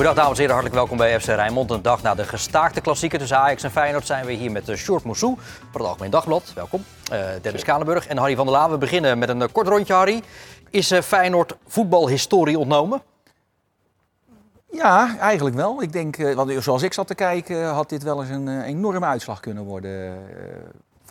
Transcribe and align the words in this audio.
Goedendag 0.00 0.24
dames 0.24 0.38
en 0.38 0.44
heren, 0.44 0.62
hartelijk 0.62 0.88
welkom 0.88 1.06
bij 1.06 1.20
FC 1.20 1.26
Rijnmond. 1.26 1.70
Een 1.70 1.82
dag 1.82 2.02
na 2.02 2.14
de 2.14 2.24
gestaakte 2.24 2.80
klassieker 2.80 3.18
tussen 3.18 3.36
Ajax 3.36 3.62
en 3.62 3.70
Feyenoord 3.70 4.06
zijn 4.06 4.26
we 4.26 4.32
hier 4.32 4.50
met 4.50 4.68
uh, 4.68 4.76
Sjoerd 4.76 5.04
Moussou 5.04 5.34
van 5.70 5.80
het 5.80 5.90
Algemeen 5.90 6.10
Dagblad. 6.10 6.52
Welkom. 6.54 6.84
Uh, 7.12 7.18
Dennis 7.42 7.64
Kalenburg 7.64 8.06
en 8.06 8.16
Harry 8.16 8.36
van 8.36 8.46
der 8.46 8.54
Laan. 8.54 8.70
We 8.70 8.78
beginnen 8.78 9.18
met 9.18 9.28
een 9.28 9.40
uh, 9.40 9.46
kort 9.52 9.68
rondje, 9.68 9.92
Harry. 9.92 10.22
Is 10.70 10.92
uh, 10.92 11.00
Feyenoord 11.00 11.56
voetbalhistorie 11.66 12.58
ontnomen? 12.58 13.02
Ja, 14.70 15.18
eigenlijk 15.18 15.56
wel. 15.56 15.82
Ik 15.82 15.92
denk, 15.92 16.18
uh, 16.18 16.34
want 16.34 16.62
zoals 16.62 16.82
ik 16.82 16.92
zat 16.92 17.06
te 17.06 17.14
kijken, 17.14 17.68
had 17.68 17.88
dit 17.88 18.02
wel 18.02 18.20
eens 18.20 18.30
een 18.30 18.62
enorme 18.62 19.06
uitslag 19.06 19.40
kunnen 19.40 19.64
worden. 19.64 20.18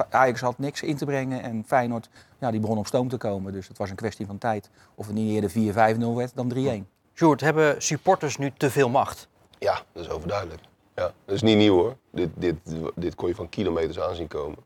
Ajax 0.10 0.42
had 0.42 0.58
niks 0.58 0.82
in 0.82 0.98
te 0.98 1.06
brengen 1.06 1.44
en 1.44 1.64
Feyenoord 1.68 2.10
ja, 2.40 2.52
die 2.52 2.60
begon 2.60 2.78
op 2.78 2.88
stoom 2.88 3.10
te 3.10 3.18
komen. 3.18 3.54
Dus 3.54 3.68
het 3.68 3.78
was 3.78 3.90
een 3.90 3.96
kwestie 3.96 4.26
van 4.26 4.38
tijd. 4.38 4.70
Of 4.96 5.06
het 5.06 5.16
niet 5.16 5.54
eerder 5.54 5.98
4-5-0 5.98 6.16
werd 6.16 6.32
dan 6.36 6.84
3-1. 6.86 6.99
Sjoerd, 7.20 7.42
hebben 7.42 7.82
supporters 7.82 8.38
nu 8.38 8.52
te 8.58 8.70
veel 8.70 8.90
macht? 8.90 9.28
Ja, 9.58 9.82
dat 9.92 10.04
is 10.04 10.10
overduidelijk. 10.10 10.62
Ja, 10.96 11.14
dat 11.26 11.36
is 11.36 11.42
niet 11.42 11.58
nieuw 11.58 11.76
hoor. 11.76 11.96
Dit, 12.12 12.30
dit, 12.34 12.56
dit 12.96 13.16
kon 13.16 13.28
je 13.28 13.36
van 13.36 13.50
kilometers 13.50 14.00
aanzien 14.00 14.28
komen. 14.28 14.58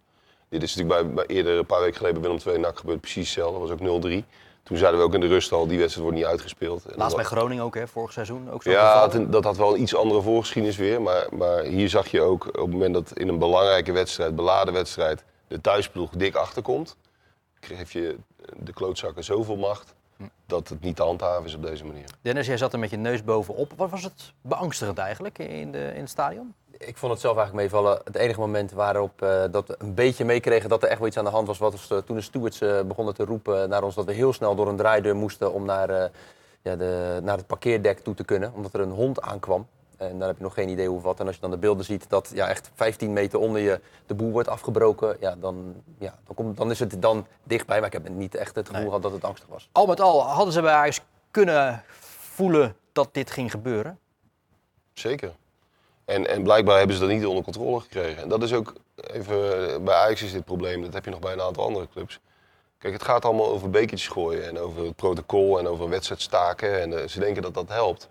Dit 0.49 0.63
is 0.63 0.75
natuurlijk 0.75 1.05
bij, 1.05 1.13
bij 1.13 1.35
eerder, 1.35 1.57
een 1.57 1.65
paar 1.65 1.79
weken 1.79 1.95
geleden 1.95 2.21
bij 2.21 2.29
Willem 2.29 2.47
II 2.47 2.59
NAC 2.59 2.77
gebeurd 2.77 3.01
precies 3.01 3.35
hetzelfde. 3.35 3.59
Dat 3.59 3.79
was 3.79 3.89
ook 3.89 4.23
0-3. 4.23 4.25
Toen 4.63 4.77
zeiden 4.77 4.99
we 4.99 5.05
ook 5.05 5.13
in 5.13 5.19
de 5.19 5.27
rust 5.27 5.51
al, 5.51 5.67
die 5.67 5.77
wedstrijd 5.77 6.03
wordt 6.03 6.21
niet 6.21 6.31
uitgespeeld. 6.31 6.85
En 6.85 6.97
Laatst 6.97 7.15
bij 7.15 7.25
Groningen 7.25 7.63
ook, 7.63 7.75
hè, 7.75 7.87
vorig 7.87 8.11
seizoen. 8.11 8.51
Ook 8.51 8.63
zo 8.63 8.71
ja, 8.71 9.07
dat, 9.07 9.31
dat 9.31 9.43
had 9.43 9.57
wel 9.57 9.73
een 9.73 9.81
iets 9.81 9.95
andere 9.95 10.21
voorgeschiedenis 10.21 10.77
weer. 10.77 11.01
Maar, 11.01 11.27
maar 11.31 11.63
hier 11.63 11.89
zag 11.89 12.07
je 12.07 12.21
ook 12.21 12.47
op 12.47 12.53
het 12.53 12.71
moment 12.71 12.93
dat 12.93 13.17
in 13.17 13.27
een 13.27 13.39
belangrijke 13.39 13.91
wedstrijd, 13.91 14.35
beladen 14.35 14.73
wedstrijd, 14.73 15.23
de 15.47 15.61
thuisploeg 15.61 16.09
dik 16.09 16.35
achterkomt. 16.35 16.97
Geef 17.59 17.91
je 17.91 18.17
de 18.57 18.73
klootzakken 18.73 19.23
zoveel 19.23 19.57
macht 19.57 19.93
dat 20.45 20.69
het 20.69 20.81
niet 20.81 20.95
te 20.95 21.03
handhaven 21.03 21.45
is 21.45 21.55
op 21.55 21.61
deze 21.61 21.85
manier. 21.85 22.05
Dennis, 22.21 22.47
jij 22.47 22.57
zat 22.57 22.73
er 22.73 22.79
met 22.79 22.89
je 22.89 22.97
neus 22.97 23.23
bovenop. 23.23 23.73
Wat 23.75 23.89
was 23.89 24.03
het 24.03 24.33
beangstigend 24.41 24.97
eigenlijk 24.97 25.37
in, 25.37 25.71
de, 25.71 25.91
in 25.93 25.99
het 25.99 26.09
stadion? 26.09 26.53
Ik 26.77 26.97
vond 26.97 27.11
het 27.11 27.21
zelf 27.21 27.37
eigenlijk 27.37 27.71
meevallen. 27.71 28.01
Het 28.03 28.15
enige 28.15 28.39
moment 28.39 28.71
waarop 28.71 29.21
uh, 29.21 29.43
dat 29.51 29.67
we 29.67 29.75
een 29.77 29.93
beetje 29.93 30.25
meekregen 30.25 30.69
dat 30.69 30.83
er 30.83 30.89
echt 30.89 30.97
wel 30.97 31.07
iets 31.07 31.17
aan 31.17 31.23
de 31.23 31.29
hand 31.29 31.47
was, 31.47 31.57
was 31.57 31.89
uh, 31.91 31.97
toen 31.97 32.15
de 32.15 32.21
stewards 32.21 32.61
uh, 32.61 32.81
begonnen 32.81 33.13
te 33.13 33.25
roepen 33.25 33.69
naar 33.69 33.83
ons 33.83 33.95
dat 33.95 34.05
we 34.05 34.13
heel 34.13 34.33
snel 34.33 34.55
door 34.55 34.67
een 34.67 34.77
draaideur 34.77 35.15
moesten 35.15 35.53
om 35.53 35.65
naar, 35.65 36.11
ja, 36.61 36.75
de, 36.75 37.19
naar 37.23 37.37
het 37.37 37.47
parkeerdek 37.47 37.99
toe 37.99 38.13
te 38.13 38.23
kunnen, 38.23 38.53
omdat 38.53 38.73
er 38.73 38.79
een 38.79 38.91
hond 38.91 39.21
aankwam. 39.21 39.67
En 40.09 40.19
dan 40.19 40.27
heb 40.27 40.37
je 40.37 40.43
nog 40.43 40.53
geen 40.53 40.69
idee 40.69 40.87
hoe 40.87 41.01
wat. 41.01 41.19
En 41.19 41.25
als 41.25 41.35
je 41.35 41.41
dan 41.41 41.51
de 41.51 41.57
beelden 41.57 41.85
ziet 41.85 42.09
dat 42.09 42.31
ja, 42.33 42.47
echt 42.47 42.71
15 42.73 43.13
meter 43.13 43.39
onder 43.39 43.61
je 43.61 43.79
de 44.05 44.13
boel 44.13 44.31
wordt 44.31 44.47
afgebroken, 44.47 45.17
ja, 45.19 45.35
dan, 45.35 45.75
ja, 45.97 46.19
dan, 46.25 46.35
komt, 46.35 46.57
dan 46.57 46.71
is 46.71 46.79
het 46.79 47.01
dan 47.01 47.27
dichtbij. 47.43 47.77
Maar 47.77 47.87
ik 47.87 47.93
heb 47.93 48.09
niet 48.09 48.35
echt 48.35 48.55
het 48.55 48.65
gevoel 48.65 48.81
nee. 48.81 48.87
gehad 48.87 49.03
dat 49.03 49.11
het 49.11 49.23
angstig 49.23 49.47
was. 49.49 49.69
Al 49.71 49.85
met 49.85 50.01
al, 50.01 50.21
hadden 50.21 50.53
ze 50.53 50.61
bij 50.61 50.73
Ajax 50.73 51.01
kunnen 51.31 51.83
voelen 52.19 52.75
dat 52.91 53.09
dit 53.11 53.31
ging 53.31 53.51
gebeuren? 53.51 53.99
Zeker. 54.93 55.31
En, 56.05 56.27
en 56.27 56.43
blijkbaar 56.43 56.77
hebben 56.77 56.95
ze 56.95 57.01
dat 57.01 57.11
niet 57.11 57.25
onder 57.25 57.43
controle 57.43 57.79
gekregen. 57.79 58.23
En 58.23 58.29
dat 58.29 58.43
is 58.43 58.53
ook, 58.53 58.73
even, 58.95 59.83
bij 59.83 59.95
Ajax 59.95 60.21
is 60.21 60.31
dit 60.31 60.45
probleem, 60.45 60.81
dat 60.81 60.93
heb 60.93 61.05
je 61.05 61.11
nog 61.11 61.19
bij 61.19 61.33
een 61.33 61.41
aantal 61.41 61.63
andere 61.63 61.87
clubs. 61.93 62.19
Kijk, 62.77 62.93
het 62.93 63.03
gaat 63.03 63.25
allemaal 63.25 63.47
over 63.47 63.69
bekertjes 63.69 64.07
gooien 64.07 64.47
en 64.47 64.59
over 64.59 64.83
het 64.83 64.95
protocol 64.95 65.59
en 65.59 65.67
over 65.67 65.83
een 65.83 65.89
wedstrijd 65.89 66.21
staken. 66.21 66.81
En 66.81 66.91
uh, 66.91 67.07
ze 67.07 67.19
denken 67.19 67.41
dat 67.41 67.53
dat 67.53 67.69
helpt. 67.69 68.09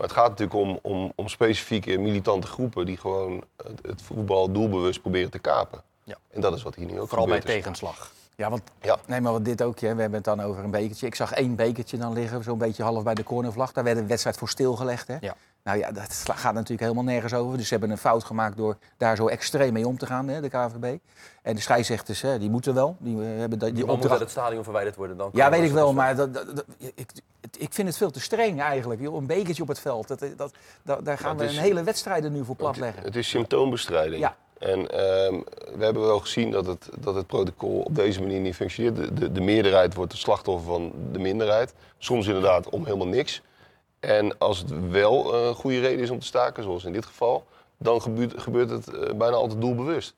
Maar 0.00 0.08
het 0.08 0.18
gaat 0.18 0.28
natuurlijk 0.28 0.58
om, 0.58 0.78
om, 0.82 1.12
om 1.14 1.28
specifieke 1.28 1.98
militante 1.98 2.46
groepen 2.46 2.86
die 2.86 2.96
gewoon 2.96 3.44
het, 3.56 3.78
het 3.82 4.02
voetbal 4.02 4.52
doelbewust 4.52 5.00
proberen 5.00 5.30
te 5.30 5.38
kapen. 5.38 5.82
Ja. 6.04 6.16
En 6.30 6.40
dat 6.40 6.54
is 6.56 6.62
wat 6.62 6.74
hier 6.74 6.86
nu 6.86 7.00
ook 7.00 7.08
Vooral 7.08 7.26
bij 7.26 7.40
tegenslag. 7.40 8.12
Ja, 8.36 8.50
want, 8.50 8.62
ja. 8.82 8.96
Nee, 9.06 9.20
maar 9.20 9.32
wat 9.32 9.44
dit 9.44 9.62
ook, 9.62 9.80
hè, 9.80 9.94
we 9.94 10.00
hebben 10.00 10.18
het 10.18 10.24
dan 10.24 10.40
over 10.40 10.64
een 10.64 10.70
bekertje. 10.70 11.06
Ik 11.06 11.14
zag 11.14 11.32
één 11.32 11.54
bekertje 11.54 11.98
dan 11.98 12.12
liggen, 12.12 12.42
zo'n 12.42 12.58
beetje 12.58 12.82
half 12.82 13.02
bij 13.02 13.14
de 13.14 13.22
cornervlag. 13.22 13.72
Daar 13.72 13.84
werd 13.84 13.98
een 13.98 14.06
wedstrijd 14.06 14.36
voor 14.36 14.48
stilgelegd. 14.48 15.08
Hè? 15.08 15.16
Ja. 15.20 15.34
Nou 15.62 15.78
ja, 15.78 15.92
dat 15.92 16.22
gaat 16.24 16.54
natuurlijk 16.54 16.80
helemaal 16.80 17.04
nergens 17.04 17.34
over. 17.34 17.56
Dus 17.56 17.66
ze 17.66 17.72
hebben 17.72 17.90
een 17.90 17.98
fout 17.98 18.24
gemaakt 18.24 18.56
door 18.56 18.76
daar 18.96 19.16
zo 19.16 19.28
extreem 19.28 19.72
mee 19.72 19.86
om 19.86 19.98
te 19.98 20.06
gaan, 20.06 20.28
hè, 20.28 20.40
de 20.40 20.48
KVB. 20.48 20.98
En 21.42 21.54
de 21.54 21.60
scheidsrechters, 21.60 22.20
hè, 22.20 22.38
die 22.38 22.50
moeten 22.50 22.74
wel. 22.74 22.96
Die, 22.98 23.16
hebben 23.16 23.58
die, 23.58 23.72
die 23.72 23.86
opdracht... 23.86 24.10
moet 24.10 24.20
het 24.20 24.30
stadion 24.30 24.64
verwijderd 24.64 24.96
worden 24.96 25.16
dan? 25.16 25.30
Ja, 25.32 25.50
weet 25.50 25.62
ik 25.62 25.72
wel, 25.72 25.92
maar 25.92 26.16
dat, 26.16 26.34
dat, 26.34 26.56
dat, 26.56 26.64
ik, 26.78 27.10
ik 27.58 27.72
vind 27.72 27.88
het 27.88 27.96
veel 27.96 28.10
te 28.10 28.20
streng 28.20 28.60
eigenlijk. 28.60 29.00
Joh. 29.00 29.16
Een 29.16 29.26
bekertje 29.26 29.62
op 29.62 29.68
het 29.68 29.80
veld, 29.80 30.08
dat, 30.08 30.24
dat, 30.36 30.52
dat 30.82 31.04
daar 31.04 31.18
gaan 31.18 31.36
we 31.36 31.44
is, 31.44 31.56
een 31.56 31.62
hele 31.62 31.82
wedstrijd 31.82 32.30
nu 32.30 32.44
voor 32.44 32.56
platleggen. 32.56 32.96
Het, 32.96 33.06
het 33.06 33.16
is 33.16 33.28
symptoombestrijding. 33.28 34.20
Ja. 34.20 34.36
En 34.58 34.78
um, 34.78 35.44
we 35.76 35.84
hebben 35.84 36.02
wel 36.02 36.20
gezien 36.20 36.50
dat 36.50 36.66
het, 36.66 36.88
dat 36.98 37.14
het 37.14 37.26
protocol 37.26 37.80
op 37.80 37.94
deze 37.94 38.20
manier 38.20 38.40
niet 38.40 38.54
functioneert. 38.54 38.96
De, 38.96 39.14
de, 39.14 39.32
de 39.32 39.40
meerderheid 39.40 39.94
wordt 39.94 40.10
de 40.12 40.18
slachtoffer 40.18 40.66
van 40.66 40.92
de 41.12 41.18
minderheid. 41.18 41.74
Soms 41.98 42.26
inderdaad 42.26 42.68
om 42.68 42.84
helemaal 42.84 43.06
niks. 43.06 43.42
En 44.00 44.38
als 44.38 44.58
het 44.58 44.90
wel 44.90 45.34
een 45.34 45.50
uh, 45.50 45.54
goede 45.54 45.80
reden 45.80 46.00
is 46.00 46.10
om 46.10 46.18
te 46.18 46.26
staken, 46.26 46.62
zoals 46.62 46.84
in 46.84 46.92
dit 46.92 47.06
geval, 47.06 47.44
dan 47.78 48.02
gebeurt, 48.02 48.40
gebeurt 48.42 48.70
het 48.70 48.88
uh, 48.88 49.00
bijna 49.14 49.36
altijd 49.36 49.60
doelbewust. 49.60 50.14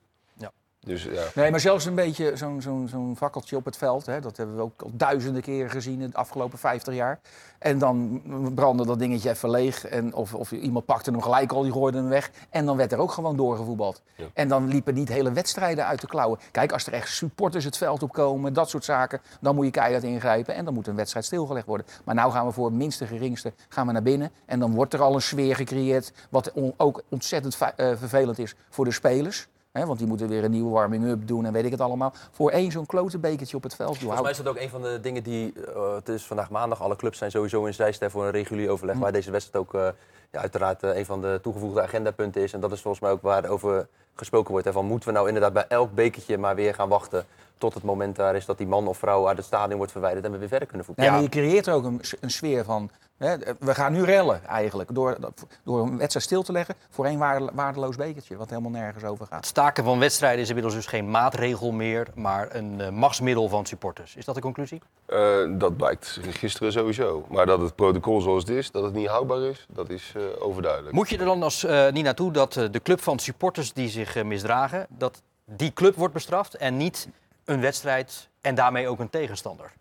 Dus, 0.87 1.03
ja. 1.03 1.25
Nee, 1.34 1.50
maar 1.50 1.60
zelfs 1.60 1.84
een 1.84 1.94
beetje 1.94 2.37
zo'n 2.37 2.62
zo'n 2.62 2.88
zo'n 2.88 3.16
fakkeltje 3.16 3.56
op 3.56 3.65
het 3.65 3.76
veld, 3.76 4.06
hè, 4.06 4.20
dat 4.20 4.37
hebben 4.37 4.56
we 4.56 4.62
ook 4.62 4.82
al 4.82 4.91
duizenden 4.93 5.43
keren 5.43 5.70
gezien 5.70 6.00
in 6.00 6.10
de 6.10 6.16
afgelopen 6.16 6.59
50 6.59 6.94
jaar. 6.94 7.20
En 7.59 7.78
dan 7.78 8.22
brandde 8.54 8.87
dat 8.87 8.98
dingetje 8.98 9.31
even 9.31 9.50
leeg. 9.50 9.87
En 9.87 10.15
of, 10.15 10.34
of 10.34 10.53
iemand 10.53 10.84
pakte 10.84 11.10
hem 11.10 11.22
gelijk 11.22 11.53
al, 11.53 11.62
die 11.62 11.72
gooide 11.72 11.98
hem 11.98 12.09
weg. 12.09 12.31
En 12.50 12.66
dan 12.66 12.76
werd 12.76 12.93
er 12.93 12.98
ook 12.98 13.12
gewoon 13.12 13.37
doorgevoetbald. 13.37 14.03
Ja. 14.15 14.25
En 14.34 14.48
dan 14.48 14.69
liepen 14.69 14.94
niet 14.94 15.09
hele 15.09 15.32
wedstrijden 15.32 15.87
uit 15.87 16.00
de 16.00 16.06
klauwen. 16.06 16.38
Kijk, 16.50 16.72
als 16.72 16.87
er 16.87 16.93
echt 16.93 17.09
supporters 17.09 17.64
het 17.64 17.76
veld 17.76 18.03
opkomen, 18.03 18.53
dat 18.53 18.69
soort 18.69 18.84
zaken, 18.84 19.20
dan 19.41 19.54
moet 19.54 19.64
je 19.64 19.70
keihard 19.70 20.04
ingrijpen. 20.04 20.54
En 20.54 20.64
dan 20.64 20.75
moet 20.75 20.87
een 20.87 20.97
wedstrijd 20.97 21.25
stilgelegd 21.25 21.66
worden. 21.66 21.87
Maar 22.04 22.14
nou 22.14 22.32
gaan 22.32 22.47
we 22.47 22.53
voor 22.53 22.66
het 22.66 22.75
minste 22.75 23.06
geringste 23.06 23.53
gaan 23.69 23.87
we 23.87 23.93
naar 23.93 24.03
binnen. 24.03 24.31
En 24.47 24.59
dan 24.59 24.75
wordt 24.75 24.94
er 24.94 25.03
al 25.03 25.14
een 25.14 25.22
sfeer 25.22 25.56
gecreëerd, 25.56 26.12
wat 26.31 26.53
on, 26.53 26.75
ook 26.76 27.03
ontzettend 27.09 27.59
uh, 27.60 27.69
vervelend 27.97 28.38
is 28.38 28.54
voor 28.70 28.84
de 28.84 28.93
spelers. 28.93 29.49
He, 29.72 29.87
want 29.87 29.99
die 29.99 30.06
moeten 30.06 30.28
weer 30.28 30.44
een 30.44 30.50
nieuwe 30.50 30.71
warming-up 30.71 31.27
doen 31.27 31.44
en 31.44 31.53
weet 31.53 31.65
ik 31.65 31.71
het 31.71 31.81
allemaal. 31.81 32.12
Voor 32.31 32.50
één 32.50 32.71
zo'n 32.71 32.87
klote 32.87 33.19
bekertje 33.19 33.56
op 33.56 33.62
het 33.62 33.75
veld. 33.75 33.99
Volgens 33.99 34.21
mij 34.21 34.31
is 34.31 34.37
dat 34.37 34.49
ook 34.49 34.59
een 34.59 34.69
van 34.69 34.83
de 34.83 35.00
dingen 35.00 35.22
die... 35.22 35.53
Uh, 35.56 35.94
het 35.94 36.09
is 36.09 36.27
vandaag 36.27 36.50
maandag, 36.50 36.83
alle 36.83 36.97
clubs 36.97 37.19
zijn 37.19 37.31
sowieso 37.31 37.65
in 37.65 37.75
zijster 37.75 38.11
voor 38.11 38.25
een 38.25 38.31
regulier 38.31 38.71
overleg. 38.71 38.94
Mm. 38.94 39.00
Waar 39.00 39.12
deze 39.12 39.31
wedstrijd 39.31 39.65
ook 39.65 39.75
uh, 39.75 39.88
ja, 40.31 40.41
uiteraard 40.41 40.82
uh, 40.82 40.97
een 40.97 41.06
van 41.06 41.21
de 41.21 41.38
toegevoegde 41.43 41.82
agendapunten 41.82 42.43
is. 42.43 42.53
En 42.53 42.61
dat 42.61 42.72
is 42.72 42.81
volgens 42.81 43.03
mij 43.03 43.12
ook 43.12 43.22
waar 43.22 43.49
over 43.49 43.88
gesproken 44.15 44.50
wordt. 44.50 44.66
Hè, 44.66 44.72
van 44.72 44.87
moeten 44.87 45.09
we 45.09 45.15
nou 45.15 45.27
inderdaad 45.27 45.53
bij 45.53 45.66
elk 45.69 45.94
bekertje 45.94 46.38
maar 46.38 46.55
weer 46.55 46.75
gaan 46.75 46.88
wachten... 46.88 47.25
tot 47.62 47.75
het 47.75 47.83
moment 47.83 48.17
daar 48.17 48.37
is 48.37 48.47
dat 48.47 48.59
die 48.59 48.67
man 48.67 48.89
of 48.89 48.99
vrouw 48.99 49.28
uit 49.28 49.37
het 49.37 49.47
stadion 49.47 49.77
wordt 49.77 49.93
verwijderd... 49.93 50.25
en 50.25 50.33
we 50.33 50.39
weer 50.39 50.49
verder 50.49 50.69
kunnen 50.69 50.87
voetballen. 50.87 51.12
Nee, 51.12 51.21
maar 51.21 51.31
je 51.31 51.41
creëert 51.41 51.67
er 51.67 51.75
ook 51.75 51.84
een, 51.84 52.00
een 52.21 52.31
sfeer 52.31 52.65
van... 52.65 52.91
Hè, 53.17 53.37
we 53.59 53.75
gaan 53.75 53.93
nu 53.93 54.05
rellen 54.05 54.45
eigenlijk, 54.47 54.95
door, 54.95 55.17
door 55.65 55.81
een 55.81 55.99
wedstrijd 55.99 56.27
stil 56.27 56.43
te 56.43 56.53
leggen... 56.53 56.75
voor 56.91 57.06
één 57.06 57.19
waardeloos 57.53 57.97
bekertje, 57.97 58.37
wat 58.37 58.50
helemaal 58.50 58.71
nergens 58.71 59.05
over 59.05 59.27
gaat. 59.27 59.37
Het 59.37 59.47
staken 59.47 59.84
van 59.84 59.99
wedstrijden 59.99 60.41
is 60.41 60.49
inmiddels 60.49 60.75
dus 60.75 60.87
geen 60.87 61.11
maatregel 61.11 61.73
meer... 61.73 62.06
maar 62.15 62.49
een 62.55 62.78
uh, 62.81 62.89
machtsmiddel 62.89 63.49
van 63.49 63.67
supporters. 63.67 64.17
Is 64.17 64.25
dat 64.25 64.34
de 64.34 64.41
conclusie? 64.41 64.81
Uh, 65.09 65.59
dat 65.59 65.77
blijkt 65.77 66.19
gisteren 66.23 66.73
sowieso. 66.73 67.25
Maar 67.29 67.47
dat 67.47 67.61
het 67.61 67.75
protocol 67.75 68.21
zoals 68.21 68.43
het 68.43 68.53
is, 68.53 68.71
dat 68.71 68.83
het 68.83 68.94
niet 68.94 69.09
houdbaar 69.09 69.41
is... 69.41 69.67
dat 69.69 69.91
is 69.91 70.15
uh, 70.17 70.23
overduidelijk. 70.39 70.94
Moet 70.94 71.09
je 71.09 71.19
er 71.19 71.25
dan 71.25 71.43
als 71.43 71.65
uh, 71.65 71.91
niet 71.91 72.05
naartoe 72.05 72.33
dat 72.33 72.53
de 72.53 72.81
club 72.83 73.00
van 73.00 73.19
supporters 73.19 73.73
die 73.73 73.89
zich 73.89 74.25
misdragen... 74.25 74.87
dat 74.89 75.23
die 75.44 75.73
club 75.73 75.94
wordt 75.94 76.15
bestraft 76.15 76.55
en 76.55 76.77
niet 76.77 77.09
een 77.44 77.60
wedstrijd 77.60 78.28
en 78.41 78.54
daarmee 78.54 78.88
ook 78.88 78.98
een 78.98 79.10
tegenstander? 79.10 79.72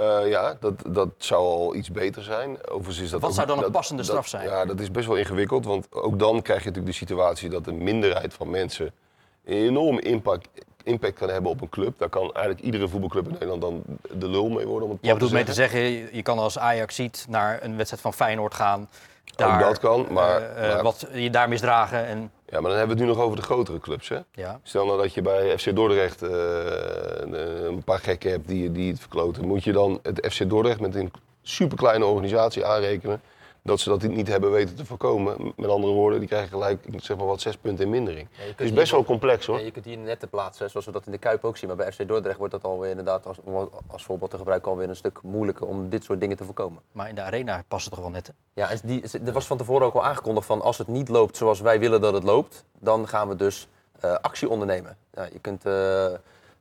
Uh, 0.00 0.28
ja, 0.28 0.56
dat, 0.60 0.74
dat 0.86 1.08
zou 1.16 1.44
al 1.44 1.74
iets 1.74 1.90
beter 1.90 2.22
zijn. 2.22 2.68
Overigens 2.68 2.98
is 2.98 3.10
dat 3.10 3.20
Wat 3.20 3.30
ook, 3.30 3.36
zou 3.36 3.46
dan 3.46 3.56
een 3.56 3.62
dat, 3.62 3.72
passende 3.72 4.02
dat, 4.02 4.10
straf 4.10 4.28
zijn? 4.28 4.48
Ja, 4.48 4.64
dat 4.64 4.80
is 4.80 4.90
best 4.90 5.06
wel 5.06 5.16
ingewikkeld. 5.16 5.64
Want 5.64 5.86
ook 5.92 6.18
dan 6.18 6.42
krijg 6.42 6.60
je 6.60 6.68
natuurlijk 6.68 6.92
de 6.92 7.04
situatie 7.04 7.48
dat 7.48 7.66
een 7.66 7.82
minderheid 7.82 8.34
van 8.34 8.50
mensen 8.50 8.92
een 9.44 9.56
enorme 9.56 10.00
impact, 10.00 10.48
impact 10.82 11.18
kan 11.18 11.28
hebben 11.28 11.50
op 11.50 11.60
een 11.60 11.68
club. 11.68 11.98
Daar 11.98 12.08
kan 12.08 12.22
eigenlijk 12.22 12.60
iedere 12.60 12.88
voetbalclub 12.88 13.24
in 13.24 13.32
Nederland 13.32 13.60
dan 13.60 13.82
de 14.12 14.28
lul 14.28 14.48
mee 14.48 14.66
worden. 14.66 14.88
Om 14.88 14.98
het 15.00 15.12
bedoelt 15.12 15.32
mee 15.32 15.44
te 15.44 15.52
zeggen, 15.52 15.80
je 16.16 16.22
kan 16.22 16.38
als 16.38 16.58
Ajax 16.58 16.94
ziet 16.94 17.26
naar 17.28 17.62
een 17.62 17.76
wedstrijd 17.76 18.02
van 18.02 18.14
Feyenoord 18.14 18.54
gaan. 18.54 18.88
Daar, 19.36 19.54
ook 19.54 19.60
dat 19.60 19.78
kan, 19.78 20.06
maar, 20.10 20.40
uh, 20.40 20.48
uh, 20.48 20.74
maar... 20.74 20.82
Wat 20.82 21.06
je 21.12 21.30
daar 21.30 21.48
misdragen 21.48 22.06
en... 22.06 22.32
Ja, 22.50 22.60
maar 22.60 22.70
dan 22.70 22.78
hebben 22.78 22.96
we 22.96 23.02
het 23.02 23.10
nu 23.10 23.16
nog 23.16 23.24
over 23.24 23.36
de 23.36 23.42
grotere 23.42 23.80
clubs. 23.80 24.08
Hè? 24.08 24.18
Ja. 24.32 24.60
Stel 24.62 24.86
nou 24.86 25.02
dat 25.02 25.14
je 25.14 25.22
bij 25.22 25.58
FC 25.58 25.74
Dordrecht 25.74 26.22
uh, 26.22 26.30
een 27.64 27.82
paar 27.84 27.98
gekken 27.98 28.30
hebt 28.30 28.48
die, 28.48 28.72
die 28.72 28.90
het 28.90 29.00
verkloten. 29.00 29.46
Moet 29.46 29.64
je 29.64 29.72
dan 29.72 30.00
het 30.02 30.26
FC 30.30 30.48
Dordrecht 30.48 30.80
met 30.80 30.94
een 30.94 31.12
superkleine 31.42 32.04
organisatie 32.04 32.64
aanrekenen? 32.64 33.20
Dat 33.62 33.80
ze 33.80 33.88
dat 33.88 34.02
niet 34.02 34.28
hebben 34.28 34.50
weten 34.50 34.76
te 34.76 34.84
voorkomen. 34.84 35.52
Met 35.56 35.70
andere 35.70 35.92
woorden, 35.92 36.18
die 36.18 36.28
krijgen 36.28 36.48
gelijk 36.48 36.86
zeg 36.96 37.16
maar 37.16 37.26
wat 37.26 37.40
zes 37.40 37.56
punten 37.56 37.84
in 37.84 37.90
mindering. 37.90 38.28
Ja, 38.30 38.44
Het 38.44 38.60
is 38.60 38.72
best 38.72 38.92
wel 38.92 39.04
complex 39.04 39.46
hoor. 39.46 39.58
Ja, 39.58 39.64
je 39.64 39.70
kunt 39.70 39.84
hier 39.84 39.98
netten 39.98 40.28
plaatsen, 40.28 40.70
zoals 40.70 40.86
we 40.86 40.92
dat 40.92 41.06
in 41.06 41.12
de 41.12 41.18
Kuip 41.18 41.44
ook 41.44 41.56
zien. 41.56 41.68
Maar 41.68 41.76
bij 41.76 41.92
FC 41.92 42.08
Dordrecht 42.08 42.38
wordt 42.38 42.52
dat 42.52 42.64
alweer 42.64 42.90
inderdaad 42.90 43.26
als, 43.26 43.36
als 43.86 44.04
voorbeeld 44.04 44.30
te 44.30 44.36
gebruiken 44.36 44.70
alweer 44.70 44.88
een 44.88 44.96
stuk 44.96 45.22
moeilijker 45.22 45.66
om 45.66 45.88
dit 45.88 46.04
soort 46.04 46.20
dingen 46.20 46.36
te 46.36 46.44
voorkomen. 46.44 46.82
Maar 46.92 47.08
in 47.08 47.14
de 47.14 47.22
arena 47.22 47.64
past 47.68 47.84
het 47.84 47.94
toch 47.94 48.02
wel 48.02 48.12
net. 48.12 48.32
Ja, 48.54 48.70
en 48.70 48.80
die, 48.84 49.02
er 49.24 49.32
was 49.32 49.46
van 49.46 49.56
tevoren 49.56 49.86
ook 49.86 49.94
al 49.94 50.04
aangekondigd 50.04 50.46
van 50.46 50.62
als 50.62 50.78
het 50.78 50.88
niet 50.88 51.08
loopt 51.08 51.36
zoals 51.36 51.60
wij 51.60 51.78
willen 51.78 52.00
dat 52.00 52.12
het 52.12 52.22
loopt, 52.22 52.64
dan 52.78 53.08
gaan 53.08 53.28
we 53.28 53.36
dus 53.36 53.68
eh, 54.00 54.12
actie 54.12 54.48
ondernemen. 54.48 54.96
Ja, 55.12 55.28
je 55.32 55.38
kunt, 55.38 55.64
eh, 55.64 56.06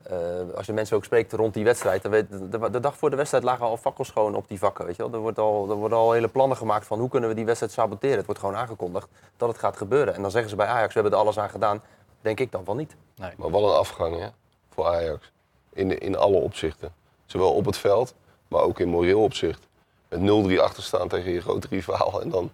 eh, 0.10 0.56
als 0.56 0.66
je 0.66 0.74
mensen 0.74 0.96
ook 0.96 1.04
spreekt 1.04 1.34
rond 1.34 1.54
die 1.54 1.64
wedstrijd, 1.64 2.02
dan 2.02 2.12
weet, 2.12 2.30
de, 2.30 2.70
de 2.70 2.80
dag 2.80 2.98
voor 2.98 3.10
de 3.10 3.16
wedstrijd 3.16 3.44
lagen 3.44 3.66
al 3.66 3.78
fakkels 3.78 4.10
gewoon 4.10 4.36
op 4.36 4.48
die 4.48 4.60
vakken. 4.60 4.86
Weet 4.86 4.96
je 4.96 5.04
wel? 5.04 5.14
Er, 5.14 5.20
wordt 5.20 5.40
al, 5.40 5.70
er 5.70 5.76
worden 5.76 5.98
al 5.98 6.12
hele 6.12 6.28
plannen 6.28 6.58
gemaakt 6.58 6.86
van 6.86 7.00
hoe 7.00 7.10
kunnen 7.10 7.30
we 7.30 7.36
die 7.36 7.46
wedstrijd 7.46 7.72
saboteren. 7.72 8.18
Het 8.18 8.26
wordt 8.26 8.42
gewoon 8.42 8.56
aangekondigd 8.56 9.08
dat 9.38 9.50
het 9.50 9.58
gaat 9.58 9.78
gebeuren. 9.78 10.14
En 10.16 10.22
dan 10.22 10.32
zeggen 10.32 10.50
ze 10.50 10.56
bij 10.56 10.66
Ajax, 10.66 10.94
we 10.94 11.00
hebben 11.00 11.20
er 11.20 11.26
alles 11.26 11.40
aan 11.40 11.50
gedaan. 11.50 11.82
Denk 12.22 12.40
ik 12.40 12.52
dan 12.52 12.66
van 12.66 12.78
niet. 12.78 12.96
Nee. 13.16 13.32
Maar 13.38 13.50
wat 13.50 13.64
een 13.64 13.78
afgang 13.78 14.20
hè, 14.20 14.28
voor 14.70 14.86
Ajax. 14.86 15.32
In, 15.74 16.00
in 16.00 16.18
alle 16.18 16.38
opzichten. 16.38 16.94
Zowel 17.26 17.54
op 17.54 17.66
het 17.66 17.78
veld, 17.78 18.14
maar 18.48 18.62
ook 18.62 18.80
in 18.80 18.90
moreel 18.90 19.24
opzicht. 19.24 19.68
Met 20.08 20.50
0-3 20.50 20.60
achterstaan 20.60 21.08
tegen 21.08 21.32
je 21.32 21.42
grote 21.42 21.68
rivaal. 21.70 22.22
En 22.22 22.30
dan 22.30 22.52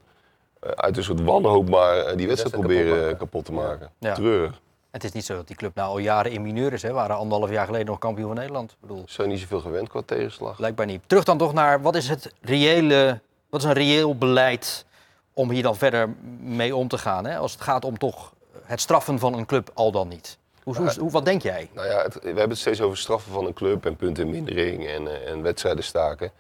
eh, 0.60 0.70
uit 0.70 0.98
een 0.98 1.04
soort 1.04 1.22
wanhoop 1.22 1.70
maar 1.70 1.98
eh, 1.98 2.18
die 2.18 2.28
wedstrijd 2.28 2.56
proberen 2.56 2.88
kapot 2.88 3.00
maken. 3.00 3.18
kapot 3.18 3.46
te 3.46 3.52
maken. 3.52 3.92
Ja. 4.00 4.14
Treurig. 4.14 4.62
Het 4.96 5.04
is 5.04 5.12
niet 5.12 5.26
zo 5.26 5.36
dat 5.36 5.48
die 5.48 5.56
club 5.56 5.76
nou 5.76 5.90
al 5.90 5.98
jaren 5.98 6.32
in 6.32 6.42
mineur 6.42 6.74
is. 6.74 6.82
Hè. 6.82 6.92
waren 6.92 7.16
anderhalf 7.18 7.52
jaar 7.52 7.66
geleden 7.66 7.88
nog 7.88 7.98
kampioen 8.00 8.28
van 8.28 8.36
Nederland. 8.36 8.72
Ik 8.72 8.78
bedoel, 8.82 9.04
Ze 9.08 9.14
zijn 9.14 9.30
niet 9.30 9.40
zoveel 9.40 9.60
gewend 9.60 9.90
qua 9.90 10.02
tegenslag. 10.06 10.56
blijkbaar 10.56 10.86
niet. 10.86 11.02
Terug 11.08 11.24
dan 11.24 11.38
toch 11.38 11.54
naar 11.54 11.82
wat 11.82 11.96
is 11.96 12.10
het 12.10 12.34
reële, 12.42 13.20
wat 13.50 13.62
is 13.62 13.68
een 13.68 13.74
reëel 13.74 14.18
beleid 14.18 14.86
om 15.34 15.50
hier 15.50 15.64
dan 15.64 15.76
verder 15.76 16.10
mee 16.42 16.76
om 16.76 16.88
te 16.88 16.98
gaan? 16.98 17.26
Hè? 17.26 17.38
Als 17.38 17.52
het 17.52 17.62
gaat 17.62 17.86
om 17.86 17.98
toch 17.98 18.34
het 18.64 18.82
straffen 18.82 19.20
van 19.20 19.34
een 19.34 19.46
club 19.46 19.70
al 19.74 19.92
dan 19.92 20.08
niet. 20.08 20.38
Hoe, 20.64 20.76
hoe, 20.76 20.94
hoe- 21.00 21.12
wat 21.12 21.26
denk 21.26 21.42
jij? 21.42 21.70
Nou 21.74 21.88
ja, 21.88 22.02
het- 22.02 22.14
we 22.14 22.28
hebben 22.28 22.50
het 22.50 22.58
steeds 22.58 22.82
over 22.82 22.98
straffen 22.98 23.32
van 23.32 23.46
een 23.46 23.54
club 23.54 23.86
en 23.86 23.96
punten 23.96 24.24
in 24.26 24.32
mindering 24.32 24.88
en, 24.88 25.08
eh, 25.08 25.32
en 25.32 25.42
wedstrijden 25.42 25.84
staken. 25.84 26.32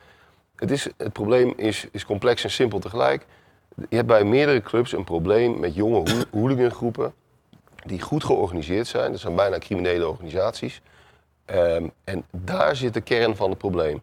Het, 0.55 0.71
is, 0.71 0.87
het 0.97 1.13
probleem 1.13 1.53
is, 1.57 1.87
is 1.91 2.05
complex 2.05 2.43
en 2.43 2.51
simpel 2.51 2.79
tegelijk. 2.79 3.25
Je 3.89 3.95
hebt 3.95 4.07
bij 4.07 4.23
meerdere 4.23 4.61
clubs 4.61 4.91
een 4.91 5.03
probleem 5.03 5.59
met 5.59 5.75
jonge 5.75 6.11
hool- 6.11 6.41
hooligangroepen 6.41 7.13
die 7.85 8.01
goed 8.01 8.23
georganiseerd 8.23 8.87
zijn. 8.87 9.11
Dat 9.11 9.19
zijn 9.19 9.35
bijna 9.35 9.57
criminele 9.57 10.07
organisaties. 10.07 10.81
Ehm, 11.45 11.87
en 12.03 12.25
daar 12.31 12.75
zit 12.75 12.93
de 12.93 13.01
kern 13.01 13.35
van 13.35 13.49
het 13.49 13.57
probleem. 13.57 14.01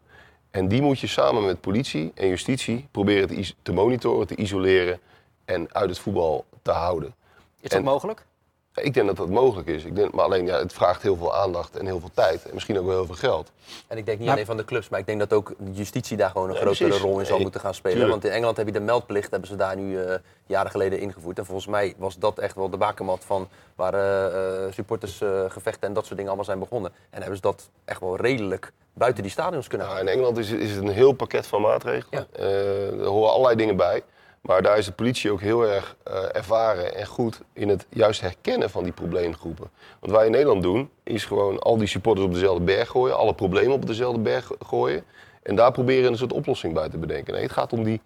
En 0.51 0.69
die 0.69 0.83
moet 0.83 1.01
je 1.01 1.07
samen 1.07 1.45
met 1.47 1.61
politie 1.61 2.13
en 2.15 2.29
justitie 2.29 2.89
proberen 2.91 3.45
te, 3.63 3.73
monitoren, 3.73 4.27
te 4.27 4.37
isoleren 4.37 5.01
en 5.45 5.75
uit 5.75 5.89
het 5.89 5.99
voetbal 5.99 6.45
te 6.63 6.71
houden. 6.71 7.15
Is 7.61 7.69
dat 7.71 7.79
En- 7.79 7.85
mogelijk? 7.85 8.25
Ik 8.75 8.95
denk 8.95 9.07
dat 9.07 9.17
dat 9.17 9.29
mogelijk 9.29 9.69
is. 9.69 9.85
Ik 9.85 9.95
denk, 9.97 10.13
maar 10.13 10.25
alleen 10.25 10.47
ja, 10.47 10.59
het 10.59 10.73
vraagt 10.73 11.03
heel 11.03 11.17
veel 11.17 11.35
aandacht 11.35 11.77
en 11.77 11.87
heel 11.87 12.01
veel 12.01 12.11
tijd. 12.15 12.45
En 12.45 12.51
misschien 12.55 12.79
ook 12.79 12.85
wel 12.87 12.95
heel 12.95 13.07
veel 13.07 13.15
geld. 13.15 13.51
En 13.87 13.97
ik 13.99 14.07
denk 14.07 14.17
niet 14.19 14.27
Maar- 14.27 14.35
alleen 14.35 14.47
van 14.47 14.57
de 14.57 14.65
clubs, 14.65 14.89
maar 14.89 15.01
ik 15.01 15.07
denk 15.07 15.19
dat 15.19 15.33
ook 15.33 15.53
de 15.59 15.73
justitie 15.73 16.17
daar 16.17 16.31
gewoon 16.31 16.49
een 16.49 16.55
Ja, 16.55 16.61
grotere 16.61 16.85
precies. 16.89 17.05
rol 17.05 17.19
in 17.19 17.25
zal 17.25 17.35
Nee, 17.35 17.43
moeten 17.43 17.61
gaan 17.61 17.75
spelen. 17.75 17.97
tuurlijk. 17.97 18.13
Want 18.21 18.25
in 18.33 18.37
Engeland 18.37 18.57
heb 18.57 18.67
je 18.67 18.73
de 18.73 18.81
meldplicht, 18.81 19.31
hebben 19.31 19.49
ze 19.49 19.57
daar 19.57 19.77
nu 19.77 20.03
eh, 20.03 20.15
jaren 20.47 20.71
geleden 20.71 20.99
ingevoerd. 21.01 21.39
En 21.39 21.45
volgens 21.45 21.67
mij 21.67 21.95
was 21.97 22.19
dat 22.19 22.39
echt 22.39 22.55
wel 22.55 22.71
de 22.71 22.77
bakermat 22.77 23.25
van 23.25 23.49
waar 23.75 23.95
eh, 23.95 24.67
eh, 24.67 24.73
supportersgevechten 24.73 25.89
en 25.89 25.93
dat 25.95 26.03
soort 26.03 26.15
dingen 26.17 26.27
allemaal 26.27 26.45
zijn 26.45 26.59
begonnen. 26.59 26.93
En 27.11 27.19
hebben 27.19 27.37
ze 27.37 27.43
dat 27.43 27.69
echt 27.85 28.01
wel 28.01 28.17
redelijk 28.17 28.73
buiten 28.95 29.23
die 29.23 29.33
stadions 29.33 29.67
kunnen 29.69 29.87
houden. 29.87 30.07
in 30.09 30.13
Engeland 30.15 30.39
is, 30.39 30.51
is 30.51 30.71
het 30.71 30.81
een 30.81 30.89
heel 30.89 31.13
pakket 31.13 31.47
van 31.47 31.61
maatregelen. 31.61 32.27
Eh, 32.33 33.01
er 33.01 33.05
horen 33.07 33.31
allerlei 33.33 33.57
dingen 33.57 33.77
bij. 33.77 34.03
Maar 34.43 34.63
daar 34.63 34.79
is 34.79 34.85
de 34.87 34.93
politie 34.93 35.31
ook 35.31 35.41
heel 35.41 35.67
erg 35.67 35.97
eh, 36.05 36.37
ervaren 36.37 36.95
en 36.95 37.07
goed 37.07 37.41
in 37.53 37.69
het 37.69 37.87
juist 37.89 38.21
herkennen 38.21 38.71
van 38.71 38.85
die 38.85 38.93
probleemgroepen. 38.93 39.71
Want 40.01 40.01
wat 40.01 40.11
wij 40.11 40.25
in 40.25 40.31
Nederland 40.31 40.63
doen, 40.63 40.91
is 41.03 41.25
gewoon 41.25 41.59
al 41.59 41.77
die 41.77 41.87
supporters 41.87 42.27
op 42.27 42.33
dezelfde 42.33 42.65
berg 42.65 42.89
gooien. 42.89 43.17
Alle 43.17 43.35
problemen 43.35 43.73
op 43.73 43.87
dezelfde 43.87 44.21
berg 44.21 44.51
gooien. 44.59 45.05
En 45.43 45.55
daar 45.55 45.73
proberen 45.73 46.11
een 46.11 46.19
soort 46.19 46.33
oplossing 46.33 46.75
bij 46.75 46.89
te 46.89 46.99
bedenken. 46.99 47.33
Nee, 47.33 47.43
het 47.43 47.53
gaat 47.53 47.73
om 47.73 47.85
die, 47.85 48.01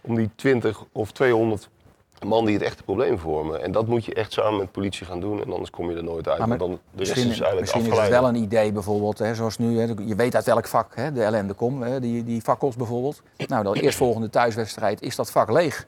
om 0.00 0.14
die 0.14 0.30
20 0.34 0.84
of 0.92 1.12
200 1.12 1.68
man 2.24 2.44
die 2.44 2.54
het 2.54 2.62
echte 2.62 2.82
probleem 2.82 3.18
vormen. 3.18 3.62
En 3.62 3.72
dat 3.72 3.86
moet 3.86 4.04
je 4.04 4.14
echt 4.14 4.32
samen 4.32 4.58
met 4.58 4.72
politie 4.72 5.06
gaan 5.06 5.20
doen. 5.20 5.42
En 5.44 5.52
anders 5.52 5.70
kom 5.70 5.90
je 5.90 5.96
er 5.96 6.04
nooit 6.04 6.28
uit. 6.28 6.38
Maar 6.38 6.48
Want 6.48 6.60
dan, 6.60 6.70
de 6.70 6.78
rest 6.98 6.98
Misschien, 7.10 7.30
is 7.30 7.40
eigenlijk 7.40 7.60
misschien 7.60 7.92
is 7.92 7.98
het 7.98 8.08
wel 8.08 8.28
een 8.28 8.34
idee 8.34 8.72
bijvoorbeeld, 8.72 9.18
hè, 9.18 9.34
zoals 9.34 9.58
nu, 9.58 9.78
hè, 9.80 9.92
je 10.06 10.14
weet 10.14 10.34
uit 10.34 10.44
welk 10.44 10.66
vak 10.66 10.92
hè, 10.94 11.12
de 11.12 11.22
ellende 11.22 11.54
komt, 11.54 11.84
hè, 11.84 12.00
die, 12.00 12.24
die 12.24 12.40
fakkels 12.40 12.76
bijvoorbeeld. 12.76 13.22
Nou, 13.46 13.72
de 13.74 13.80
eerstvolgende 13.82 14.30
thuiswedstrijd 14.30 15.02
is 15.02 15.16
dat 15.16 15.30
vak 15.30 15.50
leeg. 15.50 15.86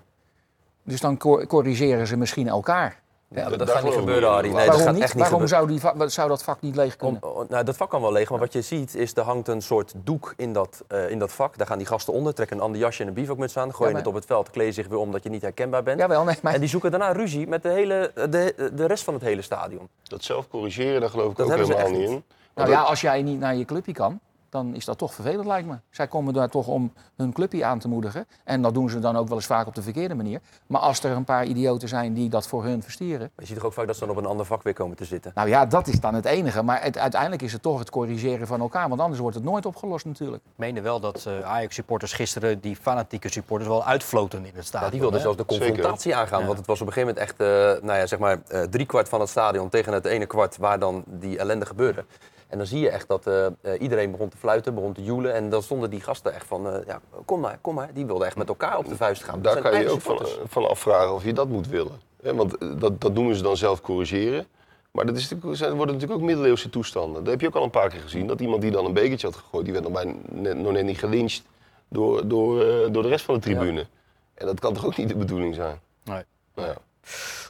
Dus 0.83 1.01
dan 1.01 1.17
cor- 1.19 1.47
corrigeren 1.47 2.07
ze 2.07 2.17
misschien 2.17 2.49
elkaar. 2.49 3.01
Ja, 3.29 3.49
dat 3.51 3.71
gaat 3.71 3.83
niet 3.83 3.93
gebeuren. 3.95 4.31
Harry. 4.31 4.47
Nee, 4.49 4.57
dat 4.57 4.67
Waarom 4.67 4.85
gaat 4.85 4.95
niet? 4.95 5.03
echt 5.03 5.15
niet 5.15 5.23
Waarom 5.29 5.47
zou, 5.47 5.67
die 5.69 5.81
va- 5.81 6.09
zou 6.09 6.29
dat 6.29 6.43
vak 6.43 6.61
niet 6.61 6.77
leeg 6.77 6.97
kunnen? 6.97 7.21
nou, 7.49 7.65
dat 7.65 7.77
vak 7.77 7.91
kan 7.91 8.01
wel 8.01 8.13
leeg, 8.13 8.31
maar 8.31 8.39
wat 8.39 8.53
je 8.53 8.63
ziet 8.63 8.95
is, 8.95 9.15
er 9.17 9.23
hangt 9.23 9.49
een 9.49 9.63
soort 9.63 9.93
doek 9.97 10.35
in 10.37 10.53
dat, 10.53 10.85
eh, 10.89 11.11
in 11.11 11.19
dat 11.19 11.33
vak. 11.33 11.59
Daar 11.59 11.67
gaan 11.67 11.79
die 11.79 11.87
gasten 11.87 12.13
onder, 12.13 12.35
trekken 12.35 12.57
een 12.57 12.63
ander 12.63 12.81
jasje 12.81 13.03
en 13.03 13.09
een 13.09 13.15
bivakmuts 13.15 13.57
aan, 13.57 13.75
gooien 13.75 13.93
maar- 13.93 14.01
het 14.01 14.11
op 14.11 14.15
het 14.15 14.25
veld, 14.27 14.51
kleden 14.51 14.75
zich 14.75 14.87
weer 14.89 14.99
om 14.99 15.13
dat 15.13 15.23
je 15.23 15.29
niet 15.31 15.43
herkenbaar 15.43 15.83
bent. 15.83 15.99
Jawel, 16.01 16.25
nee, 16.25 16.37
maar 16.43 16.55
En 16.55 16.61
die 16.61 16.69
zoeken 16.69 16.91
daarna 16.91 17.13
ruzie 17.13 17.47
met 17.47 17.63
de, 17.63 17.69
hele, 17.71 18.11
de, 18.15 18.71
de 18.75 18.87
rest 18.87 19.05
van 19.05 19.15
het 19.15 19.23
hele 19.23 19.43
stadion. 19.43 19.89
Dat 20.03 20.25
zelf 20.25 20.49
corrigeren, 20.49 21.01
daar 21.01 21.11
geloof 21.11 21.31
ik 21.31 21.37
Dat 21.37 21.47
ook 21.47 21.57
helemaal 21.57 21.91
niet 21.91 22.09
in. 22.11 22.25
nou 22.55 22.71
ja, 22.71 22.81
als 22.83 23.01
jij 23.01 23.23
niet 23.23 23.39
naar 23.41 23.57
je 23.57 23.65
clubje 23.65 23.93
kan, 23.93 24.21
dan 24.57 24.75
is 24.75 24.85
dat 24.85 24.99
toch 24.99 25.15
vervelend 25.15 25.47
lijkt 25.47 25.69
me. 25.69 25.75
Zij 25.91 26.07
komen 26.07 26.35
daar 26.35 26.49
toch 26.49 26.67
om 26.67 26.93
hun 27.17 27.33
clubje 27.33 27.65
aan 27.65 27.79
te 27.79 27.89
moedigen. 27.89 28.27
En 28.45 28.63
dat 28.63 28.75
doen 28.75 28.91
ze 28.91 28.99
dan 28.99 29.17
ook 29.17 29.29
wel 29.29 29.37
eens 29.37 29.47
vaak 29.47 29.67
op 29.67 29.75
de 29.75 29.83
verkeerde 29.83 30.15
manier. 30.15 30.41
Maar 30.67 30.81
als 30.81 31.03
er 31.03 31.11
een 31.11 31.25
paar 31.25 31.45
idioten 31.45 31.89
zijn 31.89 32.15
die 32.15 32.29
dat 32.29 32.47
voor 32.47 32.65
hun 32.65 32.83
verstieren, 32.83 33.21
Maar 33.21 33.31
je 33.37 33.47
ziet 33.47 33.57
toch 33.57 33.67
ook 33.67 33.73
vaak 33.73 33.87
dat 33.87 33.97
ze 33.97 34.01
dan 34.01 34.11
op 34.11 34.17
een 34.17 34.27
ander 34.27 34.47
vak 34.47 34.63
weer 34.63 34.73
komen 34.73 34.97
te 34.97 35.05
zitten. 35.05 35.33
Nou 35.35 35.49
ja, 35.49 35.67
dat 35.67 35.87
is 35.87 36.01
dan 36.01 36.15
het 36.15 36.25
enige. 36.25 36.63
Maar 36.63 36.83
het, 36.83 36.99
uiteindelijk 36.99 37.43
is 37.43 37.53
het 37.53 37.63
toch 37.63 37.79
het 37.79 37.91
corrigeren 37.91 38.47
van 38.47 38.61
elkaar. 38.61 38.89
Want 38.89 39.01
anders 39.01 39.21
wordt 39.21 39.37
het 39.37 39.45
nooit 39.45 39.67
opgelost 39.67 40.05
natuurlijk. 40.05 40.43
Ik 40.45 40.51
meende 40.57 40.81
wel 40.81 41.01
dat 41.01 41.27
eh, 41.27 41.41
Ajax-supporters 41.41 42.13
gisteren 42.13 42.61
die 42.61 42.77
fanatieke 42.77 43.31
supporters 43.31 43.71
wel 43.71 43.85
uitfloten 43.85 44.45
in 44.45 44.53
het 44.55 44.67
stadion. 44.67 44.85
Ja, 44.85 44.91
die 44.91 45.01
wilden 45.01 45.21
zelfs 45.21 45.37
de 45.37 45.45
confrontatie 45.45 46.15
aangaan. 46.15 46.41
Ja. 46.41 46.47
Want 46.47 46.59
het 46.59 46.67
was 46.67 46.81
op 46.81 46.87
een 46.87 46.93
gegeven 46.93 47.15
moment 47.15 47.31
echt, 47.31 47.41
eh 47.41 47.85
nou 47.87 47.99
ja, 47.99 48.07
zeg 48.07 48.19
maar, 48.19 48.39
eh 48.49 48.63
drie 48.63 48.87
kwart 48.87 49.09
van 49.09 49.21
het 49.21 49.29
stadion 49.29 49.69
tegen 49.69 49.93
het 49.93 50.05
ene 50.05 50.27
kwart 50.27 50.57
waar 50.57 50.79
dan 50.79 51.05
die 51.07 51.39
ellende 51.39 51.67
gebeurde. 51.67 52.05
En 52.49 52.59
dan 52.59 52.67
zie 52.67 52.81
je 52.81 52.89
echt 52.89 53.09
dat 53.09 53.27
eh, 53.27 53.47
eh, 53.47 53.53
iedereen 53.81 54.11
begon 54.11 54.29
te 54.29 54.37
fluiten, 54.37 54.75
begon 54.75 54.93
te 54.93 55.05
joelen. 55.05 55.35
En 55.35 55.51
dan 55.51 55.63
stonden 55.63 55.91
die 55.91 56.01
gasten 56.01 56.35
echt 56.35 56.47
van, 56.47 56.69
eh, 56.69 56.87
ja, 56.87 57.01
kom 57.25 57.41
maar, 57.41 57.59
kom 57.61 57.75
maar. 57.75 57.91
Die 57.93 58.07
wilden 58.07 58.27
echt 58.27 58.37
met 58.37 58.49
elkaar 58.49 58.79
op 58.79 58.89
de 58.89 58.97
vuist 58.97 59.25
gaan. 59.25 59.43
Dat 59.43 59.53
Daar 59.55 59.63
kan 59.63 59.81
je 59.81 59.89
ook 59.89 60.01
van, 60.47 60.69
afvragen 60.69 61.15
of 61.15 61.25
je 61.25 61.33
dat 61.33 61.49
moet 61.49 61.69
willen. 61.69 62.01
Hè, 62.23 62.35
Want 62.35 62.81
dat, 62.81 63.01
dat 63.01 63.13
noemen 63.15 63.37
ze 63.37 63.43
dan 63.43 63.57
zelf 63.57 63.81
corrigeren. 63.81 64.47
Maar 64.91 65.07
dat 65.07 65.17
is 65.17 65.29
natuurlijk, 65.29 65.57
zijn, 65.57 65.75
worden 65.75 65.95
natuurlijk 65.95 66.21
ook 66.21 66.27
middeleeuwse 66.27 66.71
toestanden. 66.71 67.25
Dat 67.25 67.33
heb 67.33 67.41
je 67.41 67.47
ook 67.47 67.55
al 67.55 67.63
een 67.63 67.71
paar 67.71 67.89
keer 67.89 68.01
gezien. 68.01 68.27
Dat 68.27 68.41
iemand 68.41 68.63
die 68.63 68.71
dan 68.71 68.85
een 68.85 68.93
bekertje 68.93 69.27
had 69.27 69.37
gegooid, 69.37 69.65
die 69.65 69.73
werd 69.73 69.85
nog, 69.85 69.95
bijna 69.95 70.13
net, 70.29 70.57
nog 70.57 70.73
net 70.73 70.85
niet 70.85 70.99
gelyncht 70.99 71.43
door, 71.89 72.29
door, 72.29 72.61
eh, 72.61 72.93
door 72.93 73.03
de 73.03 73.09
rest 73.09 73.25
van 73.25 73.35
de 73.35 73.41
tribune. 73.41 73.87
En 74.35 74.47
dat 74.47 74.61
kan 74.61 74.75
toch 74.75 74.87
ook 74.87 74.97
niet 74.97 75.09
de 75.09 75.17
bedoeling 75.17 75.55
zijn? 75.55 75.81
Nee. 76.05 76.23
Nou 76.55 76.69
ja. 76.69 76.77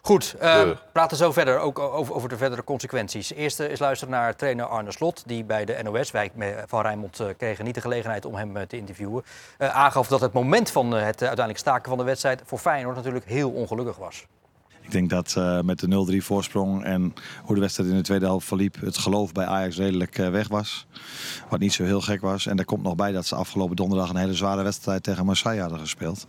Goed, 0.02 0.34
eh, 0.38 0.62
we 0.62 0.76
praten 0.92 1.16
zo 1.16 1.32
verder 1.32 1.58
ook 1.58 1.78
over, 1.78 2.14
over 2.14 2.28
de 2.28 2.36
verdere 2.36 2.64
consequenties. 2.64 3.32
Eerst 3.32 3.60
eh, 3.60 3.70
is 3.70 3.78
luisteren 3.78 4.14
naar 4.14 4.36
trainer 4.36 4.66
Arne 4.66 4.92
Slot, 4.92 5.22
die 5.26 5.44
bij 5.44 5.64
de 5.64 5.78
NOS, 5.82 6.10
wij 6.10 6.30
van 6.66 6.82
Rijnmond 6.82 7.20
eh, 7.20 7.26
kregen 7.36 7.64
niet 7.64 7.75
de 7.75 7.80
gelegenheid 7.80 8.25
om 8.25 8.34
hem 8.34 8.56
eh, 8.56 8.62
te 8.62 8.76
interviewen, 8.76 9.25
eh, 9.58 9.68
aangaf 9.68 10.06
dat 10.08 10.20
het 10.20 10.32
moment 10.32 10.70
van 10.70 10.86
eh, 10.96 11.04
het 11.04 11.20
eh, 11.20 11.26
uiteindelijk 11.26 11.58
staken 11.58 11.88
van 11.88 11.98
de 11.98 12.04
wedstrijd 12.04 12.42
voor 12.44 12.58
Feyenoord 12.58 12.96
natuurlijk 12.96 13.25
heel 13.25 13.50
ongelukkig 13.50 13.96
was. 13.96 14.26
Ik 14.87 14.93
denk 14.93 15.11
dat 15.11 15.35
eh, 15.37 15.61
met 15.61 15.81
de 15.81 16.21
0-3 16.21 16.25
voorsprong 16.25 16.85
en 16.85 17.14
hoe 17.43 17.55
de 17.55 17.61
wedstrijd 17.61 17.88
in 17.88 17.97
de 17.97 18.02
tweede 18.02 18.25
helft 18.25 18.47
verliep, 18.47 18.81
het 18.81 18.99
geloof 18.99 19.33
bij 19.33 19.47
Ajax 19.47 19.76
redelijk 19.76 20.19
eh, 20.19 20.31
weg 20.31 20.49
was. 20.49 20.87
Wat 21.49 21.61
niet 21.61 21.73
zo 21.73 21.85
heel 21.85 22.00
gek 22.00 22.21
was. 22.21 22.47
En 22.47 22.59
er 22.59 22.64
komt 22.64 22.83
nog 22.83 22.95
bij 22.95 23.12
dat 23.12 23.26
ze 23.26 23.35
afgelopen 23.35 23.76
donderdag 23.76 24.11
een 24.11 24.16
hele 24.16 24.35
zware 24.35 24.62
wedstrijd 24.62 25.02
tegen 25.02 25.25
Marseille 25.25 25.61
hadden 25.61 25.78
gespeeld. 25.78 26.26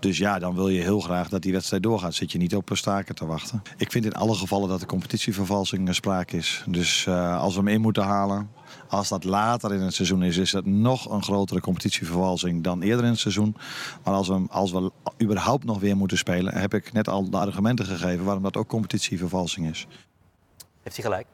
Dus 0.00 0.18
ja, 0.18 0.38
dan 0.38 0.54
wil 0.54 0.68
je 0.68 0.80
heel 0.80 1.00
graag 1.00 1.28
dat 1.28 1.42
die 1.42 1.52
wedstrijd 1.52 1.82
doorgaat. 1.82 2.14
Zit 2.14 2.32
je 2.32 2.38
niet 2.38 2.54
op 2.54 2.70
staken 2.72 3.14
te 3.14 3.26
wachten. 3.26 3.62
Ik 3.76 3.92
vind 3.92 4.04
in 4.04 4.14
alle 4.14 4.34
gevallen 4.34 4.68
dat 4.68 4.80
de 4.80 4.86
competitievervalsing 4.86 5.88
eh, 5.88 5.94
sprake 5.94 6.36
is. 6.36 6.64
Dus 6.66 7.08
als 7.08 7.54
we 7.54 7.60
hem 7.60 7.68
in 7.68 7.80
moeten 7.80 8.02
halen, 8.02 8.50
als 8.88 9.08
dat 9.08 9.24
later 9.24 9.74
in 9.74 9.80
het 9.80 9.94
seizoen 9.94 10.22
is, 10.22 10.36
is 10.36 10.50
dat 10.50 10.64
nog 10.64 11.10
een 11.10 11.22
grotere 11.22 11.60
competitievervalsing 11.60 12.64
dan 12.64 12.82
eerder 12.82 13.04
in 13.04 13.10
het 13.10 13.20
seizoen. 13.20 13.56
Maar 14.04 14.14
als 14.14 14.28
we, 14.28 14.46
als 14.48 14.72
we 14.72 14.90
überhaupt 15.22 15.64
nog 15.64 15.80
weer 15.80 15.96
moeten 15.96 16.18
spelen, 16.18 16.54
heb 16.54 16.74
ik 16.74 16.92
net 16.92 17.08
al 17.08 17.30
de 17.30 17.36
argumenten 17.36 17.86
gegeven 17.86 18.24
waarom 18.24 18.42
dat 18.42 18.56
ook 18.56 18.68
competitievervalsing 18.68 19.70
is. 19.70 19.86
Heeft 20.82 20.96
hij 20.96 21.04
gelijk? 21.04 21.26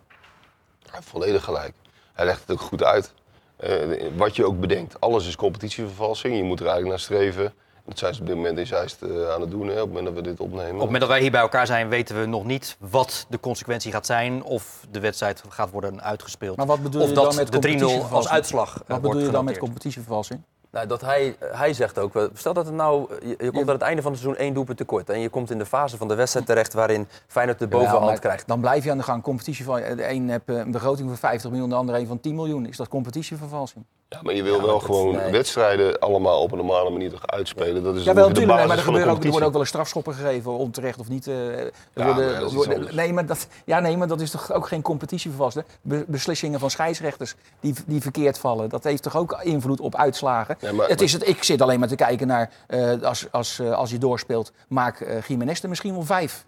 Hij 0.83 0.93
heeft 0.93 1.09
volledig 1.09 1.45
gelijk. 1.45 1.73
Hij 2.13 2.25
legt 2.25 2.41
het 2.41 2.51
ook 2.51 2.61
goed 2.61 2.83
uit. 2.83 3.15
Eh, 3.57 4.09
wat 4.17 4.37
je 4.37 4.47
ook 4.47 4.61
bedenkt, 4.61 5.01
alles 5.01 5.27
is 5.27 5.37
competitievervalsing. 5.37 6.37
Je 6.37 6.43
moet 6.43 6.61
er 6.61 6.67
eigenlijk 6.67 6.97
naar 6.97 7.05
streven. 7.05 7.55
Dat 7.85 7.99
zijn 7.99 8.15
ze 8.15 8.21
op 8.21 8.27
dit 8.27 8.37
moment 8.37 8.59
in 8.59 8.67
Zeist 8.67 9.03
eh, 9.03 9.31
aan 9.31 9.41
het 9.41 9.51
doen, 9.51 9.67
hè, 9.67 9.73
op 9.73 9.79
het 9.79 9.87
moment 9.87 10.05
dat 10.05 10.15
we 10.15 10.23
dit 10.23 10.41
opnemen. 10.41 10.65
Op 10.65 10.71
het 10.71 10.85
moment 10.85 11.01
dat 11.01 11.09
wij 11.09 11.21
hier 11.21 11.31
bij 11.31 11.41
elkaar 11.41 11.67
zijn, 11.67 11.89
weten 11.89 12.21
we 12.21 12.27
nog 12.27 12.45
niet 12.45 12.77
wat 12.79 13.27
de 13.29 13.41
consequentie 13.41 13.93
gaat 13.93 14.07
zijn. 14.07 14.43
Of 14.43 14.87
de 14.91 15.01
wedstrijd 15.01 15.43
gaat 15.49 15.71
worden 15.71 16.03
uitgespeeld. 16.03 16.57
Maar 16.57 16.67
wat 16.67 16.83
bedoel 16.83 17.03
of 17.03 17.09
je 17.09 17.15
dat 17.15 17.25
dan 17.25 17.37
met 17.37 17.63
de 17.63 18.05
3-0 18.09 18.13
als 18.13 18.29
uitslag 18.29 18.69
eh, 18.69 18.75
Wat 18.75 18.87
wordt 18.89 19.03
bedoel 19.03 19.21
je 19.21 19.31
dan 19.31 19.45
met 19.45 19.59
competitievervalsing? 19.59 20.41
Nou, 20.71 20.87
dat 20.87 21.01
hij, 21.01 21.37
hij 21.41 21.73
zegt 21.73 21.99
ook, 21.99 22.13
wel, 22.13 22.29
stel 22.35 22.53
dat 22.53 22.67
het 22.67 22.75
nou, 22.75 23.15
je, 23.21 23.37
je 23.39 23.51
komt 23.51 23.69
aan 23.69 23.75
het 23.75 23.83
einde 23.83 24.03
van 24.03 24.13
het 24.13 24.21
seizoen 24.21 24.45
één 24.45 24.55
doelpunt 24.55 24.79
tekort. 24.79 25.11
En 25.11 25.21
je 25.21 25.29
komt 25.29 25.51
in 25.51 25.59
de 25.59 25.67
fase 25.67 25.97
van 25.97 26.09
de 26.09 26.15
wedstrijd 26.15 26.47
terecht 26.47 26.73
waarin 26.73 27.09
Feyenoord 27.27 27.59
de 27.59 27.69
bovenhand 27.69 28.19
krijgt. 28.19 28.47
Dan 28.47 28.61
blijf 28.61 28.85
je 28.85 28.91
aan 28.91 28.97
de 28.97 29.03
gang. 29.03 29.23
Competitie 29.23 29.65
van, 29.65 29.77
de 29.77 30.09
een 30.09 30.29
heeft 30.29 30.43
eh, 30.47 30.57
een 30.57 30.71
begroting 30.71 31.09
van 31.09 31.19
50 31.19 31.51
miljoen, 31.51 31.69
de 31.69 31.75
andere 31.75 31.99
een 31.99 32.07
van 32.07 32.21
10 32.21 32.35
miljoen. 32.35 32.67
Is 32.67 32.77
dat 32.77 32.89
competitievervalsing? 32.89 33.85
Ja, 34.15 34.21
maar 34.23 34.35
je 34.35 34.43
wil 34.43 34.57
Ja, 34.57 34.63
wel 34.65 34.79
gewoon 34.81 35.17
nee. 35.17 35.31
wedstrijden 35.33 35.99
allemaal 35.99 36.43
op 36.43 36.51
een 36.53 36.59
normale 36.59 36.91
manier 36.91 37.11
toch 37.11 37.27
uitspelen. 37.27 37.83
Dat 37.83 37.97
is 37.97 38.05
Ja, 38.05 38.15
wel 38.15 38.29
natuurlijk. 38.29 38.37
Nee, 38.37 38.47
maar 38.47 38.59
er, 38.61 38.67
basis 38.69 38.85
van 38.85 38.93
de 38.93 38.99
gebeuren 38.99 39.13
ook, 39.17 39.25
er 39.25 39.29
worden 39.31 39.47
ook 39.47 39.53
wel 39.53 39.61
eens 39.61 39.71
strafschoppen 39.71 40.15
gegeven, 40.15 40.53
onterecht 40.53 40.99
of 40.99 41.09
niet. 41.09 41.27
eh, 41.27 41.35
Ja, 41.35 42.05
worden- 42.05 42.33
maar 42.41 42.51
worden- 42.53 42.95
nee, 42.95 43.13
maar 43.13 43.27
dat, 43.27 43.47
ja, 43.65 43.81
nee, 43.81 43.97
maar 43.97 44.09
dat 44.09 44.21
is 44.21 44.31
toch 44.31 44.53
ook 44.53 44.69
geen 44.69 44.83
competitievervalsing? 44.83 45.65
Be- 45.83 46.05
beslissingen 46.07 46.61
van 46.61 46.71
scheidsrechters 46.71 47.35
die, 47.61 47.75
die 47.87 48.01
verkeerd 48.01 48.39
vallen, 48.39 48.69
dat 48.69 48.85
heeft 48.85 49.03
toch 49.03 49.17
ook 49.17 49.39
invloed 49.43 49.81
op 49.81 49.95
uitslagen? 49.97 50.57
Ja, 50.61 50.73
maar- 50.73 50.89
het 50.89 51.01
is 51.01 51.13
het, 51.13 51.29
ik 51.29 51.43
zit 51.43 51.63
alleen 51.63 51.79
maar 51.79 51.89
te 51.89 51.95
kijken 51.95 52.27
naar, 52.27 52.51
eh, 52.67 53.03
als, 53.03 53.27
als, 53.31 53.59
eh, 53.59 53.73
als 53.73 53.91
je 53.91 53.99
doorspeelt, 53.99 54.53
maak 54.69 55.01
eh 55.01 55.23
Jiménez 55.23 55.63
er 55.63 55.69
misschien 55.69 55.93
wel 55.93 56.03
vijf. 56.03 56.45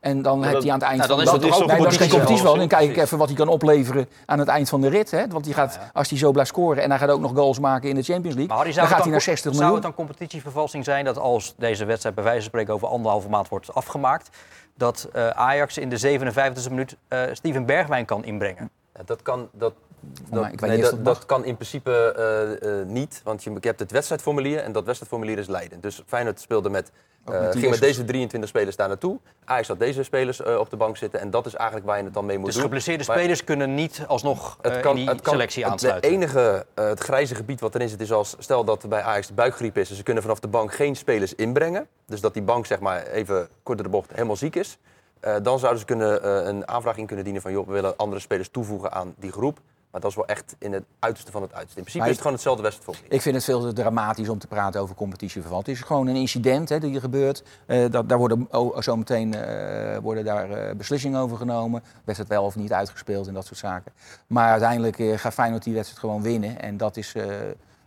En 0.00 0.22
dan 0.22 0.42
heb 0.42 0.52
dat- 0.52 0.62
hij 0.62 0.72
aan 0.72 0.78
het 0.78 0.88
eind 0.88 0.98
Nou, 0.98 1.08
dan 1.08 1.18
van 1.26 1.34
is 1.34 1.40
de 1.40 1.64
Nee, 1.66 1.78
dat 1.82 1.92
is 1.92 1.96
geen 1.96 2.08
competitie 2.08 2.42
wel. 2.42 2.54
Dan 2.54 2.68
competitievervalsing? 2.68 2.68
kijk 2.68 2.90
ik 2.90 2.96
even 2.96 3.18
wat 3.18 3.28
hij 3.28 3.36
kan 3.36 3.48
opleveren 3.48 4.08
aan 4.26 4.38
het 4.38 4.48
eind 4.48 4.68
van 4.68 4.80
de 4.80 4.88
rit. 4.88 5.10
Hè? 5.10 5.26
Want 5.28 5.44
die 5.44 5.54
gaat, 5.54 5.78
als 5.92 6.08
hij 6.08 6.18
zo 6.18 6.30
blijft 6.32 6.50
scoren 6.50 6.82
en 6.82 6.90
hij 6.90 6.98
gaat 6.98 7.08
ook 7.10 7.20
nog 7.20 7.32
goals 7.34 7.58
maken 7.58 7.88
in 7.88 7.94
de 7.94 8.02
Champions 8.02 8.36
League... 8.36 8.46
Maar 8.46 8.56
Harry, 8.56 8.72
dan 8.72 8.74
zou 8.74 8.86
gaat 8.86 8.94
het 8.96 9.04
hij 9.04 9.12
naar 9.12 9.20
60 9.20 9.42
Zou 9.44 9.54
miljoen. 9.54 9.74
het 9.74 9.82
dan 9.96 10.06
competitievervalsing 10.06 10.84
zijn 10.84 11.04
dat 11.04 11.18
als 11.18 11.54
deze 11.56 11.84
wedstrijd 11.84 12.14
bij 12.14 12.24
wijze 12.24 12.40
van 12.40 12.48
spreken 12.48 12.74
over 12.74 12.88
anderhalve 12.88 13.28
maand 13.28 13.48
wordt 13.48 13.74
afgemaakt, 13.74 14.28
dat 14.76 15.08
eh, 15.12 15.28
Ajax 15.28 15.78
in 15.78 15.88
de 15.88 15.98
57e 15.98 16.68
minuut 16.70 16.96
eh, 17.08 17.20
Steven 17.32 17.66
Bergwijn 17.66 18.04
kan 18.04 18.24
inbrengen? 18.24 18.70
Ja, 18.94 19.00
dat 19.04 19.22
kan, 19.22 19.48
dat, 19.52 19.72
dat, 20.30 20.40
mij- 20.42 20.52
ik 20.52 20.60
weet 20.60 20.70
nee, 20.70 20.78
niet 20.78 20.90
dat, 20.90 21.04
dat 21.04 21.14
dat 21.14 21.26
kan 21.26 21.44
in 21.44 21.54
principe 21.54 22.12
eh, 22.16 22.80
eh, 22.80 22.86
niet, 22.86 23.20
want 23.24 23.44
je, 23.44 23.50
je 23.50 23.58
hebt 23.60 23.80
het 23.80 23.90
wedstrijdformulier 23.90 24.58
en 24.58 24.72
dat 24.72 24.84
wedstrijdformulier 24.84 25.38
is 25.38 25.46
leidend. 25.46 25.82
Dus 25.82 26.02
Feyenoord 26.06 26.40
speelde 26.40 26.70
met, 26.70 26.90
eh, 27.24 27.40
die 27.40 27.60
ging 27.60 27.70
met 27.70 27.80
deze 27.80 28.04
23 28.04 28.48
spelers 28.48 28.76
daar 28.76 28.88
naartoe. 28.88 29.18
Ajax 29.44 29.68
had 29.68 29.78
deze 29.78 30.02
spelers 30.02 30.40
eh, 30.42 30.56
op 30.58 30.70
de 30.70 30.76
bank 30.76 30.96
zitten 30.96 31.20
en 31.20 31.30
dat 31.30 31.46
is 31.46 31.54
eigenlijk 31.54 31.86
waar 31.88 31.98
je 31.98 32.04
het 32.04 32.14
dan 32.14 32.26
mee 32.26 32.36
moet 32.36 32.44
Dus 32.46 32.54
doen. 32.54 32.62
geblesseerde 32.64 33.04
Maar- 33.06 33.16
spelers 33.18 33.44
kunnen 33.44 33.74
niet 33.74 34.04
alsnog 34.06 34.58
Het 34.60 34.80
kan, 34.80 34.90
in 34.90 34.96
die 34.96 35.08
het 35.08 35.20
kan, 35.20 35.32
selectie 35.32 35.62
het- 35.62 35.72
aansluiten. 35.72 36.10
Het 36.10 36.20
enige, 36.20 36.66
eh, 36.74 36.84
het 36.84 37.00
grijze 37.00 37.34
gebied 37.34 37.60
wat 37.60 37.74
erin 37.74 37.88
zit, 37.88 38.00
is 38.00 38.12
als 38.12 38.34
stel 38.38 38.64
dat 38.64 38.82
er 38.82 38.88
bij 38.88 39.02
Ajax 39.02 39.26
de 39.26 39.34
buikgriep 39.34 39.76
is 39.78 39.90
en 39.90 39.96
ze 39.96 40.02
kunnen 40.02 40.22
vanaf 40.22 40.40
de 40.40 40.48
bank 40.48 40.72
geen 40.74 40.96
spelers 40.96 41.34
inbrengen. 41.34 41.86
Dus 42.06 42.20
dat 42.20 42.32
die 42.34 42.42
bank 42.42 42.66
zeg 42.66 42.80
maar 42.80 43.06
even 43.06 43.48
kort 43.62 43.78
door 43.78 43.86
de 43.86 43.92
bocht 43.92 44.12
helemaal 44.12 44.36
ziek 44.36 44.56
is. 44.56 44.78
Eh, 45.20 45.34
dan 45.42 45.58
zouden 45.58 45.80
ze 45.80 45.86
kunnen, 45.86 46.22
eh, 46.22 46.46
een 46.46 46.68
aanvraag 46.68 46.96
in 46.96 47.06
kunnen 47.06 47.24
dienen 47.24 47.42
van 47.42 47.52
joh, 47.52 47.66
we 47.66 47.72
willen 47.72 47.96
andere 47.96 48.20
spelers 48.20 48.48
toevoegen 48.48 48.92
aan 48.92 49.14
die 49.16 49.32
groep. 49.32 49.58
Maar 49.98 50.10
dat 50.10 50.18
is 50.18 50.26
wel 50.26 50.36
echt 50.36 50.56
in 50.58 50.72
het 50.72 50.84
uiterste 50.98 51.30
van 51.30 51.42
het 51.42 51.52
uiterste. 51.52 51.78
In 51.78 51.84
principe 51.84 51.98
Maar 51.98 52.08
is 52.08 52.12
het 52.12 52.22
gewoon 52.22 52.36
hetzelfde 52.36 52.62
wedstrijdformulier. 52.62 53.14
Ik 53.14 53.22
vind 53.22 53.34
het 53.34 53.44
veel 53.44 53.60
te 53.60 53.72
dramatisch 53.72 54.28
om 54.28 54.38
te 54.38 54.46
praten 54.46 54.80
over 54.80 54.94
competitieverval. 54.94 55.58
Het 55.58 55.68
is 55.68 55.80
gewoon 55.80 56.06
een 56.06 56.16
incident 56.16 56.68
hè, 56.68 56.80
die 56.80 56.94
er 56.94 57.00
gebeurt. 57.00 57.42
Eh, 57.66 57.90
dat, 57.90 58.08
daar 58.08 58.18
worden 58.18 58.46
oh, 58.50 58.80
zo 58.80 58.96
meteen 58.96 59.34
eh, 59.34 59.98
worden 59.98 60.24
daar 60.24 60.50
eh, 60.50 60.76
beslissingen 60.76 61.20
over 61.20 61.36
genomen. 61.36 61.82
Wedstrijd 62.04 62.30
wel 62.30 62.44
of 62.44 62.56
niet 62.56 62.72
uitgespeeld 62.72 63.26
en 63.26 63.34
dat 63.34 63.46
soort 63.46 63.58
zaken. 63.58 63.92
Maar 64.26 64.50
uiteindelijk 64.50 65.20
gaat 65.20 65.34
Feyenoord 65.34 65.62
die 65.62 65.74
wedstrijd 65.74 66.00
gewoon 66.00 66.22
winnen. 66.22 66.60
En 66.60 66.76
dat 66.76 66.96
is, 66.96 67.14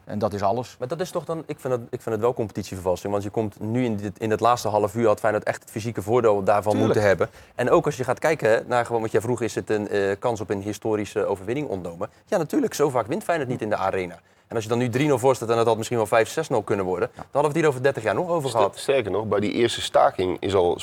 en 0.03 0.19
dat 0.19 0.33
is 0.33 0.41
alles. 0.41 0.75
Maar 0.79 0.87
dat 0.87 0.99
is 0.99 1.11
toch 1.11 1.25
dan, 1.25 1.43
ik 1.45 1.59
vind 1.59 1.73
het, 1.73 1.81
ik 1.89 2.01
vind 2.01 2.15
het 2.15 2.19
wel 2.19 2.33
competitievervalsing. 2.33 3.11
Want 3.11 3.23
je 3.23 3.29
komt 3.29 3.59
nu 3.59 3.83
in, 3.83 3.95
dit, 3.95 4.19
in 4.19 4.31
het 4.31 4.39
laatste 4.39 4.67
half 4.67 4.95
uur 4.95 5.07
had 5.07 5.19
Feyenoord 5.19 5.43
echt 5.43 5.61
het 5.61 5.71
fysieke 5.71 6.01
voordeel 6.01 6.43
daarvan 6.43 6.71
Tuurlijk. 6.71 6.93
moeten 6.93 7.07
hebben. 7.07 7.29
En 7.55 7.69
ook 7.69 7.85
als 7.85 7.97
je 7.97 8.03
gaat 8.03 8.19
kijken 8.19 8.63
naar 8.67 8.85
gewoon 8.85 9.01
wat 9.01 9.11
jij 9.11 9.21
vroeg, 9.21 9.41
is 9.41 9.55
het 9.55 9.69
een 9.69 9.87
eh, 9.87 10.15
kans 10.19 10.41
op 10.41 10.49
een 10.49 10.61
historische 10.61 11.25
overwinning 11.25 11.67
ontnomen? 11.67 12.09
Ja, 12.25 12.37
natuurlijk. 12.37 12.73
Zo 12.73 12.89
vaak 12.89 13.07
wint 13.07 13.23
Feyenoord 13.23 13.49
niet 13.49 13.61
in 13.61 13.69
de 13.69 13.75
arena. 13.75 14.19
En 14.47 14.57
als 14.57 14.65
je 14.65 14.69
dan 14.69 14.77
nu 14.77 15.09
3-0 15.11 15.13
voor 15.13 15.35
staat 15.35 15.49
en 15.49 15.57
het 15.57 15.67
had 15.67 15.77
misschien 15.77 15.97
wel 15.97 16.25
5-6-0 16.61 16.63
kunnen 16.63 16.85
worden, 16.85 17.09
dan 17.15 17.25
hadden 17.31 17.41
we 17.41 17.47
het 17.47 17.55
hier 17.57 17.67
over 17.67 17.83
30 17.83 18.03
jaar 18.03 18.15
nog 18.15 18.29
over 18.29 18.49
gehad. 18.49 18.77
Sterker 18.77 19.11
nog, 19.11 19.25
bij 19.25 19.39
die 19.39 19.51
eerste 19.51 19.81
staking 19.81 20.37
is 20.39 20.55
al 20.55 20.79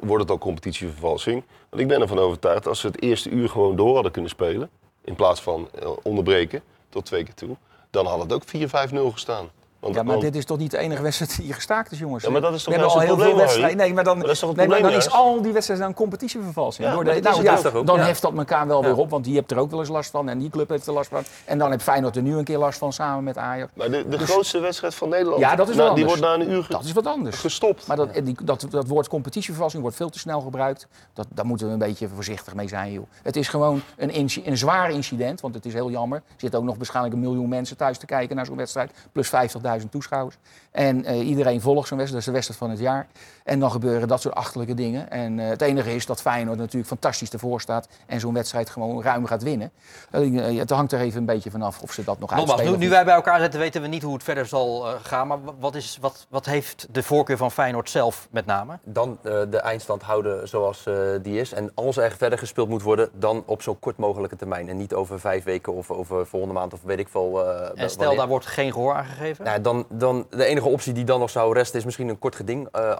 wordt 0.00 0.22
het 0.22 0.30
al 0.30 0.38
competitievervalsing. 0.38 1.42
Want 1.68 1.82
ik 1.82 1.88
ben 1.88 2.00
ervan 2.00 2.18
overtuigd, 2.18 2.66
als 2.66 2.80
ze 2.80 2.86
het 2.86 3.02
eerste 3.02 3.30
uur 3.30 3.48
gewoon 3.48 3.76
door 3.76 3.94
hadden 3.94 4.12
kunnen 4.12 4.30
spelen, 4.30 4.70
in 5.04 5.14
plaats 5.14 5.40
van 5.40 5.68
eh, 5.80 5.88
onderbreken 6.02 6.62
tot 6.88 7.04
twee 7.04 7.24
keer 7.24 7.34
toe, 7.34 7.56
dan 7.90 8.06
had 8.06 8.20
het 8.20 8.32
ook 8.32 8.44
4-5-0 8.46 9.12
gestaan. 9.12 9.50
Want, 9.80 9.94
Ja, 9.94 10.02
maar 10.02 10.18
dit 10.18 10.36
is 10.36 10.44
toch 10.44 10.58
niet 10.58 10.70
de 10.70 10.78
enige 10.78 11.02
wedstrijd 11.02 11.36
die 11.36 11.52
gestaakt 11.52 11.92
is, 11.92 11.98
jongens? 11.98 12.24
Ja, 12.24 12.30
maar 12.30 12.40
dat 12.40 12.54
is 12.54 12.62
toch 12.62 12.74
We 12.74 12.80
hebben 12.80 12.98
al 12.98 13.04
heel 13.06 13.18
veel 13.18 13.36
wedstrijden. 13.36 13.76
Nee, 13.76 13.94
maar 13.94 14.04
dan, 14.04 14.18
Maar 14.18 14.28
is 14.30 14.40
nee, 14.42 14.68
maar 14.68 14.82
dan 14.82 14.90
is 14.92 15.10
al 15.10 15.42
die 15.42 15.52
wedstrijden 15.52 15.86
een 15.86 15.94
competitievervalsing. 15.94 16.86
Ja, 16.88 16.94
Door 16.94 17.04
de- 17.04 17.20
nou, 17.20 17.84
dan 17.84 17.96
ja. 17.98 18.04
heft 18.04 18.22
dat 18.22 18.36
elkaar 18.36 18.66
wel 18.66 18.82
weer 18.82 18.96
op, 18.96 19.10
want 19.10 19.24
die 19.24 19.36
hebt 19.36 19.50
er 19.50 19.58
ook 19.58 19.70
wel 19.70 19.80
eens 19.80 19.88
last 19.88 20.10
van 20.10 20.28
en 20.28 20.38
die 20.38 20.50
club 20.50 20.68
heeft 20.68 20.86
er 20.86 20.92
last 20.92 21.08
van. 21.08 21.22
En 21.44 21.58
dan 21.58 21.70
heeft 21.70 21.82
Feyenoord 21.82 22.16
er 22.16 22.22
nu 22.22 22.36
een 22.36 22.44
keer 22.44 22.58
last 22.58 22.78
van 22.78 22.92
samen 22.92 23.24
met 23.24 23.38
Ajax. 23.38 23.70
maar 23.74 23.90
de, 23.90 24.08
de 24.08 24.18
grootste 24.18 24.58
wedstrijd 24.58 24.94
van 24.94 25.08
Nederland, 25.08 25.40
Ja, 25.40 25.56
dat 25.56 25.68
is 25.68 25.76
wel 25.76 25.94
die 25.94 26.04
anders. 26.04 26.20
wordt 26.20 26.38
na 26.38 26.44
een 26.44 26.50
uur 26.52 26.66
Dat 26.68 26.84
is 26.84 26.92
wat 26.92 27.06
anders. 27.06 27.36
gestopt. 27.38 27.86
Maar 27.86 27.96
dat, 27.96 28.14
die, 28.24 28.36
dat, 28.42 28.66
dat 28.70 28.86
woord 28.86 29.08
competitievervalsing 29.08 29.82
wordt 29.82 29.96
veel 29.96 30.10
te 30.10 30.18
snel 30.18 30.40
gebruikt. 30.40 30.86
Dat, 31.12 31.26
daar 31.34 31.46
moeten 31.46 31.66
we 31.66 31.72
een 31.72 31.78
beetje 31.78 32.08
voorzichtig 32.14 32.54
mee 32.54 32.68
zijn, 32.68 32.92
joh. 32.92 33.04
Het 33.22 33.36
is 33.36 33.48
gewoon 33.48 33.82
een, 33.96 34.28
een 34.44 34.56
zwaar 34.58 34.90
incident, 34.90 35.40
want 35.40 35.54
het 35.54 35.66
is 35.66 35.72
heel 35.72 35.90
jammer. 35.90 36.18
Er 36.18 36.34
zitten 36.36 36.58
ook 36.60 36.64
nog 36.66 36.76
waarschijnlijk 36.76 37.14
een 37.14 37.20
miljoen 37.20 37.48
mensen 37.48 37.76
thuis 37.76 37.98
te 37.98 38.06
kijken 38.06 38.36
naar 38.36 38.46
zo'n 38.46 38.56
wedstrijd. 38.56 38.90
Plus 39.12 39.30
50.000 39.30 39.62
toeschouwers. 39.88 40.36
En 40.70 41.04
eh, 41.04 41.28
iedereen 41.28 41.60
volgt 41.60 41.88
zo'n 41.88 41.98
wedstrijd, 41.98 42.10
dat 42.10 42.18
is 42.18 42.24
de 42.24 42.32
wedstrijd 42.32 42.60
van 42.60 42.70
het 42.70 42.78
jaar. 42.78 43.06
En 43.48 43.60
dan 43.60 43.70
gebeuren 43.70 44.08
dat 44.08 44.20
soort 44.20 44.34
achterlijke 44.34 44.74
dingen. 44.74 45.10
En 45.10 45.38
eh, 45.40 45.48
het 45.48 45.62
enige 45.62 45.94
is 45.94 46.06
dat 46.06 46.20
Feyenoord 46.20 46.58
natuurlijk 46.58 46.88
fantastisch 46.88 47.30
ervoor 47.30 47.60
staat. 47.60 47.88
En 48.06 48.20
zo'n 48.20 48.34
wedstrijd 48.34 48.70
gewoon 48.70 49.02
ruim 49.02 49.26
gaat 49.26 49.42
winnen. 49.42 49.70
Eh, 50.10 50.58
het 50.58 50.70
hangt 50.70 50.92
er 50.92 51.00
even 51.00 51.18
een 51.20 51.26
beetje 51.26 51.50
vanaf 51.50 51.82
of 51.82 51.92
ze 51.92 52.04
dat 52.04 52.18
nog 52.18 52.28
Nogmaals, 52.30 52.50
uitspelen. 52.50 52.78
nu, 52.78 52.84
nu 52.86 52.90
wij 52.90 53.04
bij 53.04 53.14
elkaar 53.14 53.40
zitten, 53.40 53.60
weten 53.60 53.82
we 53.82 53.88
niet 53.88 54.02
hoe 54.02 54.12
het 54.14 54.22
verder 54.22 54.46
zal 54.46 54.86
eh, 54.88 54.94
gaan. 55.02 55.26
Maar 55.26 55.44
wa- 55.44 55.52
wat, 55.60 55.74
is, 55.74 55.98
wat, 56.00 56.26
wat 56.28 56.46
heeft 56.46 56.86
de 56.90 57.02
voorkeur 57.02 57.36
van 57.36 57.50
Feyenoord 57.50 57.90
zelf 57.90 58.28
met 58.30 58.46
name? 58.46 58.78
Dan 58.84 59.18
eh, 59.22 59.32
de 59.50 59.58
eindstand 59.58 60.02
houden 60.02 60.48
zoals 60.48 60.86
eh, 60.86 60.94
die 61.22 61.40
is. 61.40 61.52
En 61.52 61.70
als 61.74 61.96
er 61.96 62.14
verder 62.18 62.38
gespeeld 62.38 62.68
moet 62.68 62.82
worden, 62.82 63.08
dan 63.12 63.42
op 63.46 63.62
zo 63.62 63.74
kort 63.74 63.96
mogelijke 63.96 64.36
termijn. 64.36 64.68
En 64.68 64.76
niet 64.76 64.94
over 64.94 65.20
vijf 65.20 65.44
weken 65.44 65.72
of 65.74 65.90
over 65.90 66.26
volgende 66.26 66.54
maand 66.54 66.72
of 66.72 66.80
weet 66.82 66.98
ik 66.98 67.08
veel. 67.08 67.44
eh, 67.46 67.62
En 67.82 67.90
stel, 67.90 67.98
wanneer. 68.00 68.18
daar 68.18 68.28
wordt 68.28 68.46
geen 68.46 68.72
gehoor 68.72 68.94
aan 68.94 69.04
gegeven? 69.04 69.44
Nou, 69.44 69.60
dan, 69.60 69.86
dan, 69.88 70.26
de 70.30 70.44
enige 70.44 70.68
optie 70.68 70.92
die 70.92 71.04
dan 71.04 71.20
nog 71.20 71.30
zou 71.30 71.54
resten 71.54 71.78
is 71.78 71.84
misschien 71.84 72.08
een 72.08 72.18
kort 72.18 72.36
geding 72.36 72.68
eh, 72.72 72.90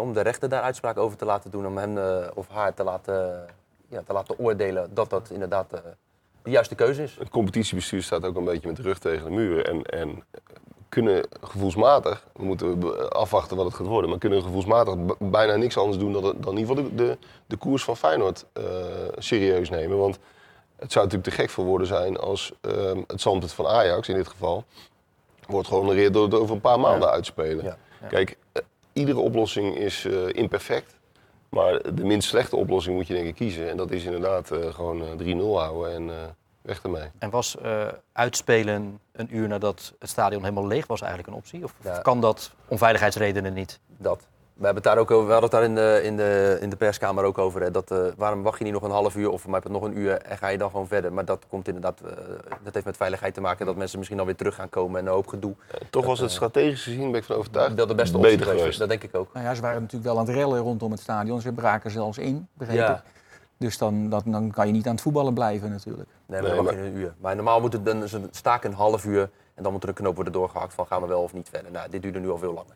Om 0.00 0.12
de 0.12 0.20
rechter 0.20 0.48
daar 0.48 0.62
uitspraak 0.62 0.96
over 0.96 1.16
te 1.16 1.24
laten 1.24 1.50
doen. 1.50 1.66
Om 1.66 1.76
hem 1.76 1.98
eh, 1.98 2.26
of 2.34 2.48
haar 2.48 2.74
te 2.74 2.84
laten, 2.84 3.46
ja, 3.88 4.02
te 4.02 4.12
laten 4.12 4.38
oordelen 4.38 4.94
dat 4.94 5.10
dat 5.10 5.30
inderdaad 5.30 5.72
eh, 5.72 5.80
de 6.42 6.50
juiste 6.50 6.74
keuze 6.74 7.02
is. 7.02 7.16
Het 7.18 7.28
competitiebestuur 7.28 8.02
staat 8.02 8.24
ook 8.24 8.36
een 8.36 8.44
beetje 8.44 8.68
met 8.68 8.76
de 8.76 8.82
rug 8.82 8.98
tegen 8.98 9.24
de 9.24 9.30
muur. 9.30 9.66
En, 9.66 9.82
en 9.82 10.24
kunnen 10.88 11.26
gevoelsmatig, 11.40 12.26
we 12.32 12.44
moeten 12.44 13.10
afwachten 13.10 13.56
wat 13.56 13.66
het 13.66 13.74
gaat 13.74 13.86
worden, 13.86 14.10
maar 14.10 14.18
kunnen 14.18 14.42
gevoelsmatig 14.42 14.94
bijna 15.18 15.56
niks 15.56 15.76
anders 15.76 15.98
doen 15.98 16.12
dan, 16.12 16.22
dan 16.22 16.52
in 16.52 16.58
ieder 16.58 16.76
geval 16.76 16.90
de, 16.90 16.94
de, 16.94 17.18
de 17.46 17.56
koers 17.56 17.84
van 17.84 17.96
Feyenoord 17.96 18.44
eh, 18.52 18.64
serieus 19.18 19.70
nemen. 19.70 19.98
Want 19.98 20.18
het 20.76 20.92
zou 20.92 21.04
natuurlijk 21.04 21.34
te 21.34 21.42
gek 21.42 21.50
voor 21.50 21.64
woorden 21.64 21.86
zijn 21.86 22.16
als 22.16 22.52
ehm, 22.60 23.02
het 23.06 23.20
standpunt 23.20 23.52
van 23.52 23.66
Ajax 23.66 24.08
in 24.08 24.14
dit 24.14 24.28
geval 24.28 24.64
wordt 25.46 25.68
gehonoreerd 25.68 26.12
door 26.12 26.24
het 26.24 26.34
over 26.34 26.54
een 26.54 26.60
paar 26.60 26.80
maanden 26.80 27.10
uitspelen. 27.10 27.64
Ja. 27.64 27.76
Kijk, 28.08 28.36
iedere 28.94 29.18
oplossing 29.18 29.76
is 29.76 30.04
eh, 30.04 30.28
imperfect. 30.32 30.96
Maar 31.48 31.94
de 31.94 32.04
minst 32.04 32.28
slechte 32.28 32.56
oplossing 32.56 32.96
moet 32.96 33.06
je 33.06 33.14
denk 33.14 33.26
ik 33.26 33.34
kiezen. 33.34 33.70
En 33.70 33.76
dat 33.76 33.90
is 33.90 34.04
inderdaad 34.04 34.50
eh, 34.50 34.74
gewoon 34.74 35.02
eh, 35.18 35.34
3-0 35.36 35.40
houden 35.40 35.92
en 35.94 36.10
eh, 36.10 36.16
weg 36.62 36.82
ermee. 36.82 37.08
En 37.18 37.30
was 37.30 37.56
eh, 37.58 37.86
uitspelen 38.12 39.00
een 39.12 39.36
uur 39.36 39.48
nadat 39.48 39.92
het 39.98 40.08
stadion 40.10 40.42
helemaal 40.42 40.66
leeg 40.66 40.86
was 40.86 41.00
eigenlijk 41.00 41.30
een 41.32 41.38
optie? 41.38 41.64
Of 41.64 41.74
Ja. 41.82 41.98
kan 41.98 42.20
dat 42.20 42.52
om 42.68 42.78
veiligheidsredenen 42.78 43.52
niet? 43.52 43.80
Dat. 43.98 44.26
We, 44.54 44.64
hebben 44.64 44.82
het 44.82 44.92
daar 44.92 45.02
ook 45.02 45.10
over, 45.10 45.26
we 45.26 45.32
hadden 45.32 45.50
het 45.50 45.58
daar 45.60 45.68
in 45.68 45.74
de, 45.74 46.06
in 46.06 46.16
de, 46.16 46.58
in 46.60 46.70
de 46.70 46.76
perskamer 46.76 47.24
ook 47.24 47.38
over. 47.38 47.62
Hè, 47.62 47.70
dat, 47.70 47.90
eh, 47.90 47.98
waarom 48.16 48.42
wacht 48.42 48.58
je 48.58 48.64
niet 48.64 48.72
nog 48.72 48.82
een 48.82 48.90
half 48.90 49.16
uur 49.16 49.30
of 49.30 49.46
mij 49.46 49.60
nog 49.70 49.82
een 49.82 49.98
uur 49.98 50.12
en 50.12 50.38
ga 50.38 50.48
je 50.48 50.58
dan 50.58 50.70
gewoon 50.70 50.86
verder? 50.86 51.12
Maar 51.12 51.24
dat 51.24 51.44
komt 51.48 51.66
inderdaad, 51.66 52.00
eh, 52.00 52.10
dat 52.62 52.74
heeft 52.74 52.86
met 52.86 52.96
veiligheid 52.96 53.34
te 53.34 53.40
maken. 53.40 53.66
Dat 53.66 53.76
mensen 53.76 53.98
misschien 53.98 54.20
alweer 54.20 54.36
terug 54.36 54.54
gaan 54.54 54.68
komen 54.68 55.00
en 55.00 55.06
een 55.06 55.12
hoop 55.12 55.26
gedoe. 55.26 55.54
Eh, 55.70 55.80
toch 55.90 56.06
was 56.06 56.18
het 56.18 56.30
strategisch 56.30 56.82
gezien, 56.82 57.10
ben 57.10 57.20
ik 57.20 57.26
van 57.26 57.36
overtuigd, 57.36 57.76
Dat 57.76 57.88
de 57.88 57.94
beste 57.94 58.16
optie 58.16 58.30
beter 58.30 58.44
geweest. 58.44 58.60
geweest. 58.62 58.78
Dat 58.78 58.88
denk 58.88 59.02
ik 59.02 59.14
ook. 59.16 59.32
Nou 59.32 59.46
ja, 59.46 59.54
ze 59.54 59.60
waren 59.62 59.80
natuurlijk 59.80 60.10
wel 60.10 60.18
aan 60.18 60.26
het 60.26 60.34
rellen 60.34 60.58
rondom 60.60 60.90
het 60.90 61.00
stadion. 61.00 61.40
Ze 61.40 61.52
braken 61.52 61.90
zelfs 61.90 62.18
in, 62.18 62.48
begreep 62.54 62.88
ik. 62.88 63.02
Dus 63.56 63.78
dan, 63.78 64.08
dat, 64.10 64.22
dan 64.26 64.50
kan 64.50 64.66
je 64.66 64.72
niet 64.72 64.86
aan 64.86 64.92
het 64.92 65.02
voetballen 65.02 65.34
blijven 65.34 65.70
natuurlijk. 65.70 66.08
Nee, 66.26 66.40
maar 66.40 66.48
Nee, 66.48 66.56
dan 66.56 66.64
wacht 66.64 66.76
maar- 66.76 66.84
je 66.86 66.90
een 66.90 66.96
uur. 66.96 67.14
Maar 67.18 67.34
normaal 67.34 67.60
moet 67.60 67.72
het 67.72 67.84
dan 67.86 68.02
een 68.02 68.28
staak 68.30 68.64
een 68.64 68.72
half 68.74 69.04
uur 69.04 69.30
en 69.54 69.62
dan 69.62 69.72
moet 69.72 69.82
er 69.82 69.88
een 69.88 69.94
knoop 69.94 70.14
worden 70.14 70.32
doorgehakt 70.32 70.74
van 70.74 70.86
gaan 70.86 71.00
we 71.00 71.06
wel 71.08 71.22
of 71.22 71.32
niet 71.32 71.48
verder. 71.48 71.70
Nou, 71.72 71.90
dit 71.90 72.02
duurde 72.02 72.18
nu 72.20 72.30
al 72.30 72.38
veel 72.38 72.52
langer. 72.54 72.74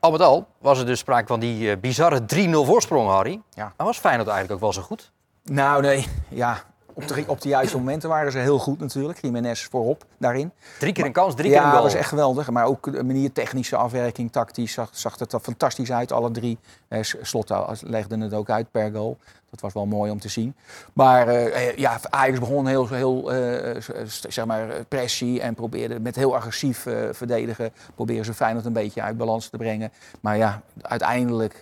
Al 0.00 0.10
met 0.10 0.20
al 0.20 0.48
was 0.60 0.78
er 0.78 0.86
dus 0.86 0.98
sprake 0.98 1.26
van 1.26 1.40
die 1.40 1.70
eh, 1.70 1.78
bizarre 1.80 2.20
3-0 2.20 2.50
voorsprong, 2.50 3.08
Harry. 3.08 3.40
Ja. 3.50 3.72
Maar 3.76 3.86
was 3.86 3.98
Feyenoord 3.98 4.28
eigenlijk 4.28 4.54
ook 4.54 4.72
wel 4.72 4.82
zo 4.82 4.88
goed? 4.88 5.10
Nou 5.44 5.82
nee, 5.82 6.06
ja, 6.28 6.62
op 6.98 7.08
de, 7.08 7.24
op 7.26 7.40
de 7.40 7.48
juiste 7.48 7.76
momenten 7.76 8.08
waren 8.08 8.32
ze 8.32 8.38
heel 8.38 8.58
goed 8.58 8.78
natuurlijk. 8.80 9.18
Jiménez 9.22 9.64
voorop 9.70 10.04
daarin. 10.18 10.50
Drie 10.78 10.92
keer 10.92 11.04
een 11.04 11.12
kans, 11.12 11.34
drie 11.34 11.50
keer 11.50 11.54
ja, 11.54 11.64
een 11.64 11.70
dat 11.70 11.78
goal. 11.78 11.84
was 11.90 11.94
echt 12.00 12.08
geweldig. 12.08 12.50
Maar 12.50 12.64
ook 12.64 12.92
de 12.92 13.04
manier 13.04 13.32
technische 13.32 13.76
afwerking, 13.76 14.32
tactisch, 14.32 14.72
zag, 14.72 14.88
zag 14.92 15.18
het 15.18 15.32
er 15.32 15.40
fantastisch 15.40 15.92
uit. 15.92 16.12
Alle 16.12 16.30
drie. 16.30 16.58
Eh, 16.88 17.02
S- 17.02 17.16
Slot 17.22 17.52
legde 17.82 18.18
het 18.18 18.34
ook 18.34 18.50
uit 18.50 18.70
per 18.70 18.90
goal. 18.92 19.16
Dat 19.50 19.60
was 19.60 19.72
wel 19.72 19.86
mooi 19.86 20.10
om 20.10 20.20
te 20.20 20.28
zien. 20.28 20.54
Maar 20.92 21.28
eh, 21.28 21.76
ja, 21.76 22.00
Ajax 22.10 22.38
begon 22.38 22.66
heel, 22.66 22.88
heel 22.88 23.32
eh, 23.32 23.80
zeg 24.28 24.44
maar, 24.46 24.84
pressie 24.88 25.40
en 25.40 25.54
probeerde 25.54 26.00
met 26.00 26.16
heel 26.16 26.36
agressief 26.36 26.86
verdedigen. 27.12 27.70
Proberen 27.94 28.24
ze 28.24 28.34
Feyenoord 28.34 28.64
een 28.66 28.72
beetje 28.72 29.02
uit 29.02 29.16
balans 29.16 29.48
te 29.48 29.56
brengen. 29.56 29.90
Maar 30.20 30.36
ja, 30.36 30.60
uiteindelijk 30.82 31.54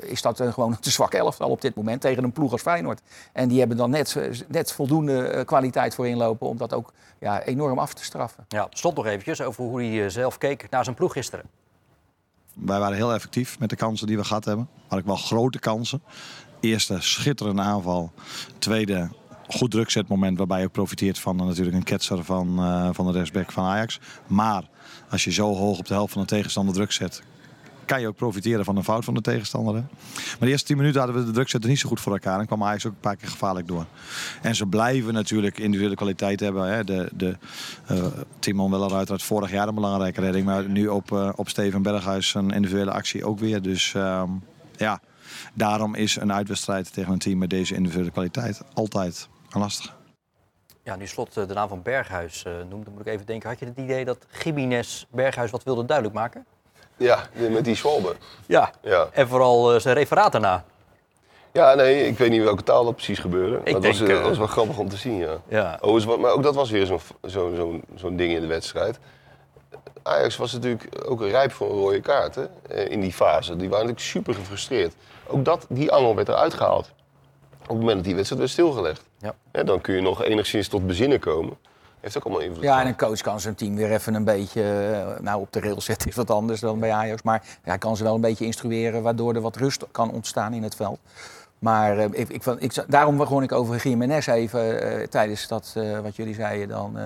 is 0.00 0.22
dat 0.22 0.40
gewoon 0.40 0.70
een 0.70 0.80
te 0.80 0.90
zwak 0.90 1.12
elftal 1.14 1.48
op 1.50 1.60
dit 1.60 1.74
moment 1.74 2.00
tegen 2.00 2.24
een 2.24 2.32
ploeg 2.32 2.52
als 2.52 2.62
Feyenoord. 2.62 3.00
En 3.32 3.48
die 3.48 3.58
hebben 3.58 3.76
dan 3.76 3.90
net, 3.90 4.16
net 4.48 4.59
voldoende 4.66 5.22
eh, 5.22 5.44
kwaliteit 5.44 5.94
voor 5.94 6.08
inlopen 6.08 6.48
om 6.48 6.56
dat 6.56 6.74
ook 6.74 6.92
ja, 7.20 7.42
enorm 7.42 7.78
af 7.78 7.94
te 7.94 8.04
straffen. 8.04 8.44
Ja, 8.48 8.66
slot 8.70 8.96
nog 8.96 9.06
eventjes 9.06 9.40
over 9.42 9.64
hoe 9.64 9.82
hij 9.82 10.04
eh, 10.04 10.10
zelf 10.10 10.38
keek 10.38 10.70
naar 10.70 10.84
zijn 10.84 10.96
ploeg 10.96 11.12
gisteren. 11.12 11.44
Wij 12.54 12.78
waren 12.78 12.96
heel 12.96 13.14
effectief 13.14 13.58
met 13.58 13.70
de 13.70 13.76
kansen 13.76 14.06
die 14.06 14.16
we 14.16 14.24
gehad 14.24 14.44
hebben. 14.44 14.68
Had 14.88 14.98
ik 14.98 15.04
wel 15.04 15.16
grote 15.16 15.58
kansen. 15.58 16.02
Eerste 16.60 17.00
schitterende 17.00 17.62
aanval. 17.62 18.12
Tweede 18.58 19.08
goed 19.52 19.70
drukzetmoment 19.70 20.38
waarbij 20.38 20.60
je 20.60 20.68
profiteert 20.68 21.18
van 21.18 21.40
eh, 21.40 21.46
natuurlijk 21.46 21.76
een 21.76 21.82
ketser 21.82 22.24
van, 22.24 22.58
eh, 22.58 22.88
van 22.92 23.06
de 23.06 23.12
rechtsback 23.12 23.52
van 23.52 23.64
Ajax. 23.64 24.00
Maar 24.26 24.62
als 25.10 25.24
je 25.24 25.32
zo 25.32 25.54
hoog 25.54 25.78
op 25.78 25.86
de 25.86 25.94
helft 25.94 26.12
van 26.12 26.22
de 26.22 26.28
tegenstander 26.28 26.74
druk 26.74 26.92
zet, 26.92 27.22
kan 27.90 28.00
je 28.00 28.06
ook 28.06 28.16
profiteren 28.16 28.64
van 28.64 28.76
een 28.76 28.84
fout 28.84 29.04
van 29.04 29.14
de 29.14 29.20
tegenstander. 29.20 29.74
Maar 29.74 30.36
de 30.38 30.48
eerste 30.48 30.66
10 30.66 30.76
minuten 30.76 31.00
hadden 31.00 31.20
we 31.20 31.26
de 31.26 31.32
drukzetten 31.32 31.70
niet 31.70 31.78
zo 31.78 31.88
goed 31.88 32.00
voor 32.00 32.12
elkaar. 32.12 32.40
En 32.40 32.46
kwam 32.46 32.64
Ajax 32.64 32.86
ook 32.86 32.92
een 32.92 33.00
paar 33.00 33.16
keer 33.16 33.28
gevaarlijk 33.28 33.68
door. 33.68 33.84
En 34.42 34.54
ze 34.54 34.66
blijven 34.66 35.14
natuurlijk 35.14 35.58
individuele 35.58 35.94
kwaliteit 35.94 36.40
hebben. 36.40 36.72
Hè? 36.72 36.84
De, 36.84 37.08
de, 37.14 37.36
eh, 37.86 38.06
Timon 38.38 38.70
wel 38.70 38.94
uiteraard 38.94 39.22
vorig 39.22 39.50
jaar 39.50 39.68
een 39.68 39.74
belangrijke 39.74 40.20
redding. 40.20 40.46
Maar 40.46 40.68
nu 40.68 40.88
op, 40.88 41.12
eh, 41.12 41.32
op 41.36 41.48
Steven 41.48 41.82
Berghuis 41.82 42.34
een 42.34 42.50
individuele 42.50 42.90
actie 42.90 43.24
ook 43.24 43.38
weer. 43.38 43.62
Dus 43.62 43.94
ehm, 43.94 44.30
ja, 44.76 45.00
daarom 45.54 45.94
is 45.94 46.16
een 46.16 46.32
uitwedstrijd 46.32 46.92
tegen 46.92 47.12
een 47.12 47.18
team 47.18 47.38
met 47.38 47.50
deze 47.50 47.74
individuele 47.74 48.10
kwaliteit 48.10 48.62
altijd 48.74 49.28
een 49.50 49.60
lastige. 49.60 49.94
Ja, 50.84 50.96
nu 50.96 51.06
slot 51.06 51.36
eh, 51.36 51.46
de 51.46 51.54
naam 51.54 51.68
van 51.68 51.82
Berghuis 51.82 52.44
noemt, 52.68 52.84
dan 52.84 52.92
moet 52.92 53.06
ik 53.06 53.12
even 53.12 53.26
denken. 53.26 53.48
Had 53.48 53.58
je 53.58 53.64
het 53.64 53.78
idee 53.78 54.04
dat 54.04 54.26
Jiménez 54.44 55.04
Berghuis 55.10 55.50
wat 55.50 55.62
wilde 55.62 55.84
duidelijk 55.84 56.16
maken? 56.16 56.46
Ja, 57.00 57.28
met 57.50 57.64
die 57.64 57.74
Schwalbe. 57.74 58.14
Ja. 58.46 58.70
Ja. 58.82 59.08
En 59.12 59.28
vooral 59.28 59.74
eh, 59.74 59.80
zijn 59.80 59.94
referaat 59.94 60.32
daarna. 60.32 60.64
ja, 61.52 61.74
nee, 61.74 62.06
ik 62.06 62.18
weet 62.18 62.30
niet 62.30 62.42
welke 62.42 62.62
taal 62.62 62.84
dat 62.84 62.94
precies 62.94 63.18
gebeurde. 63.18 63.60
Maar 63.64 63.72
dat, 63.72 63.84
was, 63.84 63.98
denk, 63.98 64.10
eh, 64.10 64.16
eh, 64.16 64.22
was 64.22 64.38
wel 64.38 64.46
grappig 64.46 64.78
om 64.78 64.88
te 64.88 64.96
zien, 64.96 65.16
ja. 65.16 65.40
Ja. 65.48 65.78
Oh, 65.80 66.18
maar 66.18 66.32
ook 66.32 66.42
dat 66.42 66.54
was 66.54 66.70
weer 66.70 66.86
zo'n 66.86 67.00
zo, 67.26 67.52
zo, 67.54 67.80
zo'n 67.94 68.16
ding 68.16 68.32
in 68.32 68.40
de 68.40 68.46
wedstrijd. 68.46 68.98
Ajax 70.02 70.36
was 70.36 70.52
natuurlijk 70.52 70.84
ook 71.06 71.20
rijp 71.20 71.52
voor 71.52 71.70
een 71.70 71.78
rode 71.78 72.00
kaart 72.00 72.34
hè, 72.34 72.44
in 72.88 73.00
die 73.00 73.12
fase. 73.12 73.56
Die 73.56 73.68
waren 73.68 73.86
natuurlijk 73.86 74.12
super 74.12 74.34
gefrustreerd. 74.34 74.94
Ook 75.26 75.44
dat, 75.44 75.66
die 75.68 75.92
angel 75.92 76.14
werd 76.14 76.28
eruit 76.28 76.54
gehaald. 76.54 76.90
Op 77.62 77.68
het 77.68 77.78
moment 77.78 77.96
dat 77.96 78.04
die 78.04 78.14
wedstrijd 78.14 78.40
werd 78.40 78.52
stilgelegd. 78.52 79.02
Ja. 79.18 79.34
Ja, 79.52 79.62
dan 79.62 79.80
kun 79.80 79.94
je 79.94 80.00
nog 80.00 80.24
enigszins 80.24 80.68
tot 80.68 80.86
bezinnen 80.86 81.18
komen. 81.18 81.56
Heeft 82.00 82.16
ook 82.16 82.24
allemaal 82.24 82.42
invloed. 82.42 82.62
Ja, 82.62 82.80
en 82.80 82.86
een 82.86 82.96
coach 82.96 83.20
kan 83.20 83.40
zijn 83.40 83.54
team 83.54 83.76
weer 83.76 83.92
even 83.92 84.14
een 84.14 84.24
beetje 84.24 84.62
eh, 84.62 85.22
nou, 85.22 85.40
op 85.40 85.52
de 85.52 85.60
rails 85.60 85.84
zetten. 85.84 86.08
Is 86.08 86.16
wat 86.16 86.30
anders 86.30 86.60
dan 86.60 86.80
bij 86.80 86.92
Ajax. 86.92 87.22
Maar 87.22 87.42
hij 87.62 87.78
kan 87.78 87.96
ze 87.96 88.02
wel 88.02 88.14
een 88.14 88.20
beetje 88.20 88.44
instrueren, 88.44 89.02
waardoor 89.02 89.34
er 89.34 89.40
wat 89.40 89.56
rust 89.56 89.86
kan 89.90 90.10
ontstaan 90.10 90.52
in 90.52 90.62
het 90.62 90.74
veld. 90.74 90.98
Maar 91.60 91.98
eh, 91.98 92.04
ik, 92.12 92.28
ik, 92.58 92.84
daarom 92.88 93.16
begon 93.16 93.42
ik 93.42 93.52
over 93.52 93.88
Jiménez 93.88 94.26
even 94.26 94.82
eh, 94.82 95.06
tijdens 95.06 95.48
dat, 95.48 95.72
eh, 95.76 95.98
wat 95.98 96.16
jullie 96.16 96.34
zeiden, 96.34 96.68
dan 96.68 96.98
eh 96.98 97.04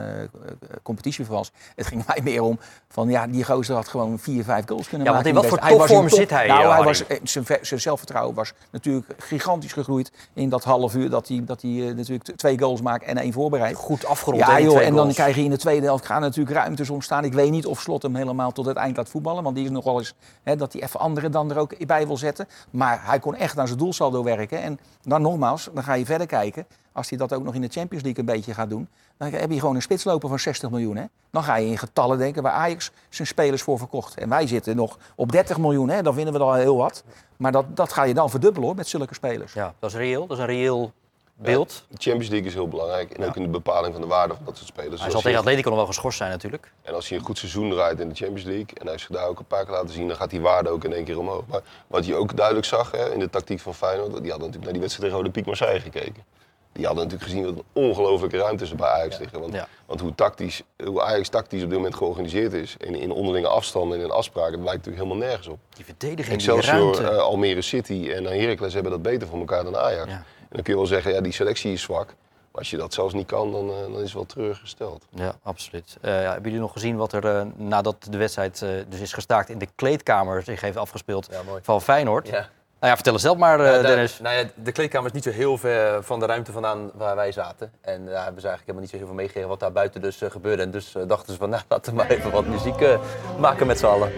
competitievals. 0.82 1.52
Het 1.76 1.86
ging 1.86 2.06
mij 2.06 2.20
meer 2.22 2.42
om 2.42 2.58
van 2.88 3.08
ja, 3.08 3.26
die 3.26 3.44
gozer 3.44 3.74
had 3.74 3.88
gewoon 3.88 4.18
vier, 4.18 4.44
vijf 4.44 4.64
goals 4.66 4.88
kunnen 4.88 5.06
Ja, 5.06 5.12
want 5.12 5.24
maken. 5.24 5.42
in 5.42 5.48
wat 5.48 5.60
voor 5.60 5.68
was 5.70 5.78
topvorm 5.88 6.08
top- 6.08 6.18
zit 6.18 6.30
hij, 6.30 6.46
Nou, 6.46 6.72
hij 6.74 6.82
was, 6.82 7.04
zijn, 7.22 7.44
ve- 7.44 7.58
zijn 7.62 7.80
zelfvertrouwen 7.80 8.34
was 8.34 8.52
natuurlijk 8.70 9.06
gigantisch 9.18 9.72
gegroeid 9.72 10.12
in 10.34 10.48
dat 10.48 10.64
half 10.64 10.94
uur 10.94 11.10
dat 11.10 11.28
hij, 11.28 11.42
dat 11.44 11.62
hij 11.62 11.70
natuurlijk 11.96 12.36
twee 12.36 12.58
goals 12.58 12.80
maakt 12.82 13.04
en 13.04 13.16
één 13.16 13.32
voorbereidt. 13.32 13.78
Goed 13.78 14.06
afgerond. 14.06 14.38
Ja, 14.40 14.60
joh, 14.60 14.80
en 14.80 14.94
dan 14.94 15.12
krijg 15.12 15.36
je 15.36 15.42
in 15.44 15.50
de 15.50 15.56
tweede 15.58 15.86
helft 15.86 16.06
gaan 16.06 16.20
natuurlijk 16.20 16.56
ruimtes 16.56 16.90
ontstaan. 16.90 17.24
Ik 17.24 17.32
weet 17.32 17.50
niet 17.50 17.66
of 17.66 17.80
Slot 17.80 18.02
hem 18.02 18.14
helemaal 18.14 18.52
tot 18.52 18.66
het 18.66 18.76
eind 18.76 18.96
laat 18.96 19.08
voetballen. 19.08 19.42
Want 19.42 19.56
die 19.56 19.64
is 19.64 19.70
nog 19.70 19.84
wel 19.84 19.98
eens 19.98 20.14
hè, 20.42 20.56
dat 20.56 20.72
hij 20.72 20.82
even 20.82 21.00
anderen 21.00 21.30
dan 21.30 21.50
er 21.50 21.58
ook 21.58 21.86
bij 21.86 22.06
wil 22.06 22.16
zetten. 22.16 22.46
Maar 22.70 23.00
hij 23.02 23.18
kon 23.18 23.34
echt 23.36 23.58
aan 23.58 23.66
zijn 23.66 23.78
doelsaldo 23.78 24.22
werken. 24.22 24.42
En 24.52 24.78
dan 25.02 25.22
nogmaals, 25.22 25.68
dan 25.74 25.82
ga 25.82 25.94
je 25.94 26.04
verder 26.04 26.26
kijken. 26.26 26.66
Als 26.92 27.08
hij 27.08 27.18
dat 27.18 27.32
ook 27.32 27.44
nog 27.44 27.54
in 27.54 27.60
de 27.60 27.68
Champions 27.68 28.04
League 28.04 28.20
een 28.24 28.32
beetje 28.34 28.54
gaat 28.54 28.70
doen. 28.70 28.88
Dan 29.16 29.32
heb 29.32 29.50
je 29.50 29.58
gewoon 29.60 29.74
een 29.74 29.82
spitsloper 29.82 30.28
van 30.28 30.38
60 30.38 30.70
miljoen. 30.70 30.96
Hè? 30.96 31.04
Dan 31.30 31.42
ga 31.42 31.56
je 31.56 31.66
in 31.66 31.78
getallen 31.78 32.18
denken 32.18 32.42
waar 32.42 32.52
Ajax 32.52 32.90
zijn 33.08 33.28
spelers 33.28 33.62
voor 33.62 33.78
verkocht. 33.78 34.18
En 34.18 34.28
wij 34.28 34.46
zitten 34.46 34.76
nog 34.76 34.98
op 35.14 35.32
30 35.32 35.58
miljoen. 35.58 35.88
Hè? 35.88 36.02
Dan 36.02 36.14
vinden 36.14 36.32
we 36.32 36.40
al 36.40 36.54
heel 36.54 36.76
wat. 36.76 37.04
Maar 37.36 37.52
dat, 37.52 37.76
dat 37.76 37.92
ga 37.92 38.02
je 38.02 38.14
dan 38.14 38.30
verdubbelen 38.30 38.66
hoor, 38.66 38.76
met 38.76 38.88
zulke 38.88 39.14
spelers. 39.14 39.52
Ja, 39.52 39.74
dat 39.78 39.90
is 39.90 39.96
reëel. 39.96 40.26
Dat 40.26 40.36
is 40.36 40.42
een 40.42 40.48
reëel 40.50 40.92
beeld. 41.34 41.84
De 41.88 41.96
Champions 41.98 42.28
League 42.28 42.48
is 42.48 42.54
heel 42.54 42.68
belangrijk. 42.68 43.10
En 43.10 43.24
ook 43.24 43.36
in 43.36 43.42
de 43.42 43.48
bepaling 43.48 43.92
van 43.92 44.02
de 44.02 44.08
waarde 44.08 44.34
van 44.34 44.44
dat 44.44 44.56
soort 44.56 44.68
spelers. 44.68 44.88
Hij 44.90 44.98
Zoals 44.98 45.12
zal 45.12 45.20
tegen 45.22 45.30
je- 45.38 45.38
Atletico 45.38 45.68
nog 45.68 45.78
wel 45.78 45.86
geschorst 45.86 46.18
zijn 46.18 46.30
natuurlijk. 46.30 46.72
En 46.82 46.94
als 46.94 47.08
hij 47.08 47.18
een 47.18 47.24
goed 47.24 47.38
seizoen 47.38 47.70
draait 47.70 48.00
in 48.00 48.08
de 48.08 48.14
Champions 48.14 48.44
League, 48.44 48.66
en 48.66 48.80
hij 48.82 48.90
heeft 48.90 49.00
zich 49.04 49.16
daar 49.16 49.26
ook 49.28 49.38
een 49.38 49.44
paar 49.46 49.64
keer 49.64 49.74
laten 49.74 49.90
zien, 49.94 50.08
dan 50.08 50.16
gaat 50.16 50.30
die 50.30 50.40
waarde 50.40 50.68
ook 50.68 50.84
in 50.84 50.92
één 50.92 51.04
keer 51.04 51.18
omhoog. 51.18 51.42
Maar 51.46 51.60
wat 51.86 52.06
je 52.06 52.14
ook 52.14 52.36
duidelijk 52.36 52.66
zag 52.66 52.90
hè, 52.90 53.12
in 53.12 53.18
de 53.18 53.30
tactiek 53.30 53.60
van 53.60 53.74
Feyenoord, 53.74 54.06
die 54.10 54.14
hadden 54.14 54.30
natuurlijk 54.38 54.62
naar 54.64 54.72
die 54.72 54.80
wedstrijd 54.80 55.04
tegen 55.10 55.18
Olympique 55.20 55.48
Marseille 55.48 55.80
gekeken. 55.80 56.24
Die 56.72 56.86
hadden 56.86 57.04
natuurlijk 57.04 57.30
gezien 57.30 57.44
wat 57.46 57.54
een 57.54 57.82
ongelofelijke 57.82 58.36
ruimtes 58.38 58.70
er 58.70 58.76
bij 58.76 58.88
Ajax 58.88 59.18
liggen. 59.18 59.40
Want, 59.40 59.52
Ja. 59.52 59.68
want 59.86 60.00
hoe, 60.00 60.14
tactisch, 60.14 60.62
hoe 60.84 61.02
Ajax 61.02 61.28
tactisch 61.28 61.62
op 61.62 61.68
dit 61.68 61.76
moment 61.78 61.94
georganiseerd 61.96 62.52
is, 62.52 62.76
in, 62.78 62.94
in 62.94 63.10
onderlinge 63.12 63.48
afstanden 63.48 63.98
en 63.98 64.04
in 64.04 64.10
afspraken, 64.10 64.52
dat 64.52 64.60
lijkt 64.68 64.76
natuurlijk 64.86 65.04
helemaal 65.04 65.28
nergens 65.28 65.48
op. 65.48 65.58
Die 65.76 65.84
verdediging, 65.84 66.26
die 66.42 66.52
Excelsior, 66.52 66.94
ruimte. 66.94 67.10
eh, 67.16 67.18
Almere 67.22 67.62
City 67.62 68.10
en 68.14 68.24
Heracles 68.24 68.74
hebben 68.74 68.92
dat 68.92 69.02
beter 69.02 69.28
voor 69.28 69.38
elkaar 69.38 69.64
dan 69.64 69.76
Ajax. 69.76 70.12
Dan 70.54 70.62
kun 70.62 70.72
je 70.72 70.78
wel 70.78 70.88
zeggen, 70.88 71.12
ja, 71.12 71.20
die 71.20 71.32
selectie 71.32 71.72
is 71.72 71.82
zwak. 71.82 72.06
Maar 72.06 72.62
als 72.62 72.70
je 72.70 72.76
dat 72.76 72.94
zelfs 72.94 73.14
niet 73.14 73.26
kan, 73.26 73.52
dan, 73.52 73.70
eh, 73.70 73.76
dan 73.82 73.94
is 73.94 74.02
het 74.02 74.12
wel 74.12 74.26
treurig 74.26 74.58
gesteld. 74.60 75.04
Ja, 75.10 75.34
absoluut. 75.42 75.96
Eh, 76.00 76.10
ja, 76.12 76.18
hebben 76.32 76.42
jullie 76.42 76.58
nog 76.60 76.72
gezien 76.72 76.96
wat 76.96 77.12
er 77.12 77.26
eh, 77.26 77.42
nadat 77.56 77.96
de 78.10 78.16
wedstrijd 78.18 78.62
eh, 78.62 78.68
dus 78.88 79.00
is 79.00 79.12
gestaakt 79.12 79.48
in 79.48 79.58
de 79.58 79.68
kleedkamer 79.74 80.42
zich 80.42 80.60
heeft 80.60 80.76
afgespeeld 80.76 81.28
Ja, 81.30 81.42
mooi. 81.46 81.60
van 81.62 81.82
Feyenoord? 81.82 82.26
Ja. 82.26 82.32
Nou 82.32 82.46
ja, 82.80 82.94
vertel 82.94 83.12
het 83.12 83.22
zelf 83.22 83.36
maar, 83.38 83.60
eh, 83.60 83.66
Ja, 83.66 83.80
de, 83.80 83.86
Dennis. 83.86 84.18
nou 84.20 84.36
ja, 84.36 84.44
de 84.54 84.72
kleedkamer 84.72 85.06
is 85.06 85.12
niet 85.14 85.22
zo 85.24 85.30
heel 85.30 85.58
ver 85.58 86.02
van 86.02 86.20
de 86.20 86.26
ruimte 86.26 86.52
vandaan 86.52 86.90
waar 86.94 87.16
wij 87.16 87.32
zaten. 87.32 87.72
En 87.80 88.04
daar 88.06 88.24
hebben 88.24 88.40
ze 88.42 88.48
eigenlijk 88.48 88.60
helemaal 88.60 88.80
niet 88.80 88.90
zo 88.90 88.96
heel 88.96 89.06
veel 89.06 89.14
meegekregen 89.14 89.48
wat 89.48 89.60
daar 89.60 89.72
buiten 89.72 90.00
dus 90.00 90.20
gebeurde. 90.22 90.62
En 90.62 90.70
dus 90.70 90.94
dachten 91.06 91.32
ze 91.32 91.38
van, 91.38 91.50
nou 91.50 91.62
laten 91.68 91.92
we 91.92 91.98
maar 91.98 92.10
even 92.10 92.30
wat 92.30 92.46
muziek 92.46 92.98
maken 93.38 93.66
met 93.66 93.78
z'n 93.78 93.86
allen. 93.86 94.12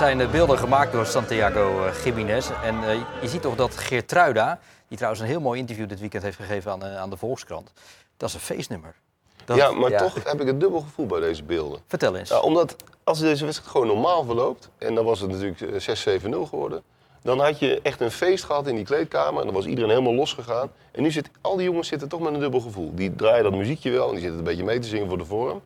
Zijn 0.00 0.30
beelden 0.30 0.58
gemaakt 0.58 0.92
door 0.92 1.06
Santiago 1.06 1.84
eh, 1.84 1.92
Gimenez. 1.94 2.50
En 2.64 2.84
eh, 2.88 2.98
je 3.22 3.28
ziet 3.28 3.42
toch 3.42 3.54
dat 3.56 3.76
Geertruida, 3.76 4.58
die 4.88 4.96
trouwens 4.96 5.22
een 5.22 5.28
heel 5.28 5.40
mooi 5.40 5.60
interview 5.60 5.88
dit 5.88 6.00
weekend 6.00 6.22
heeft 6.22 6.36
gegeven 6.36 6.72
aan, 6.72 6.84
eh, 6.84 6.96
aan 6.96 7.10
de 7.10 7.16
Volkskrant. 7.16 7.72
Dat 8.16 8.28
is 8.28 8.34
een 8.34 8.40
feestnummer. 8.40 8.94
Dat- 9.44 9.56
Ja, 9.56 9.70
maar 9.72 9.90
Ja. 9.90 9.98
toch 9.98 10.14
heb 10.24 10.40
ik 10.40 10.48
een 10.48 10.58
dubbel 10.58 10.80
gevoel 10.80 11.06
bij 11.06 11.20
deze 11.20 11.42
beelden. 11.42 11.80
Vertel 11.86 12.16
eens. 12.16 12.28
Ja, 12.28 12.40
omdat 12.40 12.76
als 13.04 13.18
deze 13.18 13.44
wedstrijd 13.44 13.70
gewoon 13.72 13.86
normaal 13.86 14.24
verloopt, 14.24 14.68
en 14.78 14.94
dan 14.94 15.04
was 15.04 15.20
het 15.20 15.30
natuurlijk 15.30 15.60
eh, 15.60 15.78
6-7-0 15.80 16.46
geworden, 16.46 16.82
dan 17.22 17.40
had 17.40 17.58
je 17.58 17.80
echt 17.82 18.00
een 18.00 18.10
feest 18.10 18.44
gehad 18.44 18.66
in 18.66 18.74
die 18.74 18.84
kleedkamer 18.84 19.38
en 19.40 19.46
dan 19.46 19.54
was 19.54 19.66
iedereen 19.66 19.90
helemaal 19.90 20.14
losgegaan. 20.14 20.70
En 20.92 21.02
nu 21.02 21.10
zitten 21.10 21.32
al 21.40 21.56
die 21.56 21.64
jongens 21.64 21.88
zitten 21.88 22.08
toch 22.08 22.20
met 22.20 22.34
een 22.34 22.40
dubbel 22.40 22.60
gevoel. 22.60 22.94
Die 22.94 23.14
draaien 23.16 23.42
dat 23.44 23.52
muziekje 23.52 23.90
wel 23.90 24.06
en 24.06 24.10
die 24.12 24.20
zitten 24.20 24.38
een 24.38 24.44
beetje 24.44 24.64
mee 24.64 24.78
te 24.78 24.88
zingen 24.88 25.08
voor 25.08 25.18
de 25.18 25.24
vorm. 25.24 25.62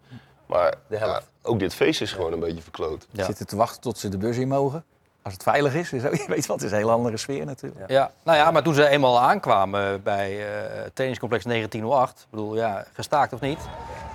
Maar 0.46 0.74
De 0.88 0.96
helft. 0.96 1.12
ja, 1.14 1.22
ook 1.46 1.58
dit 1.58 1.74
feest 1.74 2.00
is 2.00 2.12
gewoon 2.12 2.32
een 2.32 2.40
beetje 2.40 2.62
verkloot. 2.62 3.06
Ja. 3.10 3.24
Zitten 3.24 3.46
te 3.46 3.56
wachten 3.56 3.80
tot 3.80 3.98
ze 3.98 4.08
de 4.08 4.18
bus 4.18 4.36
in 4.36 4.48
mogen. 4.48 4.84
Als 5.22 5.32
het 5.32 5.42
veilig 5.42 5.74
is. 5.74 5.90
Je 5.90 6.24
weet 6.26 6.46
wat, 6.46 6.56
het 6.56 6.64
is 6.64 6.70
een 6.70 6.76
hele 6.76 6.90
andere 6.90 7.16
sfeer 7.16 7.46
natuurlijk. 7.46 7.90
Ja, 7.90 8.10
nou 8.22 8.38
ja, 8.38 8.50
maar 8.50 8.62
toen 8.62 8.74
ze 8.74 8.88
eenmaal 8.88 9.20
aankwamen 9.20 10.02
bij 10.02 10.46
eh 10.46 10.80
trainingscomplex 10.92 11.44
1908, 11.44 12.20
ik 12.20 12.26
bedoel, 12.30 12.56
ja, 12.56 12.84
gestaakt 12.92 13.32
of 13.32 13.40
niet, 13.40 13.58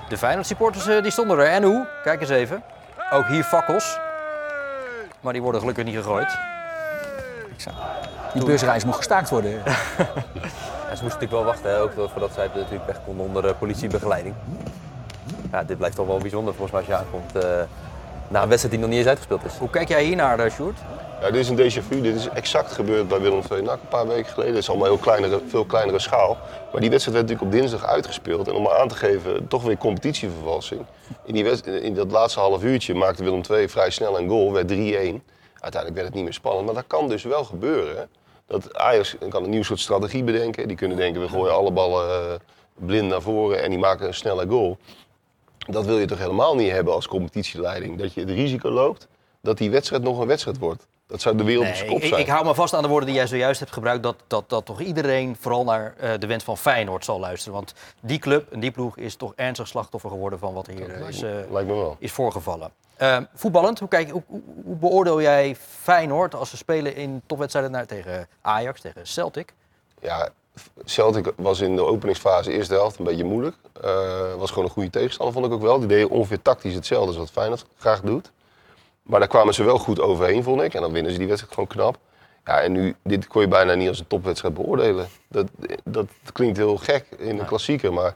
de 0.09 0.17
Feyenoord 0.17 0.47
supporters 0.47 0.87
eh, 0.87 1.01
die 1.01 1.11
stonden 1.11 1.37
er. 1.37 1.47
En 1.47 1.63
hoe? 1.63 1.87
Kijk 2.03 2.21
eens 2.21 2.29
even. 2.29 2.63
Ook 3.11 3.27
hier 3.27 3.43
fakkels. 3.43 3.97
Maar 5.21 5.33
die 5.33 5.41
worden 5.41 5.61
gelukkig 5.61 5.85
niet 5.85 5.95
gegooid. 5.95 6.37
Die 8.33 8.45
busreis 8.45 8.85
moet 8.85 8.95
gestaakt 8.95 9.29
worden. 9.29 9.61
En 10.89 10.97
ze 10.97 11.03
moesten 11.03 11.21
natuurlijk 11.21 11.31
wel 11.31 11.43
wachten, 11.43 11.69
hè, 11.69 11.81
ook 11.81 12.11
voordat 12.11 12.33
zij 12.33 12.49
natuurlijk 12.55 12.85
weg 12.85 13.03
konden 13.05 13.25
onder 13.25 13.45
eh, 13.47 13.57
politiebegeleiding. 13.59 14.35
Ja, 15.51 15.63
dit 15.63 15.77
blijft 15.77 15.95
toch 15.95 16.07
wel 16.07 16.17
bijzonder 16.17 16.53
volgens 16.53 16.71
mij 16.71 16.79
als 16.79 16.89
je 16.89 17.05
aankomt 17.05 17.35
eh, 17.43 17.61
na 18.27 18.41
een 18.41 18.49
wedstrijd 18.49 18.71
die 18.75 18.79
nog 18.79 18.89
niet 18.89 18.99
eens 18.99 19.07
uitgespeeld 19.07 19.45
is. 19.45 19.57
Hoe 19.57 19.69
kijk 19.69 19.87
jij 19.87 20.03
hier 20.03 20.15
naar, 20.15 20.45
uh, 20.45 20.51
Sjoerd? 20.51 20.77
Ja, 21.21 21.31
dit 21.31 21.35
is 21.35 21.49
een 21.49 21.57
déjà 21.57 21.87
vu. 21.87 22.01
Dit 22.01 22.15
is 22.15 22.29
exact 22.29 22.71
gebeurd 22.71 23.07
bij 23.07 23.19
Willem 23.21 23.41
II 23.51 23.61
NAC 23.61 23.79
een 23.81 23.87
paar 23.87 24.07
weken 24.07 24.31
geleden. 24.31 24.53
Het 24.53 24.63
is 24.63 24.69
allemaal 24.69 24.87
heel 24.87 24.97
kleinere, 24.97 25.41
veel 25.47 25.65
kleinere 25.65 25.99
schaal. 25.99 26.37
Maar 26.71 26.81
die 26.81 26.89
wedstrijd 26.89 27.17
werd 27.17 27.29
natuurlijk 27.29 27.41
op 27.41 27.51
dinsdag 27.51 27.85
uitgespeeld. 27.85 28.47
En 28.47 28.53
om 28.53 28.63
maar 28.63 28.77
aan 28.77 28.87
te 28.87 28.95
geven, 28.95 29.47
toch 29.47 29.63
weer 29.63 29.77
competitievervalsing. 29.77 30.81
In, 31.25 31.33
die 31.33 31.43
wedst- 31.43 31.65
in 31.65 31.93
dat 31.93 32.11
laatste 32.11 32.39
half 32.39 32.63
uurtje 32.63 32.93
maakte 32.93 33.23
Willem 33.23 33.41
II 33.51 33.69
vrij 33.69 33.89
snel 33.89 34.19
een 34.19 34.27
goal, 34.29 34.51
werd 34.53 34.67
3-1. 34.67 34.73
Uiteindelijk 35.59 35.93
werd 35.93 36.05
het 36.05 36.13
niet 36.13 36.23
meer 36.23 36.33
spannend. 36.33 36.65
Maar 36.65 36.75
dat 36.75 36.87
kan 36.87 37.07
dus 37.09 37.23
wel 37.23 37.43
gebeuren. 37.43 37.95
hè. 37.97 38.03
Dat 38.47 38.75
Ajax 38.77 39.15
kan 39.29 39.43
een 39.43 39.49
nieuw 39.49 39.63
soort 39.63 39.79
strategie 39.79 40.23
bedenken. 40.23 40.67
Die 40.67 40.77
kunnen 40.77 40.97
denken, 40.97 41.21
we 41.21 41.27
gooien 41.27 41.53
alle 41.53 41.71
ballen 41.71 42.09
eh, 42.09 42.35
blind 42.85 43.09
naar 43.09 43.21
voren 43.21 43.61
en 43.63 43.69
die 43.69 43.79
maken 43.79 44.07
een 44.07 44.13
snelle 44.13 44.47
goal. 44.47 44.77
Dat 45.71 45.85
wil 45.85 45.99
je 45.99 46.05
toch 46.05 46.17
helemaal 46.17 46.55
niet 46.55 46.71
hebben 46.71 46.93
als 46.93 47.07
competitieleiding. 47.07 47.97
Dat 47.97 48.13
je 48.13 48.19
het 48.19 48.29
risico 48.29 48.69
loopt 48.69 49.07
dat 49.41 49.57
die 49.57 49.69
wedstrijd 49.69 50.03
nog 50.03 50.19
een 50.19 50.27
wedstrijd 50.27 50.57
wordt. 50.57 50.87
Dat 51.07 51.21
zou 51.21 51.37
de 51.37 51.43
wereld 51.43 51.67
op 51.67 51.75
zijn 51.75 51.87
kop 51.87 51.97
ik, 51.97 52.07
zijn. 52.07 52.21
ik 52.21 52.27
hou 52.27 52.45
me 52.45 52.55
vast 52.55 52.73
aan 52.73 52.81
de 52.81 52.87
woorden 52.87 53.07
die 53.07 53.17
jij 53.17 53.27
zojuist 53.27 53.59
hebt 53.59 53.71
gebruikt. 53.71 54.03
Dat, 54.03 54.15
dat, 54.27 54.49
dat 54.49 54.65
toch 54.65 54.81
iedereen 54.81 55.35
vooral 55.39 55.63
naar 55.63 55.93
eh, 55.97 56.11
de 56.19 56.27
wens 56.27 56.43
van 56.43 56.57
Feyenoord 56.57 57.05
zal 57.05 57.19
luisteren. 57.19 57.53
Want 57.53 57.73
die 57.99 58.19
club 58.19 58.51
en 58.51 58.59
die 58.59 58.71
ploeg 58.71 58.97
is 58.97 59.15
toch 59.15 59.33
ernstig 59.35 59.67
slachtoffer 59.67 60.09
geworden 60.09 60.39
van 60.39 60.53
wat 60.53 60.67
er 60.67 60.73
hier 60.73 61.07
is, 61.07 61.21
eh, 61.21 61.31
Lijkt 61.51 61.67
me 61.67 61.75
wel. 61.75 61.95
is 61.99 62.11
voorgevallen. 62.11 62.71
Eh, 62.95 63.17
voetballend, 63.33 63.79
hoe, 63.79 63.87
kijk, 63.87 64.09
hoe 64.63 64.75
beoordeel 64.75 65.21
jij 65.21 65.55
Feyenoord 65.55 66.35
als 66.35 66.49
ze 66.49 66.57
spelen 66.57 66.95
in 66.95 67.21
topwedstrijden 67.25 67.71
naar, 67.71 67.85
tegen 67.85 68.27
Ajax, 68.41 68.81
tegen 68.81 69.07
Celtic? 69.07 69.53
Ja, 70.01 70.29
Celtic 70.85 71.33
was 71.35 71.59
in 71.59 71.75
de 71.75 71.85
openingsfase 71.85 72.51
eerste 72.51 72.73
helft 72.73 72.99
een 72.99 73.05
beetje 73.05 73.23
moeilijk. 73.23 73.55
Eh, 73.81 74.35
was 74.37 74.49
gewoon 74.49 74.65
een 74.65 74.71
goede 74.71 74.89
tegenstander, 74.89 75.33
vond 75.33 75.45
ik 75.45 75.51
ook 75.51 75.61
wel. 75.61 75.79
Die 75.79 75.87
deed 75.87 76.07
ongeveer 76.07 76.41
tactisch 76.41 76.73
hetzelfde 76.73 77.07
als 77.07 77.17
wat 77.17 77.31
Feyenoord 77.31 77.65
graag 77.77 78.01
doet. 78.01 78.31
Maar 79.01 79.19
daar 79.19 79.29
kwamen 79.29 79.53
ze 79.53 79.63
wel 79.63 79.77
goed 79.77 79.99
overheen, 79.99 80.43
vond 80.43 80.61
ik. 80.61 80.73
En 80.73 80.81
dan 80.81 80.91
winnen 80.91 81.11
ze 81.11 81.17
die 81.17 81.27
wedstrijd 81.27 81.53
gewoon 81.53 81.69
knap. 81.69 81.97
Ja, 82.45 82.61
en 82.61 82.71
nu, 82.71 82.95
dit 83.03 83.27
kon 83.27 83.41
je 83.41 83.47
bijna 83.47 83.73
niet 83.73 83.87
als 83.87 83.99
een 83.99 84.07
topwedstrijd 84.07 84.53
beoordelen. 84.53 85.07
Dat, 85.27 85.47
dat 85.83 86.07
klinkt 86.33 86.57
heel 86.57 86.77
gek 86.77 87.05
in 87.17 87.39
een 87.39 87.45
klassieker, 87.45 87.93
maar 87.93 88.15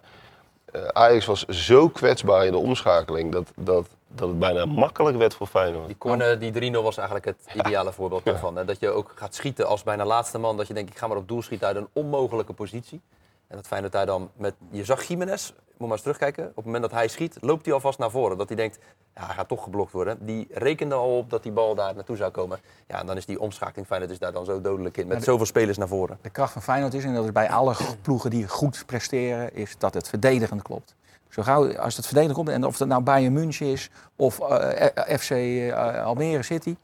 eh, 0.73 0.81
Ajax 0.87 1.25
was 1.25 1.45
zo 1.45 1.89
kwetsbaar 1.89 2.45
in 2.45 2.51
de 2.51 2.57
omschakeling 2.57 3.31
dat, 3.31 3.51
dat, 3.55 3.87
dat 4.15 4.29
het 4.29 4.39
bijna 4.39 4.65
makkelijk 4.65 5.17
werd 5.17 5.33
voor 5.33 5.47
Feyenoord. 5.47 5.87
Die 5.87 5.97
corner, 5.97 6.39
die 6.39 6.71
3-0 6.71 6.75
was 6.75 6.97
eigenlijk 6.97 7.25
het 7.25 7.47
ideale 7.53 7.93
voorbeeld 7.99 8.25
daarvan. 8.25 8.55
Dat 8.65 8.79
je 8.79 8.89
ook 8.89 9.11
gaat 9.15 9.35
schieten 9.35 9.67
als 9.67 9.83
bijna 9.83 10.05
laatste 10.05 10.37
man. 10.37 10.57
Dat 10.57 10.67
je 10.67 10.73
denkt, 10.73 10.89
ik 10.89 10.97
ga 10.97 11.07
maar 11.07 11.17
op 11.17 11.27
doel 11.27 11.41
schieten 11.41 11.67
uit 11.67 11.75
een 11.75 11.87
onmogelijke 11.93 12.53
positie. 12.53 13.01
En 13.47 13.55
dat 13.55 13.67
Feyenoord 13.67 13.91
daar 13.93 14.05
dan 14.05 14.29
met... 14.35 14.53
Je 14.69 14.83
zag 14.83 15.03
Jiménez, 15.03 15.49
moet 15.49 15.77
maar 15.77 15.91
eens 15.91 16.01
terugkijken. 16.01 16.49
Op 16.49 16.55
het 16.55 16.65
moment 16.65 16.83
dat 16.83 16.91
hij 16.91 17.07
schiet, 17.07 17.37
loopt 17.41 17.65
hij 17.65 17.73
alvast 17.73 17.99
naar 17.99 18.11
voren. 18.11 18.37
Dat 18.37 18.47
hij 18.47 18.57
denkt, 18.57 18.79
ja, 19.15 19.25
hij 19.25 19.35
gaat 19.35 19.47
toch 19.47 19.63
geblokt 19.63 19.91
worden. 19.91 20.25
Die 20.25 20.47
rekende 20.51 20.95
al 20.95 21.17
op 21.17 21.29
dat 21.29 21.43
die 21.43 21.51
bal 21.51 21.75
daar 21.75 21.95
naartoe 21.95 22.15
zou 22.15 22.31
komen. 22.31 22.59
Ja, 22.87 22.99
en 22.99 23.05
dan 23.05 23.17
is 23.17 23.25
die 23.25 23.39
omschakeling 23.39 23.87
Feyenoord 23.87 24.11
is 24.11 24.19
daar 24.19 24.31
dan 24.31 24.45
zo 24.45 24.61
dodelijk 24.61 24.97
in. 24.97 25.07
Met 25.07 25.23
zoveel 25.23 25.45
spelers 25.45 25.77
naar 25.77 25.87
voren. 25.87 26.17
De 26.21 26.29
kracht 26.29 26.53
van 26.53 26.61
Feyenoord 26.61 26.93
is, 26.93 27.03
en 27.03 27.13
dat 27.13 27.23
is 27.25 27.31
bij 27.31 27.49
alle 27.49 27.75
ploegen 28.01 28.29
die 28.29 28.47
goed 28.47 28.83
presteren, 28.85 29.55
is 29.55 29.77
dat 29.77 29.93
het 29.93 30.09
verdedigend 30.09 30.61
klopt. 30.61 30.95
Zo 31.33 31.41
gauw, 31.43 31.77
als 31.77 31.95
het 31.95 32.05
verdedigend 32.05 32.37
komt, 32.37 32.49
en 32.49 32.65
of 32.65 32.79
het 32.79 32.87
nou 32.87 33.01
Bayern 33.03 33.33
München 33.33 33.65
is 33.67 33.89
of 34.15 34.39
eh, 34.39 35.17
FC 35.19 35.29
eh, 35.29 36.05
Almere 36.05 36.43
City, 36.43 36.75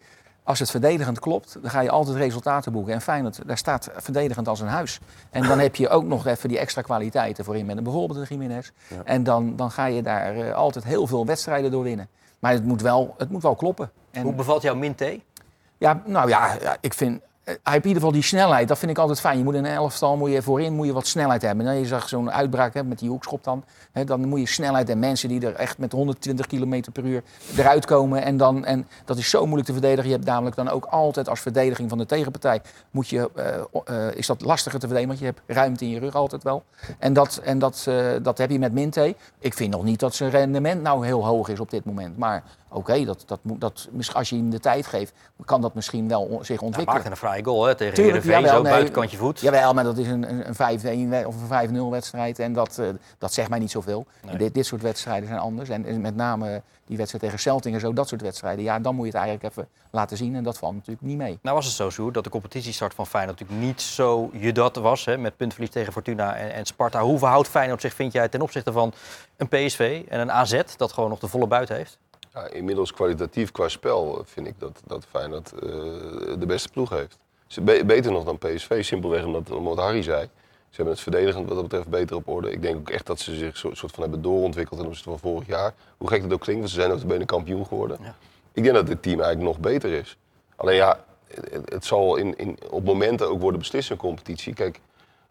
als 0.43 0.59
het 0.59 0.69
verdedigend 0.71 1.19
klopt, 1.19 1.57
dan 1.61 1.69
ga 1.71 1.79
je 1.81 1.89
altijd 1.89 2.17
resultaten 2.17 2.71
boeken. 2.71 2.93
En 2.93 3.01
Feyenoord, 3.01 3.39
daar 3.47 3.57
staat 3.57 3.89
verdedigend 3.95 4.47
als 4.47 4.59
een 4.59 4.67
huis. 4.67 4.99
En 5.29 5.43
dan 5.47 5.59
heb 5.59 5.75
je 5.75 5.89
ook 5.89 6.03
nog 6.03 6.25
even 6.27 6.49
die 6.49 6.59
extra 6.59 6.81
kwaliteiten 6.81 7.45
voorin 7.45 7.65
met 7.65 7.77
een- 7.77 7.83
bijvoorbeeld 7.83 8.19
een 8.19 8.25
Jiménez. 8.37 8.69
En 9.03 9.23
dan, 9.23 9.55
dan 9.55 9.71
ga 9.71 9.85
je 9.85 10.01
daar 10.01 10.35
eh, 10.35 10.53
altijd 10.53 10.83
heel 10.85 11.07
veel 11.07 11.25
wedstrijden 11.25 11.71
door 11.71 11.83
winnen. 11.83 12.07
Maar 12.39 12.51
het 12.51 12.63
moet 12.65 12.81
wel, 12.81 13.15
het 13.17 13.29
moet 13.29 13.41
wel 13.41 13.55
kloppen. 13.55 13.91
En, 14.11 14.23
Hoe 14.23 14.33
bevalt 14.33 14.61
jouw 14.61 14.75
Minté? 14.75 15.19
ja, 15.77 16.01
nou 16.05 16.29
ja, 16.29 16.55
ja, 16.61 16.77
ik 16.81 16.93
vind. 16.93 17.21
Eh, 17.49 17.55
Hij 17.63 17.73
heeft 17.73 17.83
in 17.83 17.87
ieder 17.87 17.95
geval 17.95 18.11
die 18.11 18.23
snelheid, 18.23 18.67
dat 18.67 18.77
vind 18.77 18.91
ik 18.91 18.97
altijd 18.97 19.19
fijn. 19.19 19.37
Je 19.37 19.43
moet 19.43 19.53
in 19.53 19.65
een 19.65 19.71
elftal 19.71 20.17
moet 20.17 20.31
je 20.31 20.41
voorin 20.41 20.73
moet 20.73 20.85
je 20.85 20.93
wat 20.93 21.07
snelheid 21.07 21.41
hebben. 21.41 21.67
En 21.67 21.75
je 21.75 21.85
zag 21.85 22.09
zo'n 22.09 22.31
uitbraak 22.31 22.73
hè, 22.73 22.83
met 22.83 22.99
die 22.99 23.09
hoekschop 23.09 23.43
dan. 23.43 23.63
Hè, 23.91 24.03
dan 24.03 24.27
moet 24.27 24.39
je 24.39 24.47
snelheid 24.47 24.89
en 24.89 24.99
mensen 24.99 25.29
die 25.29 25.45
er 25.45 25.53
echt 25.53 25.77
met 25.77 25.91
120 25.91 26.47
km 26.47 26.81
per 26.93 27.03
uur 27.03 27.23
eruit 27.57 27.85
komen. 27.85 28.23
En, 28.23 28.37
dan, 28.37 28.65
en 28.65 28.87
dat 29.05 29.17
is 29.17 29.29
zo 29.29 29.41
moeilijk 29.41 29.65
te 29.65 29.73
verdedigen. 29.73 30.09
Je 30.09 30.15
hebt 30.15 30.25
namelijk 30.25 30.55
dan 30.55 30.69
ook 30.69 30.85
altijd 30.85 31.29
als 31.29 31.39
verdediging 31.39 31.89
van 31.89 31.97
de 31.97 32.05
tegenpartij... 32.05 32.61
Moet 32.91 33.07
je, 33.07 33.29
eh, 33.35 34.07
eh, 34.07 34.15
is 34.15 34.27
dat 34.27 34.41
lastiger 34.41 34.79
te 34.79 34.87
verdedigen, 34.87 35.07
want 35.07 35.19
je 35.19 35.25
hebt 35.25 35.57
ruimte 35.57 35.85
in 35.85 35.89
je 35.89 35.99
rug 35.99 36.15
altijd 36.15 36.43
wel. 36.43 36.63
En 36.99 37.13
dat, 37.13 37.41
en 37.43 37.59
dat, 37.59 37.85
eh, 37.87 38.05
dat 38.21 38.37
heb 38.37 38.49
je 38.49 38.59
met 38.59 38.73
Minte. 38.73 39.15
Ik 39.39 39.53
vind 39.53 39.71
nog 39.71 39.83
niet 39.83 39.99
dat 39.99 40.15
zijn 40.15 40.29
rendement 40.29 40.81
nou 40.81 41.05
heel 41.05 41.25
hoog 41.25 41.49
is 41.49 41.59
op 41.59 41.69
dit 41.69 41.85
moment. 41.85 42.17
Maar 42.17 42.43
oké, 42.69 43.05
dat, 43.05 43.23
dat, 43.25 43.39
dat, 43.43 43.87
misschien 43.91 44.17
als 44.17 44.29
je 44.29 44.35
hem 44.35 44.49
de 44.49 44.59
tijd 44.59 44.85
geeft, 44.87 45.13
kan 45.45 45.61
dat 45.61 45.73
misschien 45.73 46.07
wel 46.07 46.21
on- 46.21 46.29
zich 46.45 46.47
Hij 46.47 46.57
ontwikkelen. 46.57 46.85
maakte 46.93 47.09
een 47.11 47.17
fraaie 47.17 47.43
goal 47.43 47.65
hè, 47.65 47.75
tegen 47.75 47.93
Tuurlijk, 47.93 48.23
Heerenveen, 48.23 48.41
jawel, 48.45 48.57
zo 48.57 48.63
nee. 48.63 48.71
buitenkantje 48.71 49.17
voet. 49.17 49.39
Jawel, 49.39 49.73
maar 49.73 49.83
dat 49.83 49.97
is 49.97 50.07
een, 50.07 50.29
een, 50.29 50.47
een 50.47 50.55
5-1 50.79 51.09
we- 51.09 51.23
of 51.27 51.35
een 51.49 51.69
5-0 51.87 51.89
wedstrijd. 51.89 52.39
En 52.39 52.53
dat, 52.53 52.77
eh, 52.77 52.87
dat 53.17 53.33
zegt 53.33 53.49
mij 53.49 53.59
niet 53.59 53.71
zoveel. 53.71 54.05
Nee. 54.25 54.37
Dit, 54.37 54.53
dit 54.53 54.65
soort 54.65 54.81
wedstrijden 54.81 55.27
zijn 55.27 55.39
anders. 55.39 55.69
En, 55.69 55.85
en 55.85 56.01
met 56.01 56.15
name 56.15 56.61
die 56.85 56.97
wedstrijd 56.97 57.23
tegen 57.23 57.39
Celtic 57.39 57.73
en 57.73 57.79
zo, 57.79 57.93
dat 57.93 58.07
soort 58.07 58.21
wedstrijden. 58.21 58.63
Ja, 58.63 58.79
dan 58.79 58.95
moet 58.95 59.05
je 59.05 59.11
het 59.11 59.21
eigenlijk 59.21 59.51
even 59.53 59.67
laten 59.91 60.17
zien. 60.17 60.35
En 60.35 60.43
dat 60.43 60.57
valt 60.57 60.73
natuurlijk 60.73 61.01
niet 61.01 61.17
mee. 61.17 61.39
Nou 61.41 61.55
was 61.55 61.65
het 61.65 61.75
zo, 61.75 61.89
Sjoerd, 61.89 62.13
dat 62.13 62.23
de 62.23 62.29
competitiestart 62.29 62.93
van 62.93 63.07
Feyenoord 63.07 63.39
natuurlijk 63.39 63.67
niet 63.67 63.81
zo 63.81 64.29
je 64.33 64.51
dat 64.51 64.75
was. 64.75 65.05
Hè, 65.05 65.17
met 65.17 65.37
puntverlies 65.37 65.69
tegen 65.69 65.93
Fortuna 65.93 66.35
en, 66.35 66.53
en 66.53 66.65
Sparta. 66.65 67.01
Hoe 67.01 67.17
verhoudt 67.17 67.47
Feyenoord 67.47 67.81
zich, 67.81 67.93
vind 67.93 68.11
jij, 68.13 68.27
ten 68.29 68.41
opzichte 68.41 68.71
van 68.71 68.93
een 69.37 69.47
PSV 69.47 70.01
en 70.09 70.19
een 70.19 70.31
AZ... 70.31 70.61
dat 70.77 70.91
gewoon 70.93 71.09
nog 71.09 71.19
de 71.19 71.27
volle 71.27 71.47
buit 71.47 71.69
heeft? 71.69 71.97
Ja, 72.33 72.47
inmiddels 72.47 72.93
kwalitatief 72.93 73.51
qua 73.51 73.67
spel 73.67 74.21
vind 74.25 74.47
ik 74.47 74.53
dat, 74.59 74.81
dat 74.85 75.05
Feyenoord 75.09 75.51
eh, 75.53 75.59
de 76.39 76.45
beste 76.47 76.69
ploeg 76.69 76.89
heeft. 76.89 77.17
Ze 77.47 77.61
be- 77.61 77.83
beter 77.85 78.11
nog 78.11 78.23
dan 78.23 78.37
PSV, 78.37 78.83
simpelweg 78.85 79.23
omdat, 79.25 79.51
omdat 79.51 79.77
Harry 79.77 80.01
zei. 80.01 80.21
Ze 80.69 80.75
hebben 80.75 80.93
het 80.93 81.03
verdedigend 81.03 81.45
wat 81.47 81.53
dat 81.55 81.63
betreft 81.67 81.87
beter 81.87 82.15
op 82.15 82.27
orde. 82.27 82.51
Ik 82.51 82.61
denk 82.61 82.75
ook 82.77 82.89
echt 82.89 83.05
dat 83.05 83.19
ze 83.19 83.35
zich 83.35 83.57
zo- 83.57 83.73
soort 83.73 83.91
van 83.91 84.03
hebben 84.03 84.21
doorontwikkeld 84.21 84.79
ten 84.79 84.87
opzichte 84.89 85.09
van 85.09 85.19
vorig 85.19 85.47
jaar. 85.47 85.73
Hoe 85.97 86.07
gek 86.09 86.21
dat 86.21 86.33
ook 86.33 86.39
klinkt, 86.41 86.61
want 86.61 86.73
ze 86.73 86.79
zijn 86.81 86.91
ook 86.91 87.03
benen 87.03 87.25
kampioen 87.27 87.65
geworden. 87.65 87.97
Ja. 88.01 88.15
Ik 88.51 88.63
denk 88.63 88.75
dat 88.75 88.87
dit 88.87 89.01
team 89.01 89.19
eigenlijk 89.21 89.51
nog 89.51 89.59
beter 89.59 89.91
is. 89.91 90.17
Alleen 90.55 90.75
ja, 90.75 91.03
het, 91.27 91.69
het 91.71 91.85
zal 91.85 92.15
in, 92.15 92.37
in, 92.37 92.57
op 92.69 92.83
momenten 92.85 93.29
ook 93.29 93.41
worden 93.41 93.59
beslist 93.59 93.89
in 93.89 93.95
een 93.95 94.01
competitie. 94.01 94.53
Kijk, 94.53 94.79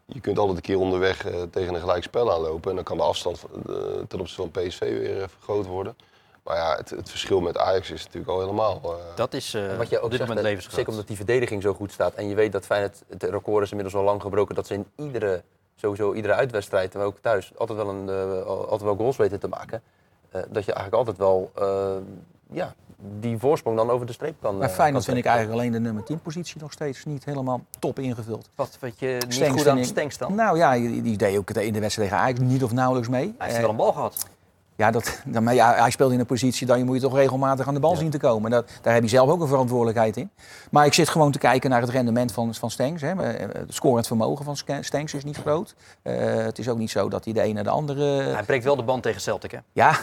je 0.05 0.19
kunt 0.21 0.37
altijd 0.37 0.57
een 0.57 0.63
keer 0.63 0.79
onderweg 0.79 1.25
eh, 1.25 1.41
tegen 1.51 1.73
een 1.73 1.79
gelijk 1.79 2.03
spel 2.03 2.33
aanlopen. 2.33 2.69
En 2.69 2.75
dan 2.75 2.83
kan 2.85 2.97
de 2.97 3.03
afstand 3.03 3.39
van- 3.39 3.49
eh, 3.67 3.73
ten 4.07 4.19
opzichte 4.19 4.49
van 4.51 4.63
PSV 4.63 4.79
weer 4.79 5.29
vergroot 5.29 5.65
worden. 5.65 5.95
Maar 6.43 6.55
ja, 6.55 6.75
het, 6.75 6.89
het 6.89 7.09
verschil 7.09 7.39
met 7.41 7.57
Ajax 7.57 7.91
is 7.91 8.03
natuurlijk 8.03 8.31
al 8.31 8.39
helemaal... 8.39 8.81
eh, 8.83 9.15
Dat 9.15 9.33
is 9.33 9.53
eh, 9.53 9.77
wat 9.77 9.89
je 9.89 9.97
op 9.97 10.03
ook 10.03 10.11
dit 10.11 10.19
zegt, 10.27 10.41
levensgroot. 10.41 10.75
zeker 10.75 10.91
omdat 10.91 11.07
die 11.07 11.15
verdediging 11.15 11.61
zo 11.61 11.73
goed 11.73 11.91
staat. 11.91 12.13
En 12.13 12.27
je 12.29 12.35
weet 12.35 12.51
dat 12.51 12.65
Feyenoord, 12.65 13.03
het 13.07 13.23
record 13.23 13.63
is 13.63 13.69
inmiddels 13.69 13.95
al 13.95 14.03
lang 14.03 14.21
gebroken, 14.21 14.55
dat 14.55 14.67
ze 14.67 14.73
in 14.73 14.85
iedere, 14.95 15.43
sowieso 15.75 16.13
iedere 16.13 16.33
uitwedstrijd, 16.33 16.93
maar 16.93 17.05
ook 17.05 17.17
thuis, 17.21 17.51
altijd 17.57 17.77
wel, 17.77 17.89
een, 17.89 18.09
eh, 18.09 18.45
altijd 18.45 18.81
wel 18.81 18.95
goals 18.95 19.17
weten 19.17 19.39
te 19.39 19.47
maken. 19.47 19.81
Eh, 20.31 20.41
dat 20.49 20.65
je 20.65 20.73
eigenlijk 20.73 21.07
altijd 21.07 21.17
wel 21.17 21.51
eh, 21.55 21.91
ja, 22.51 22.73
die 23.19 23.37
voorsprong 23.37 23.77
dan 23.77 23.89
over 23.89 24.05
de 24.05 24.13
streep 24.13 24.35
kan 24.41 24.57
Maar 24.57 24.69
Feyenoord 24.69 25.05
kan 25.05 25.13
vind 25.13 25.25
ik 25.25 25.31
eigenlijk 25.31 25.59
alleen 25.59 25.71
de 25.71 25.79
nummer 25.79 26.03
10 26.03 26.21
positie 26.21 26.61
nog 26.61 26.71
steeds 26.71 27.05
niet 27.05 27.25
helemaal 27.25 27.61
top 27.79 27.99
ingevuld. 27.99 28.49
Wat 28.55 28.77
vind 28.79 28.99
je 28.99 29.17
niet 29.27 29.49
goed 29.49 29.67
aan 29.67 29.85
Stenks 29.85 30.17
dan? 30.17 30.35
Nou 30.35 30.57
ja, 30.57 30.73
die, 30.73 31.17
deed 31.17 31.37
ook 31.37 31.49
in 31.49 31.73
de 31.73 31.79
wedstrijd 31.79 32.09
tegen 32.09 32.23
Ajax 32.23 32.39
niet 32.39 32.63
of 32.63 32.71
nauwelijks 32.71 33.09
mee. 33.09 33.35
Hij 33.37 33.47
heeft 33.47 33.61
wel 33.61 33.69
een 33.69 33.75
bal 33.75 33.93
gehad. 33.93 34.25
Ja, 34.79 34.91
dat, 34.91 35.21
dan, 35.25 35.43
maar 35.43 35.53
ja, 35.53 35.73
hij 35.73 35.89
speelt 35.89 36.11
in 36.11 36.19
een 36.19 36.25
positie, 36.25 36.67
dan 36.67 36.83
moet 36.85 36.95
je 36.95 37.01
toch 37.01 37.15
regelmatig 37.15 37.67
aan 37.67 37.73
de 37.73 37.79
bal 37.79 37.95
zien 37.95 38.09
te 38.09 38.17
komen. 38.17 38.51
Dat, 38.51 38.69
daar 38.81 38.93
heb 38.93 39.03
je 39.03 39.09
zelf 39.09 39.29
ook 39.29 39.41
een 39.41 39.47
verantwoordelijkheid 39.47 40.17
in. 40.17 40.29
Maar 40.71 40.85
ik 40.85 40.93
zit 40.93 41.09
gewoon 41.09 41.31
te 41.31 41.37
kijken 41.39 41.69
naar 41.69 41.81
het 41.81 41.89
rendement 41.89 42.31
van, 42.31 42.53
van 42.55 42.71
Stenks. 42.71 43.01
Hè. 43.01 43.11
Eh, 43.11 43.47
Het 43.53 43.73
scorend 43.73 44.07
vermogen 44.07 44.45
van 44.45 44.57
Stenks 44.81 45.13
is 45.13 45.23
niet 45.23 45.37
groot. 45.37 45.75
Eh, 46.01 46.15
het 46.35 46.59
is 46.59 46.69
ook 46.69 46.77
niet 46.77 46.89
zo 46.91 47.09
dat 47.09 47.23
hij 47.23 47.33
de 47.33 47.41
ene 47.41 47.53
naar 47.53 47.63
de 47.63 47.69
andere... 47.69 48.03
Hij 48.21 48.43
breekt 48.43 48.63
wel 48.63 48.75
de 48.75 48.83
band 48.83 49.03
tegen 49.03 49.21
Celtic, 49.21 49.51
hè? 49.51 49.57
Ja, 49.71 49.93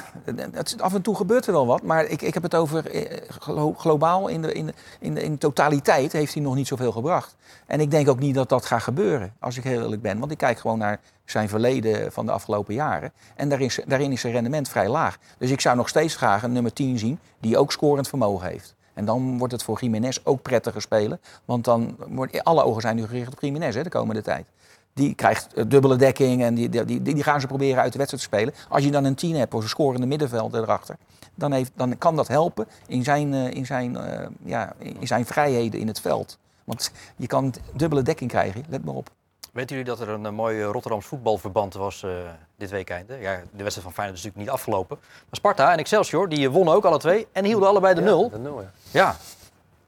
het, 0.52 0.76
af 0.80 0.94
en 0.94 1.02
toe 1.02 1.16
gebeurt 1.16 1.46
er 1.46 1.52
wel 1.52 1.66
wat. 1.66 1.82
Maar 1.82 2.04
ik, 2.04 2.22
ik 2.22 2.34
heb 2.34 2.42
het 2.42 2.54
over 2.54 2.90
eh, 2.90 3.20
glo- 3.38 3.74
globaal, 3.76 4.28
in 4.28 4.42
de, 4.42 4.52
in, 4.52 4.70
in, 5.00 5.16
in 5.16 5.38
totaliteit 5.38 6.12
heeft 6.12 6.34
hij 6.34 6.42
nog 6.42 6.54
niet 6.54 6.66
zoveel 6.66 6.92
gebracht. 6.92 7.36
En 7.66 7.80
ik 7.80 7.90
denk 7.90 8.08
ook 8.08 8.18
niet 8.18 8.34
dat 8.34 8.48
dat 8.48 8.64
gaat 8.66 8.82
gebeuren, 8.82 9.32
als 9.40 9.56
ik 9.56 9.64
heel 9.64 9.82
eerlijk 9.82 10.02
ben. 10.02 10.18
Want 10.18 10.30
ik 10.30 10.38
kijk 10.38 10.58
gewoon 10.58 10.78
naar 10.78 11.00
zijn 11.26 11.48
verleden 11.48 12.12
van 12.12 12.26
de 12.26 12.32
afgelopen 12.32 12.74
jaren. 12.74 13.12
En 13.36 13.48
daarin, 13.48 13.66
is- 13.66 13.80
daarin 13.86 14.12
is 14.12 14.20
zijn 14.20 14.32
rendement 14.32 14.68
vrij 14.68 14.88
laag. 14.88 15.18
Dus 15.38 15.50
ik 15.50 15.60
zou 15.60 15.76
nog 15.76 15.88
steeds 15.88 16.16
graag 16.16 16.42
een 16.42 16.52
nummer 16.52 16.72
10 16.72 16.98
zien 16.98 17.18
die 17.40 17.58
ook 17.58 17.72
scorend 17.72 18.08
vermogen 18.08 18.48
heeft. 18.48 18.74
En 18.94 19.04
dan 19.04 19.38
wordt 19.38 19.52
het 19.52 19.62
voor 19.62 19.80
Jiménez 19.80 20.18
ook 20.22 20.42
prettiger 20.42 20.80
spelen. 20.82 21.20
Want 21.44 21.64
dan 21.64 21.96
wordt, 22.08 22.44
alle 22.44 22.64
ogen 22.64 22.82
zijn 22.82 22.96
nu 22.96 23.06
gericht 23.06 23.32
op 23.32 23.40
Jiménez 23.40 23.82
de 23.82 23.88
komende 23.88 24.22
tijd. 24.22 24.46
Die 24.94 25.14
krijgt 25.14 25.52
eh, 25.54 25.64
dubbele 25.68 25.96
dekking 25.96 26.42
en 26.42 26.54
die, 26.54 26.68
die, 26.68 26.84
die, 26.84 27.02
die 27.02 27.22
gaan 27.22 27.40
ze 27.40 27.46
proberen 27.46 27.82
uit 27.82 27.92
de 27.92 27.98
wedstrijd 27.98 28.24
te 28.24 28.36
spelen. 28.36 28.54
Als 28.68 28.84
je 28.84 28.90
dan 28.90 29.04
een 29.04 29.14
10 29.14 29.36
hebt 29.36 29.54
of 29.54 29.62
een 29.62 29.68
scorende 29.68 30.06
middenveld 30.06 30.54
erachter, 30.54 30.96
dan, 31.34 31.52
heeft, 31.52 31.72
dan 31.74 31.98
kan 31.98 32.16
dat 32.16 32.28
helpen 32.28 32.66
in 32.86 33.04
zijn, 33.04 33.34
eh, 33.34 33.50
in, 33.50 33.66
zijn, 33.66 33.96
eh, 33.96 34.26
ja, 34.44 34.72
in 34.78 35.06
zijn 35.06 35.26
vrijheden 35.26 35.80
in 35.80 35.86
het 35.86 36.00
veld. 36.00 36.38
Want 36.64 36.90
je 37.16 37.26
kan 37.26 37.54
dubbele 37.74 38.02
dekking 38.02 38.30
krijgen, 38.30 38.64
let 38.68 38.84
maar 38.84 38.94
op. 38.94 39.10
Weten 39.56 39.76
jullie 39.76 39.90
dat 39.96 40.00
er 40.00 40.08
een 40.08 40.26
eh, 40.26 40.32
mooi 40.32 40.60
eh, 40.60 40.70
Rotterdams 40.70 41.06
voetbalverband 41.06 41.74
was 41.74 42.02
eh, 42.02 42.10
dit 42.56 42.70
weekend? 42.70 43.08
Ja, 43.08 43.40
de 43.50 43.62
wedstrijd 43.62 43.82
van 43.82 43.92
Feyenoord 43.92 44.18
is 44.18 44.24
natuurlijk 44.24 44.36
niet 44.36 44.50
afgelopen. 44.50 44.98
Maar 45.00 45.24
Sparta 45.30 45.72
en 45.72 45.78
Excelsior, 45.78 46.28
die 46.28 46.50
wonnen 46.50 46.74
ook 46.74 46.84
alle 46.84 46.98
twee 46.98 47.26
en 47.32 47.44
hielden 47.44 47.68
allebei 47.68 47.94
de 47.94 48.00
nul. 48.00 48.30
De 48.30 48.38
nul, 48.38 48.60
ja. 48.60 48.70
Ja. 48.90 49.16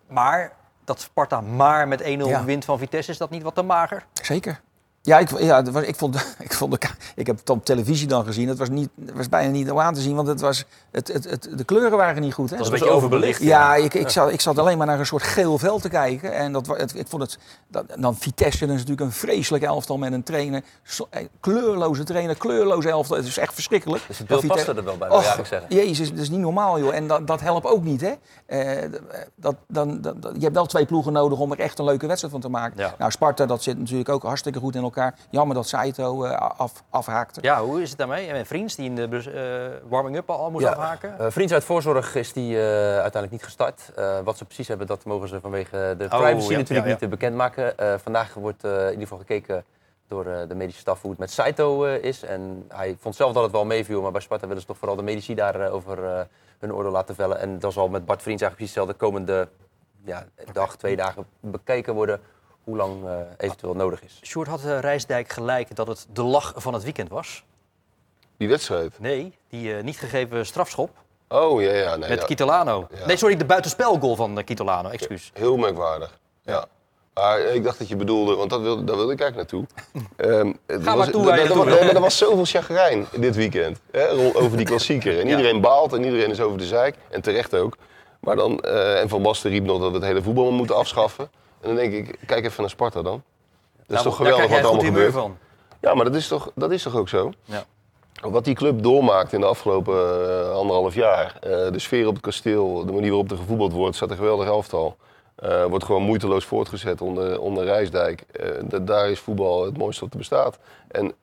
Maar 0.07 0.52
dat 0.85 1.00
Sparta 1.00 1.40
maar 1.40 1.88
met 1.88 2.02
1-0 2.02 2.04
Ja. 2.04 2.44
wint 2.44 2.64
van 2.64 2.78
Vitesse, 2.78 3.11
is 3.11 3.18
dat 3.18 3.31
niet 3.31 3.42
wat 3.42 3.54
te 3.54 3.62
mager? 3.62 4.04
Zeker. 4.12 4.61
Ja, 5.02 5.18
ik, 5.18 5.38
ja 5.40 5.62
dat 5.62 5.74
was, 5.74 5.82
ik, 5.82 5.96
vond, 5.96 6.16
ik, 6.38 6.52
vond 6.52 6.80
de, 6.80 6.88
ik 7.14 7.26
heb 7.26 7.38
het 7.38 7.50
op 7.50 7.64
televisie 7.64 8.06
dan 8.06 8.24
gezien. 8.24 8.48
Het 8.48 8.58
was, 8.58 8.68
niet, 8.68 8.88
het 9.06 9.16
was 9.16 9.28
bijna 9.28 9.50
niet 9.50 9.70
aan 9.70 9.94
te 9.94 10.00
zien, 10.00 10.14
want 10.14 10.28
het 10.28 10.40
was, 10.40 10.64
het, 10.90 11.08
het, 11.12 11.30
het, 11.30 11.48
de 11.56 11.64
kleuren 11.64 11.98
waren 11.98 12.22
niet 12.22 12.34
goed. 12.34 12.50
Hè? 12.50 12.56
Dat 12.56 12.64
was 12.68 12.74
een 12.74 12.80
beetje 12.80 12.94
overbelicht. 12.94 13.42
Ja, 13.42 13.74
ik, 13.74 13.94
ik, 13.94 14.08
zat, 14.08 14.30
ik 14.32 14.40
zat 14.40 14.58
alleen 14.58 14.78
maar 14.78 14.87
naar 14.87 14.98
een 14.98 15.06
soort 15.06 15.22
geel 15.22 15.58
veld 15.58 15.82
te 15.82 15.88
kijken. 15.88 16.32
En 16.34 16.52
dat, 16.52 16.66
het, 16.66 16.94
ik 16.96 17.06
vond 17.08 17.22
het, 17.22 17.38
dat, 17.68 17.84
dan 17.98 18.16
Vitesse, 18.16 18.58
dat 18.66 18.68
is 18.74 18.80
natuurlijk 18.80 19.06
een 19.06 19.12
vreselijk 19.16 19.64
elftal 19.64 19.98
met 19.98 20.12
een 20.12 20.22
trainer. 20.22 20.62
Zo- 20.82 21.06
eh, 21.11 21.26
kleurloze 21.40 22.04
trainer, 22.04 22.37
kleurloze 22.37 22.88
elftal. 22.88 23.16
Het 23.16 23.26
is 23.26 23.38
echt 23.38 23.54
verschrikkelijk. 23.54 24.02
Dus 24.06 24.18
het 24.18 24.28
Dat 24.28 24.40
beeld 24.40 24.52
Vitesse- 24.52 24.64
paste 24.74 24.80
er 24.80 24.87
wel 24.87 24.96
bij, 24.98 25.08
wil 25.08 25.16
eigenlijk 25.18 25.48
zeggen. 25.48 25.74
Jezus, 25.76 26.11
dat 26.11 26.18
is 26.18 26.30
niet 26.30 26.40
normaal, 26.40 26.78
joh. 26.78 26.94
En 26.94 27.06
dat, 27.06 27.26
dat 27.26 27.40
helpt 27.40 27.66
ook 27.66 27.82
niet, 27.84 28.00
hè. 28.00 28.12
Eh, 28.46 28.90
dat, 29.34 29.54
dan, 29.68 30.00
dat, 30.00 30.22
dat- 30.22 30.32
je 30.34 30.42
hebt 30.42 30.54
wel 30.54 30.66
twee 30.66 30.87
ploegen 30.87 31.12
nodig 31.12 31.38
om 31.38 31.52
er 31.52 31.58
echt 31.61 31.78
een 31.78 31.84
leuke 31.84 32.06
wedstrijd 32.06 32.32
van 32.32 32.42
te 32.42 32.48
maken. 32.48 32.78
Ja. 32.78 32.94
Nou, 32.98 33.11
Sparta, 33.11 33.46
dat 33.46 33.62
zit 33.62 33.78
natuurlijk 33.78 34.08
ook 34.08 34.22
hartstikke 34.22 34.58
goed 34.58 34.74
in 34.74 34.84
elkaar. 34.88 35.14
Jammer 35.31 35.55
dat 35.57 35.66
Saito 35.68 36.24
eh, 36.24 36.37
af, 36.57 36.85
afhaakte. 36.90 37.40
Ja, 37.42 37.62
hoe 37.62 37.83
is 37.83 37.88
het 37.88 37.98
daarmee? 37.98 38.27
En 38.29 38.46
Vriends 38.46 38.74
die 38.74 38.85
in 38.87 38.94
de 38.94 39.03
eh, 39.83 39.88
warming-up 39.90 40.31
al 40.31 40.51
moest 40.51 40.64
Ja. 40.64 40.70
afhaken? 40.72 41.18
Eh, 41.18 41.27
Vriends 41.31 41.53
uit 41.53 41.64
voorzorg 41.64 42.14
is 42.14 42.33
die 42.33 42.57
eh, 42.57 42.62
uiteindelijk 42.85 43.33
niet 43.33 43.42
gestart. 43.44 43.90
Eh, 43.96 44.18
wat 44.24 44.37
ze 44.37 44.44
precies 44.44 44.68
hebben, 44.68 44.87
dat 44.87 45.05
mogen 45.05 45.29
ze 45.29 45.40
vanwege 45.40 45.94
de 45.98 46.05
Oh, 46.05 46.18
privacy 46.20 46.51
ja, 46.53 46.57
natuurlijk 46.59 46.68
ja, 46.68 46.85
ja. 46.85 46.92
niet 46.92 47.03
eh, 47.03 47.09
bekendmaken. 47.09 47.79
Eh, 47.79 47.94
vandaag 48.03 48.35
wordt 48.35 48.64
eh, 48.64 48.70
in 48.72 48.85
ieder 48.85 49.01
geval 49.03 49.18
gekeken 49.18 49.64
door 50.09 50.27
eh, 50.27 50.48
de 50.48 50.55
medische 50.55 50.81
staf 50.81 51.01
hoe 51.03 51.11
het 51.11 51.20
met 51.20 51.31
Saito 51.31 51.85
eh, 51.85 52.03
is. 52.03 52.22
En 52.22 52.64
hij 52.68 52.96
vond 53.01 53.14
zelf 53.16 53.33
dat 53.33 53.42
het 53.42 53.53
wel 53.53 53.64
meeviel, 53.64 54.03
maar 54.03 54.12
bij 54.12 54.20
Sparta 54.20 54.46
willen 54.46 54.61
ze 54.62 54.66
toch 54.68 54.79
vooral 54.79 54.96
de 54.96 55.03
medici 55.03 55.35
daarover 55.35 55.70
over 55.70 56.05
eh, 56.05 56.20
hun 56.59 56.74
oordeel 56.74 56.92
laten 56.92 57.14
vellen. 57.14 57.38
En 57.38 57.59
dat 57.59 57.72
zal 57.72 57.88
met 57.88 58.05
Bart 58.07 58.22
Vriends 58.22 58.42
eigenlijk 58.42 58.55
precies 58.72 58.74
hetzelfde 58.74 58.94
komende 59.07 59.48
ja, 60.05 60.24
dag, 60.53 60.77
twee 60.77 60.96
dagen 60.96 61.27
bekeken 61.40 61.94
worden 61.94 62.20
hoe 62.68 62.76
lang 62.76 63.04
eh, 63.07 63.11
eventueel 63.37 63.74
nodig 63.74 64.02
is. 64.02 64.20
Sjoerd 64.22 64.48
had 64.48 64.64
eh, 64.64 64.78
Rijsdijk 64.81 65.33
gelijk 65.33 65.76
dat 65.76 65.87
het 65.87 66.07
de 66.12 66.22
lach 66.22 66.52
van 66.57 66.74
het 66.74 66.83
weekend 66.83 67.09
was. 67.11 67.44
Die 68.37 68.48
wedstrijd. 68.48 68.98
Nee, 69.00 69.33
die 69.48 69.74
eh, 69.76 69.83
niet 69.83 69.98
gegeven 69.98 70.46
strafschop 70.46 70.90
Oh 71.28 71.62
ja, 71.62 71.72
ja. 71.72 71.96
Nee, 71.96 72.09
met 72.09 72.18
dat- 72.18 72.28
Kitolano. 72.28 72.87
Ja. 72.98 73.07
Nee, 73.07 73.16
sorry, 73.16 73.37
de 73.37 73.44
buitenspelgoal 73.44 74.16
van 74.16 74.38
uh, 74.38 74.44
Kitolano, 74.44 74.88
excuus. 74.88 75.31
Heel 75.35 75.57
merkwaardig. 75.57 76.18
Ja. 76.42 76.66
Maar 77.14 77.40
ik 77.40 77.64
dacht 77.64 77.78
dat 77.78 77.88
je 77.88 77.96
bedoelde, 77.96 78.35
want 78.35 78.50
dat 78.50 78.61
wilde, 78.61 78.85
daar 78.85 78.96
wilde 78.96 79.12
ik 79.12 79.20
eigenlijk 79.20 79.50
naartoe. 79.52 79.68
Ehm, 80.16 80.52
het 80.66 80.85
maar 80.85 80.96
was, 80.96 81.09
toe 81.11 81.24
waar 81.24 81.37
je 81.42 81.48
er- 81.48 81.66
naartoe 81.85 82.00
was 82.00 82.16
zoveel 82.18 82.44
chagrijn 82.44 83.07
dit 83.16 83.37
weekend 83.37 83.81
hè, 83.90 84.11
over 84.37 84.57
die 84.57 84.66
klassieker. 84.66 85.20
En 85.20 85.26
Ja. 85.28 85.37
iedereen 85.37 85.61
baalt 85.61 85.92
en 85.92 86.04
iedereen 86.04 86.31
is 86.31 86.40
over 86.40 86.59
de 86.59 86.66
zeik. 86.66 86.94
En 87.11 87.20
terecht 87.22 87.54
ook. 87.54 87.76
Maar 88.20 88.37
dan, 88.37 88.61
eh, 88.61 89.00
en 89.00 89.09
Van 89.09 89.22
Basten 89.22 89.50
riep 89.50 89.64
nog 89.64 89.81
dat 89.81 89.88
we 89.90 89.96
het 89.96 90.04
hele 90.07 90.22
voetbal 90.22 90.50
moeten 90.52 90.76
afschaffen. 90.76 91.31
En 91.61 91.68
dan 91.68 91.75
denk 91.75 91.92
ik, 91.92 92.18
kijk 92.27 92.44
even 92.44 92.61
naar 92.61 92.71
Sparta 92.71 93.03
dan. 93.03 93.12
Dat 93.12 93.23
is 93.87 93.94
Daar- 93.94 94.03
toch 94.03 94.16
geweldig 94.16 94.49
wat 94.49 94.59
er 94.59 94.64
allemaal 94.64 94.85
gebeurt. 94.85 95.12
van. 95.12 95.37
Ja, 95.81 95.94
maar 95.94 96.05
dat 96.05 96.14
is 96.14 96.29
toch, 96.29 96.51
dat 96.55 96.71
is 96.71 96.83
toch 96.83 96.97
ook 96.97 97.09
zo? 97.09 97.33
Ja. 97.44 97.64
Wat 98.21 98.44
die 98.44 98.55
club 98.55 98.83
doormaakt 98.83 99.33
in 99.33 99.40
de 99.40 99.47
afgelopen 99.47 99.94
eh, 99.94 100.51
anderhalf 100.51 100.94
jaar. 100.94 101.37
eh, 101.40 101.51
de 101.73 101.79
sfeer 101.79 102.07
op 102.07 102.14
het 102.14 102.23
kasteel, 102.23 102.85
de 102.87 102.92
manier 102.92 103.09
waarop 103.11 103.31
er 103.31 103.37
gevoetbald 103.37 103.73
wordt, 103.73 103.97
staat 103.97 104.11
een 104.11 104.16
geweldig 104.16 104.47
elftal. 104.47 104.97
Eh, 105.35 105.64
wordt 105.64 105.85
gewoon 105.85 106.03
moeiteloos 106.03 106.44
voortgezet 106.44 107.01
onder, 107.01 107.40
onder 107.40 107.64
Rijsdijk. 107.64 108.25
Da- 108.64 108.79
daar 108.79 109.11
is 109.11 109.18
voetbal 109.21 109.64
het 109.64 109.77
mooiste 109.79 110.01
wat 110.05 110.12
er 110.12 110.18
bestaat. 110.18 110.59
En 110.88 111.14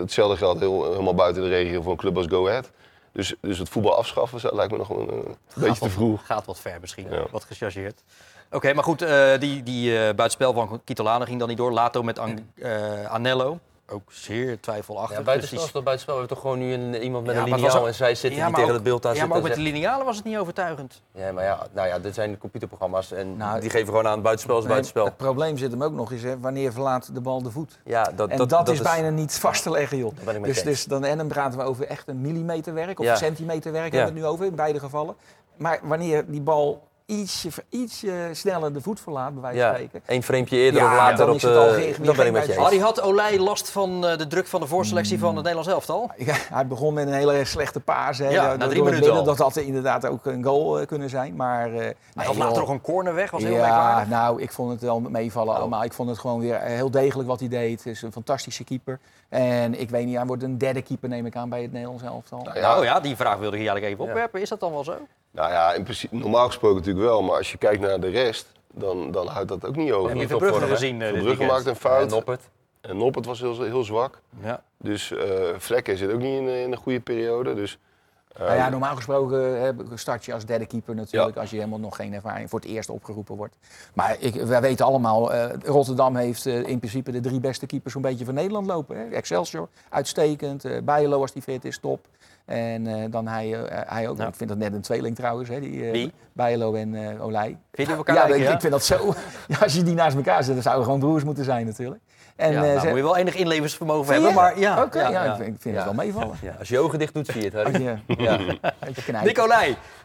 hetzelfde 0.00 0.36
geldt 0.36 0.60
heel, 0.60 0.90
helemaal 0.90 1.14
buiten 1.14 1.42
de 1.42 1.48
regio 1.48 1.82
voor 1.82 1.92
een 1.92 1.98
club 1.98 2.16
als 2.16 2.26
Go 2.26 2.48
Ahead. 2.48 2.70
Dus, 3.12 3.34
dus 3.40 3.58
het 3.58 3.68
voetbal 3.68 3.94
afschaffen 3.96 4.54
lijkt 4.54 4.72
me 4.72 4.78
nog 4.78 4.88
een, 4.90 5.08
een 5.08 5.36
beetje 5.54 5.80
te 5.84 5.90
vroeg. 5.90 6.26
Gaat 6.26 6.44
wat 6.46 6.58
ver 6.60 6.78
misschien, 6.80 7.06
Ja. 7.10 7.24
wat 7.30 7.44
gechargeerd. 7.44 8.02
Oké, 8.50 8.72
maar 8.72 8.84
goed, 8.84 9.02
eh, 9.02 9.38
die, 9.38 9.62
die 9.62 9.90
eh, 9.92 10.00
buitenspel 10.02 10.52
van 10.52 10.80
Kitolano 10.84 11.24
ging 11.24 11.38
dan 11.38 11.48
niet 11.48 11.56
door. 11.56 11.72
Lato 11.72 12.02
met 12.02 12.18
An- 12.18 12.50
eh, 12.54 13.04
Anello, 13.04 13.58
ook 13.90 14.02
zeer 14.12 14.60
twijfelachtig. 14.60 15.10
Ja, 15.10 15.16
Dus 15.16 15.24
buitenspel 15.26 15.58
die- 15.58 15.66
is 15.66 15.72
toch 15.72 15.82
buitenspel. 15.82 16.14
We 16.14 16.20
hebben 16.20 16.36
toch 16.42 16.46
gewoon 16.52 16.66
nu 16.66 16.72
een, 16.96 17.02
iemand 17.02 17.26
met 17.26 17.34
Ja, 17.34 17.42
een 17.42 17.54
liniaal 17.54 17.78
ook- 17.80 17.86
en 17.86 17.94
zij 17.94 18.14
zitten 18.14 18.40
Ja, 18.40 18.46
die 18.46 18.54
tegen 18.54 18.68
ook- 18.68 18.74
het 18.74 18.84
beeld 18.84 19.06
aan 19.06 19.14
Ja, 19.14 19.26
maar 19.26 19.36
ook 19.36 19.42
met 19.42 19.52
de 19.54 19.58
en 19.58 19.64
linealen 19.64 20.06
was 20.06 20.16
het 20.16 20.24
niet 20.24 20.36
overtuigend. 20.38 21.02
Ja, 21.14 21.32
maar 21.32 21.44
ja, 21.44 21.66
nou 21.72 21.88
ja, 21.88 21.98
dit 21.98 22.14
zijn 22.14 22.38
computerprogramma's 22.38 23.12
en 23.12 23.36
Nou, 23.36 23.60
die 23.60 23.70
geven 23.70 23.86
gewoon 23.86 24.06
aan 24.06 24.22
buitenspel 24.22 24.54
is 24.56 24.60
Nee, 24.62 24.70
buitenspel. 24.72 25.04
Het 25.04 25.16
probleem 25.16 25.56
zit 25.56 25.70
hem 25.70 25.82
ook 25.82 25.92
nog 25.92 26.12
eens, 26.12 26.22
hè, 26.22 26.38
wanneer 26.40 26.72
verlaat 26.72 27.14
de 27.14 27.20
bal 27.20 27.42
de 27.42 27.50
voet? 27.50 27.78
Ja, 27.84 28.02
dat, 28.16 28.28
En 28.30 28.46
dat, 28.48 28.68
is, 28.68 28.80
bijna 28.82 29.08
niet 29.10 29.38
vast 29.38 29.62
te 29.62 29.70
leggen, 29.70 29.98
joh. 29.98 30.12
Dus, 30.42 30.62
dus 30.62 30.84
dan, 30.84 31.04
en 31.04 31.16
dan 31.18 31.28
praten 31.28 31.58
we 31.58 31.64
over 31.64 31.86
echt 31.86 32.08
een 32.08 32.20
millimeterwerk 32.20 32.98
of 32.98 33.04
Ja. 33.04 33.10
een 33.12 33.16
centimeterwerk 33.18 33.92
Ja. 33.92 33.96
hebben 33.96 34.14
we 34.14 34.20
het 34.20 34.28
nu 34.28 34.34
over, 34.34 34.46
in 34.46 34.54
beide 34.54 34.78
gevallen. 34.78 35.14
Maar 35.56 35.80
wanneer 35.82 36.24
die 36.30 36.40
bal 36.40 36.86
ietsje, 37.08 37.48
ietsje 37.68 38.28
sneller 38.32 38.72
de 38.72 38.80
voet 38.80 39.00
verlaat, 39.00 39.32
bij 39.32 39.42
wijze 39.42 39.58
van 39.58 39.66
Ja, 39.68 39.74
spreken. 39.74 40.00
één 40.06 40.22
framepje 40.22 40.56
eerder 40.56 40.80
Ja, 40.80 40.86
of 40.90 40.96
later 40.96 41.16
dan 41.16 41.28
op 41.28 41.34
is 41.34 41.40
de... 41.42 41.48
het 41.48 41.56
al 41.56 41.68
geen- 41.72 41.94
dat 42.04 42.16
ben 42.16 42.26
ik 42.26 42.32
met 42.32 42.46
je 42.46 42.52
eens. 42.52 42.60
Harry 42.62 42.78
had 42.78 43.00
Olij 43.00 43.38
last 43.38 43.70
van 43.70 44.06
eh, 44.06 44.16
de 44.18 44.26
druk 44.26 44.46
van 44.46 44.60
de 44.60 44.66
voorselectie 44.66 45.18
van 45.18 45.28
het 45.28 45.36
Nederlands 45.44 45.68
elftal? 45.70 46.10
Ja, 46.16 46.34
hij 46.52 46.66
begon 46.66 46.94
met 46.94 47.06
een 47.06 47.12
hele 47.12 47.44
slechte 47.44 47.80
paas. 47.80 48.18
Ja, 48.18 48.56
na 48.56 48.66
drie 48.68 48.82
minuten 48.82 48.90
midden. 48.90 49.12
al. 49.12 49.24
Dat 49.24 49.38
had 49.38 49.56
inderdaad 49.56 50.06
ook 50.06 50.26
een 50.26 50.44
goal 50.44 50.80
eh, 50.80 50.86
kunnen 50.86 51.08
zijn. 51.10 51.36
Maar, 51.36 51.72
eh, 51.74 51.78
Hij 52.14 52.26
had 52.26 52.36
later 52.36 52.58
nog 52.58 52.68
een 52.68 52.80
corner 52.80 53.14
weg, 53.14 53.30
was 53.30 53.42
heel 53.42 53.52
ja, 53.52 54.04
nou, 54.08 54.42
ik 54.42 54.52
vond 54.52 54.70
het 54.70 54.80
wel 54.80 55.00
meevallen 55.00 55.54
Oh. 55.54 55.60
allemaal. 55.60 55.84
Ik 55.84 55.92
vond 55.92 56.08
het 56.08 56.18
gewoon 56.18 56.40
weer 56.40 56.54
eh, 56.54 56.74
heel 56.74 56.90
degelijk 56.90 57.28
wat 57.28 57.40
hij 57.40 57.48
deed. 57.48 57.78
Het 57.84 57.86
is 57.94 58.02
een 58.02 58.12
fantastische 58.12 58.64
keeper. 58.64 58.98
En 59.28 59.80
ik 59.80 59.90
weet 59.90 60.06
niet, 60.06 60.16
hij 60.16 60.26
wordt 60.26 60.42
een 60.42 60.58
derde 60.58 60.82
keeper, 60.82 61.08
neem 61.08 61.26
ik 61.26 61.36
aan, 61.36 61.48
bij 61.48 61.62
het 61.62 61.72
Nederlands 61.72 62.02
elftal. 62.02 62.46
Nou 62.54 62.84
ja, 62.84 63.00
die 63.00 63.16
vraag 63.16 63.38
wilde 63.38 63.56
ik 63.56 63.62
hier 63.62 63.70
eigenlijk 63.70 63.84
even 63.92 64.04
Ja. 64.04 64.10
opwerpen. 64.10 64.40
Is 64.40 64.48
dat 64.48 64.60
dan 64.60 64.72
wel 64.72 64.84
zo? 64.84 64.96
Nou 65.30 65.50
ja, 65.52 65.72
in 65.74 65.82
principe, 65.82 66.16
normaal 66.16 66.46
gesproken 66.46 66.76
natuurlijk 66.76 67.04
wel. 67.06 67.22
Maar 67.22 67.36
als 67.36 67.50
je 67.52 67.58
kijkt 67.58 67.80
naar 67.80 68.00
de 68.00 68.08
rest, 68.08 68.46
dan, 68.74 69.10
dan 69.10 69.26
houdt 69.26 69.48
dat 69.48 69.66
ook 69.66 69.76
niet 69.76 69.92
over. 69.92 70.08
Heb 70.10 70.18
je 70.18 70.26
veel 70.26 70.38
Verbrugge 70.38 70.66
gezien 70.68 70.94
eh, 70.94 70.98
dit 70.98 71.08
Verbrugge 71.08 71.38
weekend? 71.38 71.50
maakt 71.50 71.64
een 71.66 71.72
En 71.72 71.76
fout. 71.90 72.10
Noppert. 72.10 72.42
En 72.80 72.96
Noppert 72.96 73.26
was 73.26 73.40
heel, 73.40 73.62
heel 73.62 73.84
zwak. 73.84 74.20
Ja. 74.42 74.62
Dus 74.76 75.12
eh 75.12 75.54
Vlekken 75.58 75.96
zit 75.96 76.10
ook 76.12 76.20
niet 76.20 76.40
in, 76.40 76.48
in 76.48 76.72
een 76.72 76.78
goede 76.78 77.00
periode. 77.00 77.54
Dus, 77.54 77.78
eh, 78.32 78.44
Nou 78.46 78.56
ja, 78.56 78.68
normaal 78.68 78.96
gesproken 78.96 79.76
start 79.94 80.24
je 80.24 80.34
als 80.34 80.44
derde 80.44 80.66
keeper 80.66 80.94
natuurlijk, 80.94 81.36
als 81.36 81.50
je 81.50 81.56
helemaal 81.56 81.78
nog 81.78 81.96
geen 81.96 82.14
ervaring 82.14 82.50
voor 82.50 82.60
het 82.60 82.68
eerst 82.68 82.90
opgeroepen 82.90 83.36
wordt. 83.36 83.56
Maar 83.94 84.16
ik, 84.20 84.34
wij 84.34 84.60
weten 84.60 84.86
allemaal, 84.86 85.32
eh, 85.32 85.50
Rotterdam 85.64 86.16
heeft 86.16 86.46
eh, 86.46 86.66
in 86.66 86.78
principe 86.78 87.10
de 87.10 87.20
drie 87.20 87.40
beste 87.40 87.66
keepers 87.66 87.92
zo'n 87.92 88.02
beetje 88.02 88.24
van 88.24 88.34
Nederland 88.34 88.66
lopen. 88.66 88.96
Hè. 88.98 89.04
Excelsior, 89.08 89.68
uitstekend. 89.88 90.64
eh 90.64 90.82
Bijlo 90.82 91.20
als 91.20 91.32
die 91.32 91.42
fit 91.42 91.64
is, 91.64 91.78
top. 91.78 92.06
En 92.48 92.86
eh, 92.86 93.04
dan 93.10 93.26
hij, 93.26 93.54
eh, 93.64 93.80
hij 93.86 94.08
ook. 94.08 94.18
Ja. 94.18 94.26
Ik 94.26 94.34
vind 94.34 94.48
dat 94.48 94.58
net 94.58 94.72
een 94.72 94.80
tweeling 94.80 95.16
trouwens, 95.16 95.48
hè, 95.48 95.60
die, 95.60 95.84
eh, 95.84 95.90
Wie? 95.90 96.12
Bijlo 96.32 96.74
en 96.74 97.20
Olij. 97.20 97.56
Vind 97.72 97.88
je 97.88 97.94
elkaar 97.94 98.14
Ja, 98.14 98.22
lijken, 98.28 98.42
ja? 98.46 98.52
ik 98.54 98.60
vind 98.60 98.72
dat 98.72 98.84
zo. 98.84 99.14
Ja, 99.48 99.56
als 99.62 99.74
je 99.74 99.82
die 99.82 99.94
naast 99.94 100.16
elkaar 100.16 100.44
zet, 100.44 100.54
dan 100.54 100.62
zouden 100.62 100.84
gewoon 100.84 101.00
broers 101.00 101.24
moeten 101.24 101.44
zijn 101.44 101.66
natuurlijk. 101.66 102.00
En, 102.36 102.52
ja, 102.52 102.60
nou, 102.60 102.78
ze- 102.80 102.86
moet 102.86 102.96
je 102.96 103.02
wel 103.02 103.16
enig 103.16 103.34
inlevensvermogen 103.34 104.12
hebben, 104.12 104.34
maar 104.34 104.58
ja. 104.58 104.82
Oké, 104.82 105.08
ja, 105.08 105.24
ik 105.24 105.36
vind, 105.36 105.54
ik 105.54 105.60
vind 105.60 105.74
Ja. 105.74 105.80
het 105.84 105.84
wel 105.96 106.04
meevallen. 106.04 106.36
Als 106.58 106.68
je 106.68 106.74
je 106.74 106.80
ogen 106.80 106.98
dicht 106.98 107.14
doet, 107.14 107.26
zie 107.26 107.42
je 107.42 107.58
het. 107.58 107.76
Je 107.76 107.96
Ja. 108.06 108.38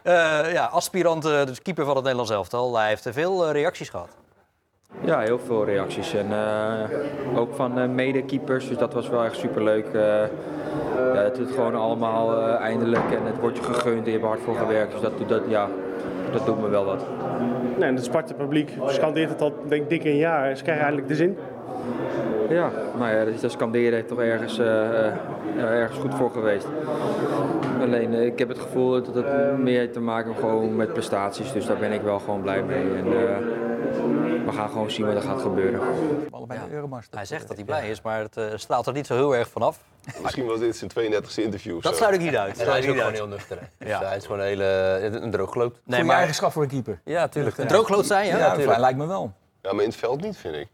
eh, 0.03 0.51
ja, 0.53 0.65
aspirant, 0.65 1.21
dus 1.23 1.61
keeper 1.61 1.83
van 1.85 1.93
het 1.93 2.03
Nederlands 2.03 2.31
elftal. 2.31 2.77
Hij 2.77 2.87
heeft 2.87 3.07
veel 3.11 3.51
reacties 3.51 3.89
gehad. 3.89 4.09
Ja, 5.01 5.19
heel 5.19 5.39
veel 5.39 5.65
reacties. 5.65 6.13
En 6.13 6.25
eh, 6.31 7.39
ook 7.39 7.53
van 7.53 7.79
eh 7.79 7.87
medekeepers, 7.87 8.67
dus 8.67 8.77
dat 8.77 8.93
was 8.93 9.09
wel 9.09 9.23
echt 9.23 9.35
superleuk. 9.35 9.85
Eh 9.85 10.23
ja, 11.13 11.21
het 11.23 11.37
is 11.37 11.51
gewoon 11.51 11.75
allemaal 11.75 12.47
eindelijk 12.57 13.11
en 13.11 13.25
het 13.25 13.39
wordt 13.39 13.57
je 13.57 13.63
gegund 13.63 13.97
en 13.97 14.05
je 14.05 14.11
hebt 14.11 14.23
hard 14.23 14.39
voor 14.39 14.55
gewerkt. 14.55 14.91
Dus 14.91 15.01
dat, 15.01 15.11
dat, 15.27 15.41
ja, 15.47 15.67
dat 16.31 16.45
doet 16.45 16.61
me 16.61 16.69
wel 16.69 16.85
wat. 16.85 17.05
Nee, 17.77 17.87
en 17.87 17.95
het 17.95 18.03
Sparta 18.03 18.33
publiek 18.33 18.71
scandeert 18.85 19.29
het 19.29 19.41
al 19.41 19.53
denk 19.67 19.83
ik 19.83 19.89
dik 19.89 20.03
een 20.03 20.17
jaar. 20.17 20.57
Ze 20.57 20.63
krijgen 20.63 20.83
eindelijk 20.83 21.09
de 21.09 21.15
zin. 21.15 21.37
Ja, 22.49 22.71
nou 22.97 23.11
ja, 23.15 23.25
dat, 23.25 23.41
dat 23.41 23.51
scanderen 23.51 23.93
heeft 23.93 24.07
toch 24.07 24.19
ergens, 24.21 24.59
eh, 24.59 25.07
eh, 25.07 25.13
ja, 25.55 25.65
ergens 25.65 25.99
goed 25.99 26.15
voor 26.15 26.31
geweest. 26.31 26.67
Alleen, 27.81 28.13
eh, 28.13 28.25
ik 28.25 28.39
heb 28.39 28.47
het 28.47 28.59
gevoel 28.59 29.03
dat 29.03 29.15
het 29.15 29.57
meer 29.57 29.79
heeft 29.79 29.93
te 29.93 29.99
maken 29.99 30.35
gewoon 30.35 30.75
met 30.75 30.93
prestaties. 30.93 31.51
Dus 31.51 31.65
daar 31.65 31.77
ben 31.77 31.91
ik 31.91 32.01
wel 32.01 32.19
gewoon 32.19 32.41
blij 32.41 32.63
mee. 32.63 32.95
En 32.95 33.05
eh, 33.05 33.37
we 34.45 34.51
gaan 34.51 34.69
gewoon 34.69 34.91
zien 34.91 35.05
wat 35.05 35.15
er 35.15 35.21
gaat 35.21 35.41
gebeuren. 35.41 35.79
Allebei 36.31 36.59
Ja. 36.59 36.65
de 36.65 36.73
Euromast. 36.73 37.15
Hij 37.15 37.25
zegt 37.25 37.47
dat 37.47 37.55
hij 37.57 37.65
blij 37.65 37.89
is, 37.89 38.01
maar 38.01 38.19
het 38.19 38.37
eh, 38.37 38.45
straalt 38.55 38.87
er 38.87 38.93
niet 38.93 39.07
zo 39.07 39.15
heel 39.15 39.35
erg 39.35 39.49
vanaf. 39.49 39.79
Misschien 40.23 40.45
was 40.45 40.59
dit 40.59 40.75
zijn 40.77 40.91
32e 40.91 41.43
interview. 41.43 41.81
Dat 41.81 41.95
sluit 41.95 42.13
ik 42.13 42.19
niet 42.21 42.35
uit. 42.35 42.57
Hij 42.65 42.79
is 42.79 42.85
ook 42.85 42.91
niet 42.91 42.99
gewoon 42.99 43.13
heel 43.13 43.27
nuchter. 43.27 43.57
hè. 43.59 43.87
Ja. 43.87 43.99
Dus 43.99 44.07
hij 44.07 44.17
is 44.17 44.25
gewoon 44.25 44.39
een 44.39 44.45
hele, 44.45 44.99
een 45.21 45.31
droogloot. 45.31 45.71
Nee, 45.71 45.81
Goeie 45.85 46.03
maar 46.03 46.15
eigenschap 46.15 46.51
voor 46.51 46.63
een 46.63 46.69
keeper. 46.69 46.99
Ja, 47.05 47.27
tuurlijk. 47.27 47.57
een 47.57 47.67
droogloot 47.67 48.05
zijn, 48.05 48.27
ja? 48.27 48.55
Lijkt 48.77 48.97
me 48.97 49.05
wel. 49.07 49.31
Ja, 49.61 49.73
maar 49.73 49.83
in 49.83 49.89
het 49.89 49.99
veld 49.99 50.21
niet, 50.21 50.37
vind 50.37 50.55
ik. 50.55 50.67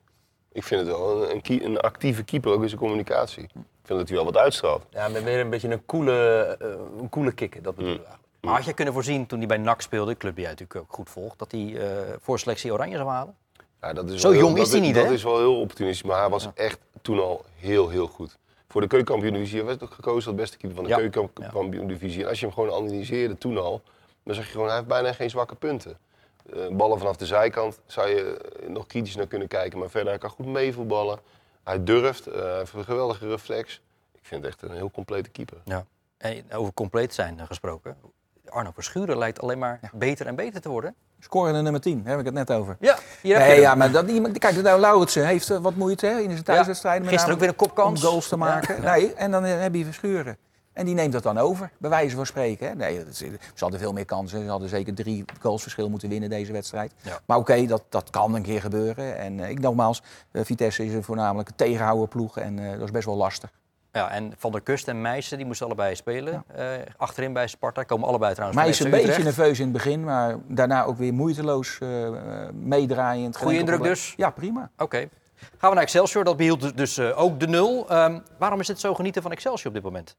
Ik 0.52 0.64
vind 0.64 0.80
het 0.82 0.90
wel 0.90 1.30
een, 1.32 1.42
een, 1.66 1.80
actieve 1.80 2.24
keeper, 2.24 2.52
ook 2.52 2.62
in 2.62 2.68
zijn 2.70 2.82
communicatie. 2.82 3.44
Ik 3.44 3.50
vind 3.84 4.00
dat 4.00 4.08
hij 4.08 4.18
wel 4.18 4.26
wat 4.26 4.38
uitstraalt. 4.38 4.84
Ja, 4.90 5.08
met 5.08 5.24
meer 5.24 5.40
een 5.40 5.50
beetje 5.50 5.70
een 5.70 5.86
coole, 5.86 6.42
eh, 6.60 6.68
een 7.00 7.10
coole 7.10 7.32
kick. 7.32 7.64
Dat 7.64 7.76
bedoel 7.76 7.92
ik 7.94 7.98
eigenlijk. 7.98 8.28
Maar 8.42 8.54
had 8.56 8.66
je 8.66 8.74
kunnen 8.74 8.94
voorzien 8.94 9.26
toen 9.26 9.38
hij 9.40 9.48
bij 9.48 9.58
NAC 9.58 9.82
speelde, 9.82 10.18
club 10.18 10.34
die 10.36 10.42
jij 10.44 10.52
natuurlijk 10.52 10.80
ook 10.80 10.94
goed 10.96 11.10
volgt, 11.10 11.40
dat 11.40 11.52
hij 11.52 11.76
eh, 11.78 12.14
voor 12.22 12.40
selectie 12.40 12.72
Oranje 12.74 12.96
zou 12.98 13.10
halen? 13.10 13.36
Ja, 13.82 13.94
dat 13.94 14.10
is 14.10 14.22
Zo 14.22 14.32
heel- 14.32 14.40
jong 14.40 14.56
is 14.58 14.64
dat 14.64 14.72
hij 14.72 14.80
niet, 14.80 14.96
Dat 14.96 15.06
hè? 15.06 15.12
is 15.14 15.24
wel 15.24 15.38
heel 15.38 15.60
opportunistisch, 15.60 16.04
maar 16.10 16.20
hij 16.20 16.30
was 16.30 16.48
echt 16.54 16.80
toen 17.02 17.20
al 17.20 17.46
heel, 17.56 17.90
heel 17.90 18.08
goed. 18.08 18.38
Voor 18.68 18.82
de 18.82 18.88
keukenkampioen-divisie 18.88 19.64
werd 19.64 19.84
ook 19.84 19.92
gekozen 19.94 20.24
tot 20.30 20.36
beste 20.40 20.58
keeper 20.58 20.76
van 20.78 20.86
de 20.86 20.90
Ja. 20.90 20.98
keukenkampioen-divisie. 20.98 22.24
En 22.24 22.30
als 22.30 22.40
je 22.40 22.46
hem 22.46 22.54
gewoon 22.54 22.72
analyseerde 22.74 23.38
toen 23.38 23.58
al, 23.58 23.82
dan 24.24 24.36
zag 24.36 24.46
je 24.46 24.52
gewoon, 24.52 24.68
hij 24.68 24.76
heeft 24.76 24.88
bijna 24.88 25.14
geen 25.14 25.30
zwakke 25.30 25.56
punten. 25.56 25.98
Eh, 26.54 26.68
ballen 26.76 26.98
vanaf 26.98 27.16
de 27.16 27.26
zijkant 27.26 27.80
zou 27.86 28.10
je 28.10 28.38
eh, 28.62 28.70
nog 28.70 28.86
kritisch 28.88 29.16
naar 29.16 29.28
kunnen 29.28 29.48
kijken, 29.48 29.80
maar 29.80 29.90
verder 29.90 30.10
hij 30.10 30.18
kan 30.18 30.30
goed 30.30 30.46
meevoetballen. 30.46 31.20
Hij 31.64 31.84
durft, 31.84 32.28
eh, 32.28 32.42
hij 32.42 32.58
heeft 32.58 32.74
een 32.74 32.84
geweldige 32.84 33.28
reflex. 33.28 33.82
Ik 34.14 34.20
vind 34.26 34.44
het 34.44 34.52
echt 34.54 34.62
een 34.62 34.76
heel 34.76 34.92
complete 34.92 35.30
keeper. 35.30 35.58
Ja. 35.66 35.86
En 36.18 36.44
over 36.54 36.74
compleet 36.74 37.14
zijn 37.14 37.40
gesproken. 37.48 37.98
Arno 38.50 38.72
Verschuren 38.74 39.18
lijkt 39.18 39.42
alleen 39.42 39.60
maar 39.60 39.80
beter 39.94 40.26
en 40.28 40.36
beter 40.36 40.62
te 40.62 40.70
worden. 40.70 40.96
Scorende 41.20 41.62
nummer 41.62 41.82
10, 41.82 41.98
daar 42.04 42.10
heb 42.12 42.20
ik 42.20 42.26
het 42.26 42.34
net 42.34 42.52
over. 42.52 42.78
Ja, 42.80 42.98
hier 43.22 43.38
heb 43.38 43.46
je 43.48 43.52
Nee, 43.52 43.62
ja, 43.62 43.76
maar 43.76 43.92
dat, 43.92 44.08
iemand- 44.10 44.38
kijk, 44.38 44.62
nou, 44.62 44.80
Lauritsen 44.80 45.26
heeft 45.26 45.48
wat 45.48 45.76
moeite 45.76 46.06
hè, 46.06 46.20
in 46.20 46.32
zijn 46.32 46.44
thuiswedstrijden. 46.44 47.02
met 47.02 47.12
Gisteren 47.12 47.34
ook 47.34 47.40
weer 47.40 47.50
een 47.50 47.56
kopkans. 47.56 48.04
Om 48.04 48.10
goals 48.10 48.28
te 48.28 48.36
maken. 48.36 48.82
Nee, 48.82 49.14
en 49.14 49.32
dan 49.32 49.44
heb 49.44 49.76
je 49.76 49.86
Verschuren. 49.86 50.38
En 50.80 50.86
die 50.86 50.94
neemt 50.94 51.14
dat 51.14 51.24
dan 51.24 51.38
over, 51.38 51.72
bij 51.78 51.90
wijze 51.90 52.16
van 52.16 52.26
spreken. 52.26 52.68
Hè. 52.68 52.76
Nee, 52.76 53.04
ze 53.12 53.38
hadden 53.58 53.80
veel 53.80 53.94
meer 53.94 54.06
kansen. 54.06 54.44
Ze 54.44 54.50
hadden 54.50 54.70
zeker 54.70 54.94
drie 54.94 55.26
goals 55.42 55.62
verschil 55.62 55.90
moeten 55.90 56.10
winnen 56.10 56.30
deze 56.30 56.52
wedstrijd. 56.52 56.94
Ja. 57.02 57.20
Maar 57.26 57.38
oké, 57.38 57.66
dat, 57.66 57.84
dat 57.90 58.10
kan 58.10 58.36
een 58.36 58.42
keer 58.42 58.62
gebeuren. 58.62 59.18
En 59.18 59.40
eh, 59.40 59.50
ik 59.50 59.60
nogmaals, 59.60 60.02
eh, 60.32 60.44
Vitesse 60.46 60.86
is 60.86 60.94
een 60.94 61.04
voornamelijk 61.04 61.50
een 61.50 61.56
tegenhouwerploeg. 61.56 62.38
En 62.38 62.60
eh, 62.60 62.72
dat 62.72 62.82
is 62.82 62.92
best 62.92 63.06
wel 63.06 63.16
lastig. 63.16 63.52
Ja, 63.92 64.10
en 64.10 64.34
Van 64.38 64.52
der 64.52 64.62
Kust 64.62 64.88
en 64.88 65.02
Meijsen, 65.02 65.38
die 65.38 65.46
moesten 65.46 65.66
allebei 65.66 65.96
spelen. 65.96 66.44
achterin 66.98 67.34
bij 67.34 67.48
Sparta. 67.48 67.84
Komen 67.84 68.08
allebei 68.08 68.34
trouwens 68.34 68.68
is 68.68 68.80
een 68.80 68.92
beetje 68.92 69.24
nerveus 69.24 69.58
in 69.58 69.64
het 69.64 69.74
begin, 69.74 70.04
maar 70.04 70.36
daarna 70.48 70.84
ook 70.84 70.98
weer 70.98 71.14
moeiteloos 71.14 71.80
meedraaiend. 72.54 73.36
Enkel 73.36 73.50
indruk 73.50 73.68
probleem. 73.68 73.94
dus? 73.94 74.14
Ja, 74.18 74.30
prima. 74.30 74.70
Oké. 74.78 75.10
Gaan 75.58 75.70
we 75.70 75.76
naar 75.76 75.84
Excelsior. 75.84 76.24
Dat 76.24 76.38
behield 76.38 76.78
dus, 76.78 77.00
ook 77.00 77.40
de 77.40 77.48
nul. 77.48 77.90
Ehm, 77.90 78.20
waarom 78.38 78.60
is 78.60 78.68
het 78.68 78.80
zo 78.80 78.94
genieten 78.94 79.22
van 79.22 79.32
Excelsior 79.32 79.68
op 79.68 79.74
dit 79.74 79.84
moment? 79.84 80.16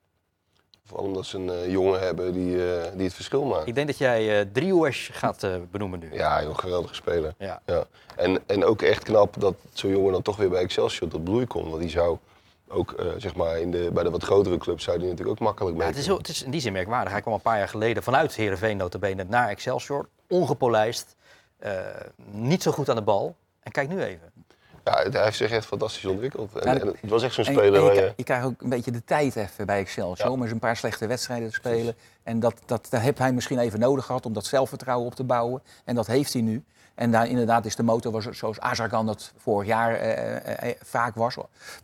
Vooral 0.91 1.09
omdat 1.09 1.27
ze 1.27 1.37
een 1.39 1.51
eh, 1.51 1.71
jongen 1.71 2.01
hebben 2.01 2.33
die, 2.33 2.73
eh, 2.75 2.83
die 2.95 3.05
het 3.05 3.15
verschil 3.15 3.45
maakt. 3.45 3.67
Ik 3.67 3.75
denk 3.75 3.87
dat 3.87 3.99
jij 3.99 4.45
Driehoes 4.53 5.11
gaat 5.13 5.47
benoemen 5.71 5.99
nu. 5.99 6.09
Ja, 6.15 6.43
joh, 6.43 6.59
geweldige 6.59 6.95
speler. 6.95 7.35
Ja. 7.39 7.63
Ja. 7.67 7.85
En, 8.17 8.41
en 8.47 8.65
ook 8.65 8.83
echt 8.83 9.03
knap 9.03 9.35
dat 9.41 9.55
zo'n 9.73 9.91
jongen 9.91 10.13
dan 10.13 10.23
toch 10.23 10.37
weer 10.37 10.49
bij 10.49 10.63
Excelsior 10.63 11.09
tot 11.11 11.25
bloei 11.25 11.47
komt. 11.47 11.69
Want 11.69 11.81
die 11.81 11.91
zou 11.91 12.19
ook, 12.69 12.95
zeg 13.17 13.35
maar, 13.35 13.59
in 13.61 13.71
de, 13.71 13.91
bij 13.93 14.03
de 14.03 14.11
wat 14.11 14.23
grotere 14.23 14.59
clubs 14.59 14.85
zou 14.85 14.99
die 14.99 15.09
natuurlijk 15.09 15.41
ook 15.41 15.47
makkelijk 15.47 15.77
Ja, 15.77 15.83
mee 15.83 15.93
het, 15.93 15.99
is 16.01 16.07
het 16.07 16.29
is 16.29 16.43
in 16.43 16.51
die 16.51 16.61
zin 16.61 16.73
merkwaardig. 16.73 17.13
Hij 17.13 17.21
kwam 17.21 17.35
een 17.35 17.41
paar 17.41 17.59
jaar 17.59 17.69
geleden 17.69 18.03
vanuit 18.03 18.35
Heerenveen 18.35 18.77
notabene 18.77 19.25
naar 19.29 19.49
Excelsior. 19.49 20.09
Ongepolijst. 20.29 21.17
eh, 21.59 21.73
niet 22.31 22.63
zo 22.63 22.71
goed 22.71 22.89
aan 22.89 22.97
de 22.97 23.03
bal. 23.03 23.37
En 23.61 23.73
kijk 23.73 23.89
nu 23.89 24.03
even. 24.03 24.30
Ja, 24.91 25.11
hij 25.11 25.25
heeft 25.25 25.37
zich 25.37 25.51
echt 25.51 25.67
fantastisch 25.67 26.05
ontwikkeld. 26.05 26.59
En, 26.59 26.81
en 26.81 26.87
het 27.01 27.11
was 27.11 27.23
echt 27.23 27.35
zo'n 27.35 27.45
speler 27.45 27.83
waar 27.83 27.95
je, 27.95 28.01
je... 28.01 28.13
je 28.17 28.25
krijgt 28.25 28.45
ook 28.47 28.63
een 28.63 28.69
beetje 28.69 28.91
de 28.91 29.05
tijd 29.05 29.37
even 29.37 29.67
bij 29.67 29.79
Excelsior 29.79 30.27
Ja. 30.27 30.33
om 30.33 30.43
eens 30.43 30.51
een 30.51 30.59
paar 30.59 30.77
slechte 30.77 31.07
wedstrijden 31.07 31.49
te 31.49 31.55
spelen. 31.55 31.95
En 32.23 32.41
dat, 32.41 32.55
dat, 32.67 32.87
dat 32.91 33.01
heeft 33.01 33.19
hij 33.19 33.33
misschien 33.33 33.59
even 33.59 33.81
nodig 33.81 34.05
gehad 34.05 34.27
om 34.27 34.33
dat 34.33 34.47
zelfvertrouwen 34.47 35.07
op 35.07 35.15
te 35.15 35.25
bouwen. 35.25 35.63
En 35.85 35.95
dat 35.95 36.07
heeft 36.07 36.33
hij 36.33 36.43
nu. 36.43 36.65
En 36.95 37.11
daar 37.11 37.29
inderdaad 37.29 37.65
is 37.65 37.77
de 37.77 37.83
motor 37.83 38.13
was, 38.13 38.25
zoals 38.31 38.61
Azarkan 38.61 39.07
dat 39.07 39.33
vorig 39.39 39.67
jaar 39.69 39.95
eh, 39.95 40.37
eh, 40.37 40.69
eh, 40.71 40.77
vaak 40.85 41.15
was. 41.15 41.35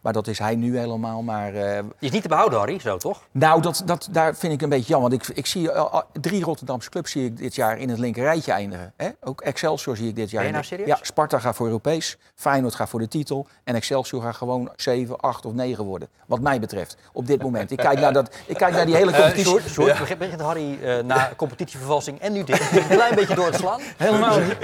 Maar 0.00 0.12
dat 0.12 0.26
is 0.26 0.38
hij 0.38 0.54
nu 0.54 0.78
helemaal. 0.78 1.22
Maar 1.22 1.54
eh, 1.54 1.78
Die 1.82 1.92
is 1.98 2.10
niet 2.10 2.22
te 2.22 2.28
behouden, 2.28 2.58
Harry, 2.58 2.80
zo 2.80 2.96
toch? 2.96 3.22
nou, 3.32 3.62
dat, 3.62 3.82
dat, 3.84 4.08
daar 4.10 4.34
vind 4.36 4.52
ik 4.52 4.62
een 4.62 4.68
beetje 4.68 4.88
jammer. 4.88 5.10
Want 5.10 5.28
ik, 5.28 5.36
ik 5.36 5.46
zie 5.46 5.70
al- 5.70 6.04
drie 6.20 6.44
Rotterdamse 6.44 6.90
clubs 6.90 7.10
zie 7.10 7.24
ik 7.24 7.36
dit 7.36 7.54
jaar 7.54 7.78
in 7.78 7.88
het 7.88 7.98
linker 7.98 8.22
rijtje 8.22 8.52
eindigen. 8.52 8.92
Hè? 8.96 9.08
Ook 9.20 9.40
Excelsior 9.40 9.96
zie 9.96 10.08
ik 10.08 10.16
dit 10.16 10.30
jaar. 10.30 10.38
Ben 10.40 10.46
je 10.46 10.52
nou 10.52 10.64
serieus? 10.64 10.88
Ja, 10.88 10.98
Sparta 11.02 11.38
gaat 11.38 11.56
voor 11.56 11.66
Europees, 11.66 12.18
Feyenoord 12.34 12.74
gaat 12.74 12.88
voor 12.88 13.00
de 13.00 13.08
titel 13.08 13.46
en 13.64 13.74
Excelsior 13.74 14.22
gaat 14.22 14.36
gewoon 14.36 14.70
7, 14.76 15.20
8 15.20 15.44
of 15.46 15.52
9 15.52 15.84
worden. 15.84 16.08
Wat 16.26 16.40
mij 16.40 16.60
betreft, 16.60 16.96
op 17.12 17.26
dit 17.26 17.42
moment. 17.42 17.70
Ik 17.70 17.76
kijk 17.78 18.00
naar, 18.00 18.12
dat, 18.12 18.34
ik 18.46 18.56
kijk 18.56 18.72
naar 18.74 18.86
die 18.86 18.94
hele 18.94 19.10
Uh, 19.10 19.16
competitie. 19.16 19.60
Sjoerd, 19.68 20.08
begint- 20.08 20.40
Harry 20.40 20.78
eh, 20.82 21.02
na 21.04 21.30
competitievervalsing 21.36 22.20
en 22.20 22.32
nu 22.32 22.44
dit 22.44 22.60
een 22.72 22.86
klein 22.88 23.14
beetje 23.14 23.34
door 23.34 23.50
te 23.50 23.58
slaan? 23.58 23.80
Helemaal 23.96 24.38
niet. 24.40 24.56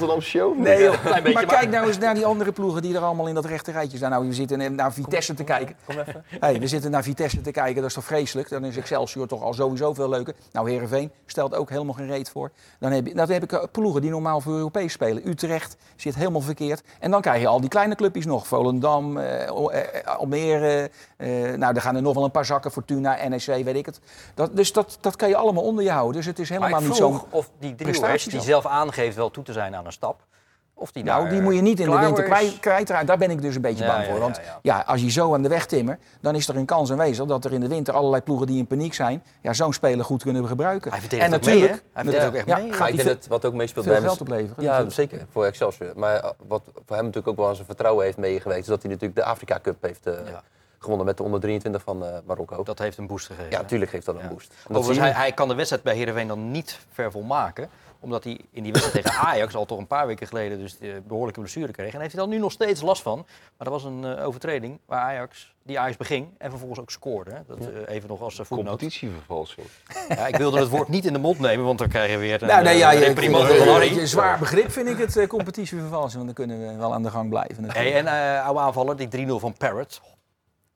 Rotterdamse 0.00 0.28
show? 0.38 0.58
Nee, 0.58 0.82
joh. 0.82 1.00
Klein 1.00 1.22
beetje, 1.22 1.32
maar 1.38 1.46
maar- 1.46 1.56
kijk 1.58 1.70
nou 1.70 1.86
eens 1.86 1.98
naar 1.98 2.14
die 2.14 2.26
andere 2.26 2.52
ploegen 2.52 2.82
die 2.82 2.94
er 2.96 3.00
allemaal 3.02 3.26
in 3.26 3.34
dat 3.34 3.44
rechte 3.44 3.72
rijtje 3.72 3.96
staan. 3.96 4.10
Nou, 4.10 4.26
we 4.28 4.32
zitten 4.34 4.74
naar 4.74 4.92
Vitesse 4.92 5.34
te 5.34 5.44
kijken. 5.44 5.76
Kom 5.86 5.98
even. 5.98 6.24
Hey, 6.40 6.60
we 6.60 6.66
zitten 6.66 6.90
naar 6.90 7.02
Vitesse 7.02 7.40
te 7.40 7.50
kijken, 7.50 7.74
dat 7.74 7.84
is 7.84 7.94
toch 7.94 8.04
vreselijk? 8.04 8.48
Dan 8.48 8.64
is 8.64 8.76
Excelsior 8.76 9.26
toch 9.26 9.42
al 9.42 9.52
sowieso 9.54 9.94
veel 9.94 10.08
leuker. 10.08 10.34
Nou, 10.52 10.70
Herenveen 10.70 11.10
stelt 11.26 11.54
ook 11.54 11.70
helemaal 11.70 11.94
geen 11.94 12.06
reet 12.06 12.30
voor. 12.30 12.50
Dan 12.78 12.92
heb, 12.92 13.06
je, 13.06 13.14
dan 13.14 13.30
heb 13.30 13.42
ik 13.42 13.52
eh, 13.52 13.62
ploegen 13.72 14.00
die 14.00 14.10
normaal 14.10 14.40
voor 14.40 14.54
Europees 14.54 14.92
spelen. 14.92 15.28
Utrecht 15.28 15.76
zit 15.96 16.14
helemaal 16.14 16.40
verkeerd. 16.40 16.82
En 17.00 17.10
dan 17.10 17.20
krijg 17.20 17.40
je 17.40 17.46
al 17.46 17.60
die 17.60 17.68
kleine 17.68 17.94
clubjes 17.94 18.26
nog. 18.26 18.46
Volendam, 18.46 19.18
eh, 19.18 19.56
O- 19.56 19.68
eh, 19.68 20.06
Almere. 20.18 20.90
eh, 21.16 21.28
nou, 21.56 21.74
er 21.74 21.80
gaan 21.80 21.96
er 21.96 22.02
nog 22.02 22.14
wel 22.14 22.24
een 22.24 22.30
paar 22.30 22.44
zakken. 22.44 22.70
Fortuna, 22.70 23.28
NEC, 23.28 23.44
weet 23.64 23.74
ik 23.76 23.86
het. 23.86 24.00
Dat, 24.34 24.56
dus 24.56 24.72
dat, 24.72 24.98
dat 25.00 25.16
kan 25.16 25.28
je 25.28 25.36
allemaal 25.36 25.62
onder 25.62 25.84
je 25.84 25.90
houden. 25.90 26.16
Dus 26.16 26.26
het 26.26 26.38
is 26.38 26.50
Maar 26.50 26.58
helemaal 26.60 26.80
niet 26.80 26.96
zo... 26.96 27.26
of 27.30 27.50
die 27.58 27.74
prestatie 27.74 28.30
die 28.30 28.40
zelf 28.40 28.66
aangeeft 28.66 29.16
wel 29.16 29.30
toe 29.30 29.44
te 29.44 29.52
zijn 29.52 29.74
aan 29.76 29.79
een 29.86 29.92
stap... 29.92 30.28
Of 30.74 30.92
die 30.92 31.04
Nou, 31.04 31.22
daar, 31.22 31.32
die 31.32 31.40
moet 31.42 31.54
je 31.54 31.60
niet 31.60 31.80
in 31.80 31.90
de 31.90 31.98
winter 31.98 32.24
kwijt, 32.24 32.60
kwijtraken. 32.60 33.06
Daar 33.06 33.18
ben 33.18 33.30
ik 33.30 33.42
dus 33.42 33.54
een 33.54 33.60
beetje 33.60 33.84
Ja, 33.84 33.92
bang 33.92 34.06
voor. 34.06 34.18
Want 34.18 34.36
ja. 34.36 34.58
ja, 34.62 34.84
als 34.86 35.00
je 35.00 35.10
zo 35.10 35.34
aan 35.34 35.42
de 35.42 35.48
weg 35.48 35.66
timmer, 35.66 35.98
dan 36.20 36.34
is 36.34 36.48
er 36.48 36.56
een 36.56 36.64
kans 36.64 36.90
aanwezig 36.90 37.26
dat 37.26 37.44
er 37.44 37.52
in 37.52 37.60
de 37.60 37.68
winter 37.68 37.94
allerlei 37.94 38.22
ploegen 38.22 38.46
die 38.46 38.58
in 38.58 38.66
paniek 38.66 38.94
zijn, 38.94 39.22
ja, 39.42 39.52
zo'n 39.52 39.72
speler 39.72 40.04
goed 40.04 40.22
kunnen 40.22 40.46
gebruiken. 40.46 40.90
Hij 40.92 41.00
en 41.00 41.34
ook 41.34 41.44
mee, 41.44 41.54
natuurlijk, 41.54 41.82
Hij 41.92 42.02
verdedigt 42.04 42.28
ook 42.28 42.34
echt 42.34 42.46
mee. 42.46 42.72
gaat 42.72 42.88
ik 42.88 42.96
denk 42.96 43.08
dat 43.08 43.26
wat 43.26 43.44
ook 43.44 43.54
meespeelt 43.54 43.84
bij 43.84 43.94
hem 43.94 44.02
geld 44.02 44.14
is- 44.14 44.20
opleveren. 44.20 44.54
Ja, 44.64 44.66
natuurlijk. 44.68 44.94
zeker. 44.94 45.26
Voor 45.30 45.44
Excelsior. 45.44 45.92
Maar 45.96 46.14
eh, 46.16 46.30
wat 46.46 46.62
voor 46.86 46.96
hem 46.96 47.04
natuurlijk 47.04 47.28
ook 47.28 47.36
wel 47.36 47.48
aan 47.48 47.54
zijn 47.54 47.66
vertrouwen 47.66 48.04
heeft 48.04 48.16
meegeweest... 48.16 48.60
is 48.60 48.66
dat 48.66 48.82
hij 48.82 48.90
natuurlijk 48.90 49.20
de 49.20 49.24
Afrika 49.24 49.58
Cup 49.62 49.82
heeft 49.82 50.06
eh, 50.06 50.14
Ja. 50.30 50.42
Gewonnen 50.80 51.06
met 51.06 51.16
de 51.16 51.22
onder 51.22 51.40
23 51.40 51.82
van 51.82 52.04
eh, 52.04 52.18
Marokko. 52.24 52.62
Dat 52.62 52.78
heeft 52.78 52.98
een 52.98 53.06
boost 53.06 53.26
gegeven. 53.26 53.50
ja, 53.50 53.60
natuurlijk 53.60 53.90
geeft 53.90 54.06
dat 54.06 54.14
een 54.14 54.20
Ja. 54.20 54.28
boost. 54.28 54.54
Overigens, 54.68 54.98
hij, 54.98 55.10
hij 55.10 55.32
kan 55.32 55.48
de 55.48 55.54
wedstrijd 55.54 55.82
bij 55.82 55.94
Heerenveen 55.94 56.28
dan 56.28 56.50
niet 56.50 56.78
ver 56.92 57.10
volmaken. 57.10 57.68
Omdat 58.02 58.24
hij 58.24 58.40
in 58.50 58.62
die 58.62 58.72
wedstrijd 58.72 59.04
tegen 59.04 59.20
Ajax 59.20 59.54
al 59.54 59.64
toch 59.64 59.78
een 59.78 59.86
paar 59.86 60.06
weken 60.06 60.26
geleden 60.26 60.58
dus 60.58 60.78
de 60.78 61.02
behoorlijke 61.06 61.40
blessure 61.40 61.72
kreeg. 61.72 61.94
En 61.94 62.00
heeft 62.00 62.12
hij 62.12 62.20
dan 62.20 62.30
nu 62.30 62.38
nog 62.38 62.52
steeds 62.52 62.80
last 62.80 63.02
van. 63.02 63.16
Maar 63.56 63.68
dat 63.68 63.82
was 63.82 63.84
een 63.84 64.04
eh, 64.04 64.26
overtreding 64.26 64.78
waar 64.86 65.00
Ajax, 65.00 65.54
die 65.62 65.78
Ajax 65.78 65.96
beging 65.96 66.28
en 66.38 66.50
vervolgens 66.50 66.80
ook 66.80 66.90
scoorde. 66.90 67.30
Hè. 67.30 67.38
Dat 67.46 67.58
eh, 67.58 67.94
even 67.94 68.08
nog 68.08 68.20
als 68.20 68.38
uh, 68.38 68.46
voetnoot. 68.46 68.68
Competitievervalsing. 68.68 69.66
Ja, 70.08 70.26
ik 70.26 70.36
wilde 70.36 70.58
het 70.58 70.68
woord 70.68 70.88
niet 70.88 71.04
in 71.04 71.12
de 71.12 71.18
mond 71.18 71.38
nemen, 71.38 71.64
want 71.64 71.78
dan 71.78 71.88
krijg 71.88 72.10
je 72.10 72.16
weer 72.16 72.42
een 72.42 72.48
Nou, 72.48 72.62
nee, 72.62 72.76
ja, 72.78 72.92
eh, 72.92 73.98
een 73.98 74.08
zwaar 74.08 74.38
begrip 74.38 74.70
vind 74.70 74.88
ik 74.88 74.98
het 74.98 75.16
uh, 75.16 75.26
competitievervalsing, 75.26 76.24
want 76.24 76.36
dan 76.36 76.46
kunnen 76.46 76.68
we 76.68 76.76
wel 76.76 76.94
aan 76.94 77.02
de 77.02 77.10
gang 77.10 77.28
blijven. 77.28 77.70
Hey, 77.72 77.94
en 77.94 78.06
eh 78.06 78.44
oude 78.44 78.60
aanvaller, 78.60 78.96
die 78.96 79.26
3-0 79.26 79.30
van 79.40 79.54
Parrot. 79.56 80.00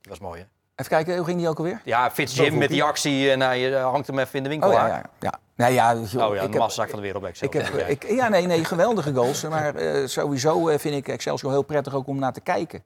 Die 0.04 0.12
was 0.12 0.20
mooi, 0.20 0.40
hè? 0.40 0.46
Even 0.76 0.90
kijken, 0.90 1.16
hoe 1.16 1.24
ging 1.24 1.38
die 1.38 1.48
ook 1.48 1.58
alweer? 1.58 1.80
Ja, 1.84 2.10
Fitz 2.10 2.36
Jim 2.36 2.58
met 2.58 2.68
die 2.68 2.82
actie 2.82 3.30
en 3.30 3.40
hij 3.40 3.74
eh, 3.74 3.90
hangt 3.90 4.06
hem 4.06 4.18
even 4.18 4.34
in 4.34 4.42
de 4.42 4.48
winkel 4.48 4.68
Oh 4.68 4.74
ja, 4.74 4.80
aan. 4.80 4.88
ja, 4.88 5.02
ja. 5.20 5.38
Nou 5.54 5.72
ja, 5.72 5.94
joh, 5.94 6.28
Oh 6.28 6.34
ja, 6.34 6.46
de 6.46 6.58
massaak 6.58 6.88
van 6.88 6.98
de 6.98 7.04
wereld 7.04 7.22
bij 7.22 7.32
Ik 7.40 7.52
heb, 7.52 7.88
ik, 7.88 8.08
ja, 8.10 8.28
nee, 8.28 8.46
nee, 8.46 8.64
geweldige 8.64 9.14
goals. 9.14 9.42
Maar 9.42 9.74
eh, 9.74 10.06
sowieso 10.06 10.68
eh, 10.68 10.78
vind 10.78 10.94
ik 10.94 11.08
Excelsior 11.08 11.52
heel 11.52 11.62
prettig 11.62 11.94
ook 11.94 12.06
om 12.06 12.18
naar 12.18 12.32
te 12.32 12.40
kijken. 12.40 12.84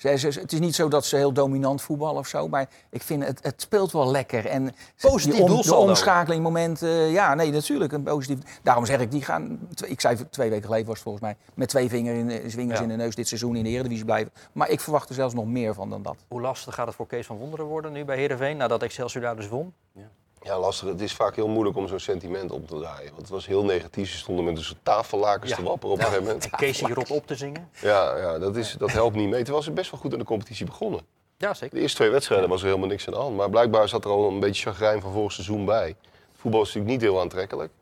Ze, 0.00 0.16
ze- 0.16 0.40
het 0.40 0.52
is 0.52 0.58
niet 0.58 0.74
zo 0.74 0.88
dat 0.88 1.04
ze 1.06 1.16
heel 1.16 1.32
dominant 1.32 1.82
voetballen 1.82 2.18
of 2.18 2.26
zo, 2.26 2.48
maar 2.48 2.68
ik 2.90 3.02
vind 3.02 3.24
het, 3.24 3.38
het 3.42 3.60
speelt 3.62 3.92
wel 3.92 4.10
lekker. 4.10 4.46
En 4.46 4.74
Positief 5.00 5.34
die 5.34 5.42
om- 5.42 5.48
de 5.48 5.54
doelsaldo. 5.54 5.88
omschakeling 5.88 6.42
moment, 6.42 6.82
eh, 6.82 7.12
ja, 7.12 7.34
nee, 7.34 7.50
natuurlijk 7.50 7.92
een 7.92 8.02
positief. 8.02 8.60
Daarom 8.62 8.86
zeg 8.86 9.00
ik, 9.00 9.10
die 9.10 9.22
gaan, 9.22 9.58
ik 9.86 10.00
zei 10.00 10.28
twee 10.30 10.50
weken 10.50 10.64
geleden 10.64 10.86
was 10.86 10.94
het 10.94 11.02
volgens 11.02 11.24
mij, 11.24 11.36
met 11.54 11.68
twee 11.68 11.88
vinger 11.88 12.14
in, 12.14 12.26
de- 12.26 12.42
zwingers 12.50 12.78
Ja. 12.78 12.84
in 12.84 12.90
de 12.90 12.96
neus 12.96 13.14
dit 13.14 13.28
seizoen 13.28 13.56
in 13.56 13.64
de 13.64 13.70
Eredivisie 13.70 14.04
blijven. 14.04 14.32
Maar 14.52 14.68
ik 14.68 14.80
verwacht 14.80 15.08
er 15.08 15.14
zelfs 15.14 15.34
nog 15.34 15.46
meer 15.46 15.74
van 15.74 15.90
dan 15.90 16.02
dat. 16.02 16.16
Hoe 16.28 16.40
lastig 16.40 16.74
gaat 16.74 16.86
het 16.86 16.96
voor 16.96 17.06
Kees 17.06 17.26
van 17.26 17.36
Wonderen 17.36 17.66
worden 17.66 17.92
nu 17.92 18.04
bij 18.04 18.16
Heerenveen, 18.16 18.56
nadat 18.56 18.82
Excelsior 18.82 19.22
daar 19.22 19.36
dus 19.36 19.48
won? 19.48 19.72
Ja, 19.92 20.10
lastig. 20.44 20.88
Het 20.88 21.00
is 21.00 21.12
vaak 21.12 21.36
heel 21.36 21.48
moeilijk 21.48 21.76
om 21.76 21.88
zo'n 21.88 21.98
sentiment 21.98 22.50
op 22.50 22.68
te 22.68 22.78
draaien. 22.78 23.08
Want 23.10 23.20
het 23.20 23.28
was 23.28 23.46
heel 23.46 23.64
negatief. 23.64 24.10
Ze 24.10 24.16
stonden 24.16 24.44
met 24.44 24.56
een 24.56 24.62
soort 24.64 24.78
tafellakens 24.82 25.50
Ja. 25.50 25.56
te 25.56 25.62
wapperen 25.62 25.90
op 25.94 25.98
een 25.98 26.04
gegeven 26.04 26.24
moment. 26.24 26.50
Kees 26.50 26.80
hier 26.80 26.94
rot 26.94 27.10
op 27.10 27.26
te 27.26 27.34
zingen? 27.36 27.68
Ja, 27.80 28.16
ja 28.16 28.38
dat, 28.38 28.56
is, 28.56 28.72
dat 28.78 28.92
helpt 28.92 29.16
niet 29.16 29.28
mee. 29.28 29.42
Terwijl 29.42 29.64
ze 29.64 29.70
best 29.70 29.90
wel 29.90 30.00
goed 30.00 30.12
in 30.12 30.18
de 30.18 30.24
competitie 30.24 30.66
begonnen. 30.66 31.00
Ja, 31.36 31.54
zeker. 31.54 31.74
De 31.76 31.82
eerste 31.82 31.96
twee 31.96 32.10
wedstrijden 32.10 32.48
was 32.48 32.60
er 32.60 32.66
helemaal 32.66 32.88
niks 32.88 33.06
aan 33.06 33.12
de 33.12 33.18
hand. 33.18 33.36
Maar 33.36 33.50
blijkbaar 33.50 33.88
zat 33.88 34.04
er 34.04 34.10
al 34.10 34.28
een 34.28 34.40
beetje 34.40 34.62
chagrijn 34.70 35.00
van 35.00 35.12
vorig 35.12 35.32
seizoen 35.32 35.64
bij. 35.64 35.96
Voetbal 36.32 36.60
is 36.62 36.66
natuurlijk 36.66 36.92
niet 36.92 37.10
heel 37.10 37.20
aantrekkelijk. 37.20 37.72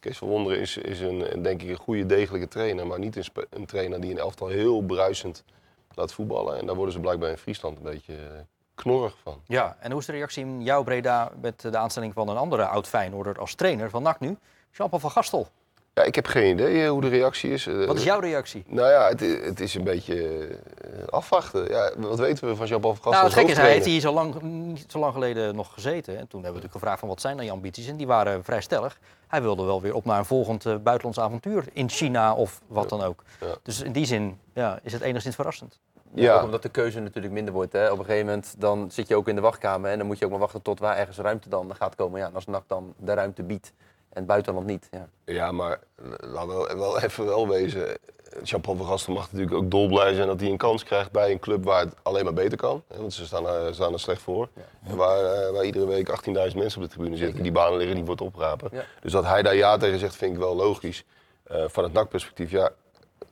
Kees 0.00 0.18
van 0.18 0.28
Wonderen 0.28 0.60
is, 0.60 0.76
is 0.76 1.00
een, 1.00 1.42
denk 1.42 1.62
ik, 1.62 1.68
een 1.68 1.76
goede, 1.76 2.06
degelijke 2.06 2.48
trainer. 2.48 2.86
Maar 2.86 2.98
niet 2.98 3.16
een, 3.16 3.24
een 3.50 3.66
trainer 3.66 4.00
die 4.00 4.10
een 4.10 4.18
elftal 4.18 4.48
heel 4.48 4.80
bruisend 4.82 5.44
laat 5.94 6.12
voetballen. 6.12 6.58
En 6.58 6.66
daar 6.66 6.74
worden 6.74 6.92
ze 6.94 7.00
blijkbaar 7.00 7.30
in 7.30 7.38
Friesland 7.38 7.76
een 7.76 7.82
beetje 7.82 8.12
eh, 8.12 8.20
knorrig 8.76 9.16
van. 9.22 9.40
Ja, 9.46 9.76
en 9.80 9.90
hoe 9.90 10.00
is 10.00 10.06
de 10.06 10.12
reactie 10.12 10.44
in 10.44 10.62
jouw 10.62 10.82
Breda 10.82 11.30
met 11.40 11.60
de 11.60 11.76
aanstelling 11.76 12.12
van 12.12 12.28
een 12.28 12.36
andere 12.36 12.66
oud 12.66 12.88
Feyenoorder 12.88 13.38
als 13.38 13.54
trainer 13.54 13.90
van 13.90 14.02
NAC 14.02 14.20
nu? 14.20 14.36
Jean-Paul 14.70 15.00
van 15.00 15.10
Gastel. 15.10 15.48
Ja, 15.94 16.02
ik 16.02 16.14
heb 16.14 16.26
geen 16.26 16.52
idee 16.52 16.82
eh, 16.82 16.90
hoe 16.90 17.00
de 17.00 17.08
reactie 17.08 17.50
is. 17.50 17.66
Eh, 17.66 17.86
Wat 17.86 17.96
is 17.96 18.04
jouw 18.04 18.20
reactie? 18.20 18.64
Nou 18.66 18.90
ja, 18.90 19.08
het, 19.08 19.20
het 19.20 19.60
is 19.60 19.74
een 19.74 19.84
beetje 19.84 20.48
eh, 20.80 21.06
afwachten. 21.06 21.68
Ja, 21.68 21.92
wat 21.96 22.18
weten 22.18 22.48
we 22.48 22.56
van 22.56 22.66
Jean-Paul 22.66 22.94
van 22.94 23.02
Gastel 23.02 23.22
Nou, 23.22 23.24
het 23.24 23.34
gekke 23.34 23.50
is, 23.50 23.58
hij 23.58 23.70
heeft 23.70 23.84
hier 23.84 24.00
zo 24.00 24.12
lang, 24.12 24.42
niet 24.42 24.84
zo 24.88 24.98
lang 24.98 25.12
geleden 25.12 25.54
nog 25.54 25.72
gezeten. 25.72 26.18
En 26.18 26.28
toen 26.28 26.42
hebben 26.42 26.42
we 26.42 26.46
natuurlijk 26.46 26.72
gevraagd 26.72 26.98
van 26.98 27.08
wat 27.08 27.20
zijn 27.20 27.36
dan 27.36 27.44
je 27.44 27.50
ambities? 27.50 27.88
En 27.88 27.96
die 27.96 28.06
waren 28.06 28.44
vrij 28.44 28.60
stellig. 28.60 28.98
Hij 29.28 29.42
wilde 29.42 29.64
wel 29.64 29.80
weer 29.80 29.94
op 29.94 30.04
naar 30.04 30.18
een 30.18 30.24
volgend 30.24 30.62
buitenlands 30.64 31.18
avontuur 31.18 31.64
in 31.72 31.88
China 31.88 32.34
of 32.34 32.60
wat 32.66 32.88
dan 32.88 33.02
ook. 33.02 33.22
Ja. 33.40 33.54
Dus 33.62 33.80
in 33.82 33.92
die 33.92 34.06
zin 34.06 34.38
ja, 34.54 34.78
is 34.82 34.92
het 34.92 35.02
enigszins 35.02 35.34
verrassend. 35.34 35.78
Ja. 36.14 36.36
Ook 36.36 36.42
omdat 36.42 36.62
de 36.62 36.68
keuze 36.68 37.00
natuurlijk 37.00 37.34
minder 37.34 37.54
wordt. 37.54 37.72
Hè. 37.72 37.90
Op 37.90 37.98
een 37.98 38.04
gegeven 38.04 38.26
moment 38.26 38.54
dan 38.58 38.90
zit 38.90 39.08
je 39.08 39.16
ook 39.16 39.28
in 39.28 39.34
de 39.34 39.40
wachtkamer 39.40 39.90
en 39.90 39.98
dan 39.98 40.06
moet 40.06 40.18
je 40.18 40.24
ook 40.24 40.30
maar 40.30 40.40
wachten 40.40 40.62
tot 40.62 40.78
waar 40.78 40.96
ergens 40.96 41.18
ruimte 41.18 41.48
dan 41.48 41.74
gaat 41.76 41.94
komen. 41.94 42.20
Ja, 42.20 42.26
en 42.26 42.34
als 42.34 42.46
NAC 42.46 42.62
dan 42.66 42.94
de 42.96 43.14
ruimte 43.14 43.42
biedt 43.42 43.72
en 44.08 44.16
het 44.18 44.26
buitenland 44.26 44.66
niet. 44.66 44.88
Ja. 44.90 45.08
Ja, 45.24 45.52
maar 45.52 45.80
laten 46.20 46.48
we 46.48 46.54
wel, 46.54 46.76
wel 46.78 47.00
even 47.00 47.26
wel 47.26 47.48
wezen. 47.48 47.86
Jean-Paul 48.42 48.76
van 48.76 48.86
Gastel 48.86 49.14
mag 49.14 49.32
natuurlijk 49.32 49.56
ook 49.62 49.70
dolblij 49.70 50.14
zijn 50.14 50.26
dat 50.26 50.40
hij 50.40 50.48
een 50.50 50.56
kans 50.56 50.82
krijgt 50.84 51.10
bij 51.12 51.30
een 51.30 51.38
club 51.38 51.64
waar 51.64 51.80
het 51.80 51.94
alleen 52.02 52.24
maar 52.24 52.32
beter 52.32 52.58
kan. 52.58 52.82
Hè, 52.88 52.96
Want 52.96 53.12
ze 53.12 53.26
staan, 53.26 53.46
er- 53.48 53.74
staan 53.74 53.92
er 53.92 54.00
slecht 54.00 54.22
voor. 54.22 54.48
En 54.84 54.96
waar, 54.96 55.24
eh, 55.24 55.50
waar 55.52 55.64
iedere 55.64 55.86
week 55.86 56.08
18.000 56.08 56.56
mensen 56.62 56.82
op 56.82 56.88
de 56.88 56.94
tribune 56.94 57.16
zitten. 57.16 57.42
Die 57.42 57.52
banen 57.52 57.76
liggen 57.78 57.96
niet 57.96 58.04
voor 58.04 58.14
het 58.14 58.24
oprapen. 58.24 58.68
Ja. 58.72 58.84
Dus 59.00 59.12
dat 59.12 59.24
hij 59.24 59.42
daar 59.42 59.54
ja 59.56 59.76
tegen 59.76 59.98
zegt, 59.98 60.16
vind 60.16 60.32
ik 60.32 60.38
wel 60.38 60.56
logisch. 60.56 61.04
Eh, 61.42 61.64
van 61.68 61.84
het 61.84 61.92
NAC-perspectief, 61.92 62.50
ja, 62.50 62.70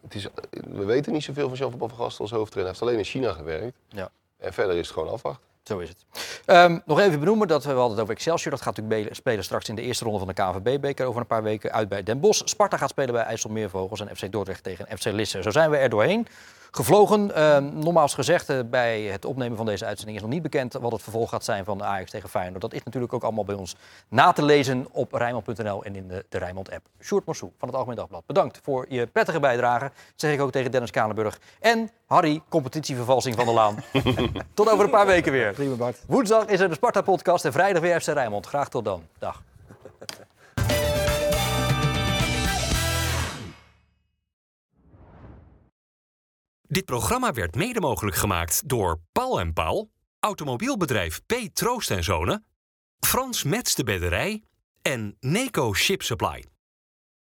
het 0.05 0.15
is, 0.15 0.27
we 0.51 0.85
weten 0.85 1.13
niet 1.13 1.23
zoveel 1.23 1.49
van 1.49 1.59
Jean-Paul 1.59 1.89
van 1.89 1.99
Gastel 1.99 2.25
als 2.25 2.31
hoofdtrainer. 2.31 2.73
Hij 2.73 2.81
heeft 2.81 2.83
alleen 2.83 2.99
in 2.99 3.21
China 3.21 3.33
gewerkt. 3.33 3.77
Ja. 3.89 4.11
En 4.39 4.53
verder 4.53 4.77
is 4.77 4.87
het 4.87 4.97
gewoon 4.97 5.13
afwachten. 5.13 5.45
Zo 5.65 5.79
is 5.79 5.89
het. 5.89 6.05
Ehm, 6.45 6.79
nog 6.85 7.01
even 7.01 7.19
benoemen 7.19 7.49
dat 7.49 7.65
we, 7.65 7.71
hadden 7.71 7.91
het 7.91 8.01
over 8.01 8.15
Excelsior. 8.15 8.51
Dat 8.51 8.63
gaat 8.63 8.77
natuurlijk 8.77 9.15
spelen 9.15 9.45
straks 9.45 9.69
in 9.69 9.75
de 9.75 9.83
eerste 9.83 10.05
ronde 10.05 10.19
van 10.19 10.29
de 10.29 10.35
KNVB-beker 10.35 11.07
over 11.07 11.21
een 11.21 11.27
paar 11.27 11.43
weken 11.43 11.73
uit 11.73 11.89
bij 11.89 12.03
Den 12.03 12.21
Bosch. 12.21 12.43
Sparta 12.45 12.77
gaat 12.77 12.91
spelen 12.91 13.15
bij 13.15 13.23
IJsselmeervogels 13.23 14.01
en 14.01 14.17
FC 14.17 14.33
Dordrecht 14.33 14.63
tegen 14.63 14.99
FC 14.99 15.05
Lisse. 15.05 15.43
Zo 15.43 15.51
zijn 15.51 15.71
we 15.71 15.77
er 15.77 15.89
doorheen. 15.89 16.27
Gevlogen, 16.75 17.35
Ehm 17.35 17.79
nogmaals 17.79 18.15
gezegd, 18.15 18.49
eh, 18.49 18.59
bij 18.67 19.03
het 19.03 19.25
opnemen 19.25 19.57
van 19.57 19.67
deze 19.67 19.85
uitzending 19.85 20.17
is 20.17 20.23
nog 20.23 20.33
niet 20.33 20.43
bekend 20.43 20.73
wat 20.73 20.93
het 20.93 21.03
vervolg 21.03 21.31
gaat 21.31 21.45
zijn 21.45 21.65
van 21.65 21.83
Ajax 21.85 22.11
tegen 22.11 22.29
Feyenoord. 22.29 22.61
Dat 22.61 22.73
is 22.73 22.83
natuurlijk 22.83 23.13
ook 23.13 23.23
allemaal 23.23 23.45
bij 23.45 23.55
ons 23.55 23.77
na 24.09 24.33
te 24.33 24.45
lezen 24.45 24.87
op 24.91 25.13
Rijnmond.nl 25.13 25.85
en 25.85 25.97
in 25.97 26.09
de, 26.09 26.25
de 26.29 26.39
Rijnmond-app. 26.39 26.87
Sjoerd 27.03 27.27
Mossou 27.27 27.51
van 27.59 27.69
het 27.69 27.77
Algemeen 27.77 27.97
Dagblad, 27.99 28.27
bedankt 28.27 28.61
voor 28.63 28.87
je 28.89 29.07
prettige 29.07 29.41
bijdrage. 29.41 29.91
Zeg 30.17 30.33
ik 30.33 30.41
ook 30.41 30.51
tegen 30.51 30.71
Dennis 30.71 30.91
Kalenburg. 30.91 31.39
En 31.61 31.91
Harry, 32.07 32.43
competitievervalsing 32.49 33.37
van 33.37 33.47
de 33.47 33.53
Laan. 33.53 33.77
Tot 34.55 34.71
over 34.71 34.85
een 34.85 34.91
paar 34.91 35.07
weken 35.07 35.33
weer. 35.33 35.53
Prima 35.53 35.75
Bart. 35.75 35.99
Woensdag 36.07 36.47
is 36.47 36.61
er 36.61 36.69
de 36.69 36.75
Sparta-podcast 36.75 37.45
en 37.45 37.53
vrijdag 37.53 37.83
weer 37.83 38.01
FC 38.01 38.07
Rijnmond. 38.07 38.47
Graag 38.47 38.69
tot 38.69 38.85
dan. 38.85 39.03
Dag. 39.19 39.43
Dit 46.75 46.85
programma 46.85 47.33
werd 47.33 47.55
mede 47.55 47.81
mogelijk 47.81 48.17
gemaakt 48.17 48.69
door 48.69 49.01
Paul 49.13 49.41
en 49.41 49.53
Paul, 49.53 49.91
automobielbedrijf 50.21 51.21
P. 51.27 51.35
Troost 51.53 51.91
en 51.91 52.05
Zonen, 52.05 52.47
Frans 53.01 53.43
Mets 53.43 53.75
de 53.75 53.85
Bedderij 53.85 54.43
en 54.83 55.17
Neco 55.21 55.75
Ship 55.75 56.03
Supply. 56.03 56.45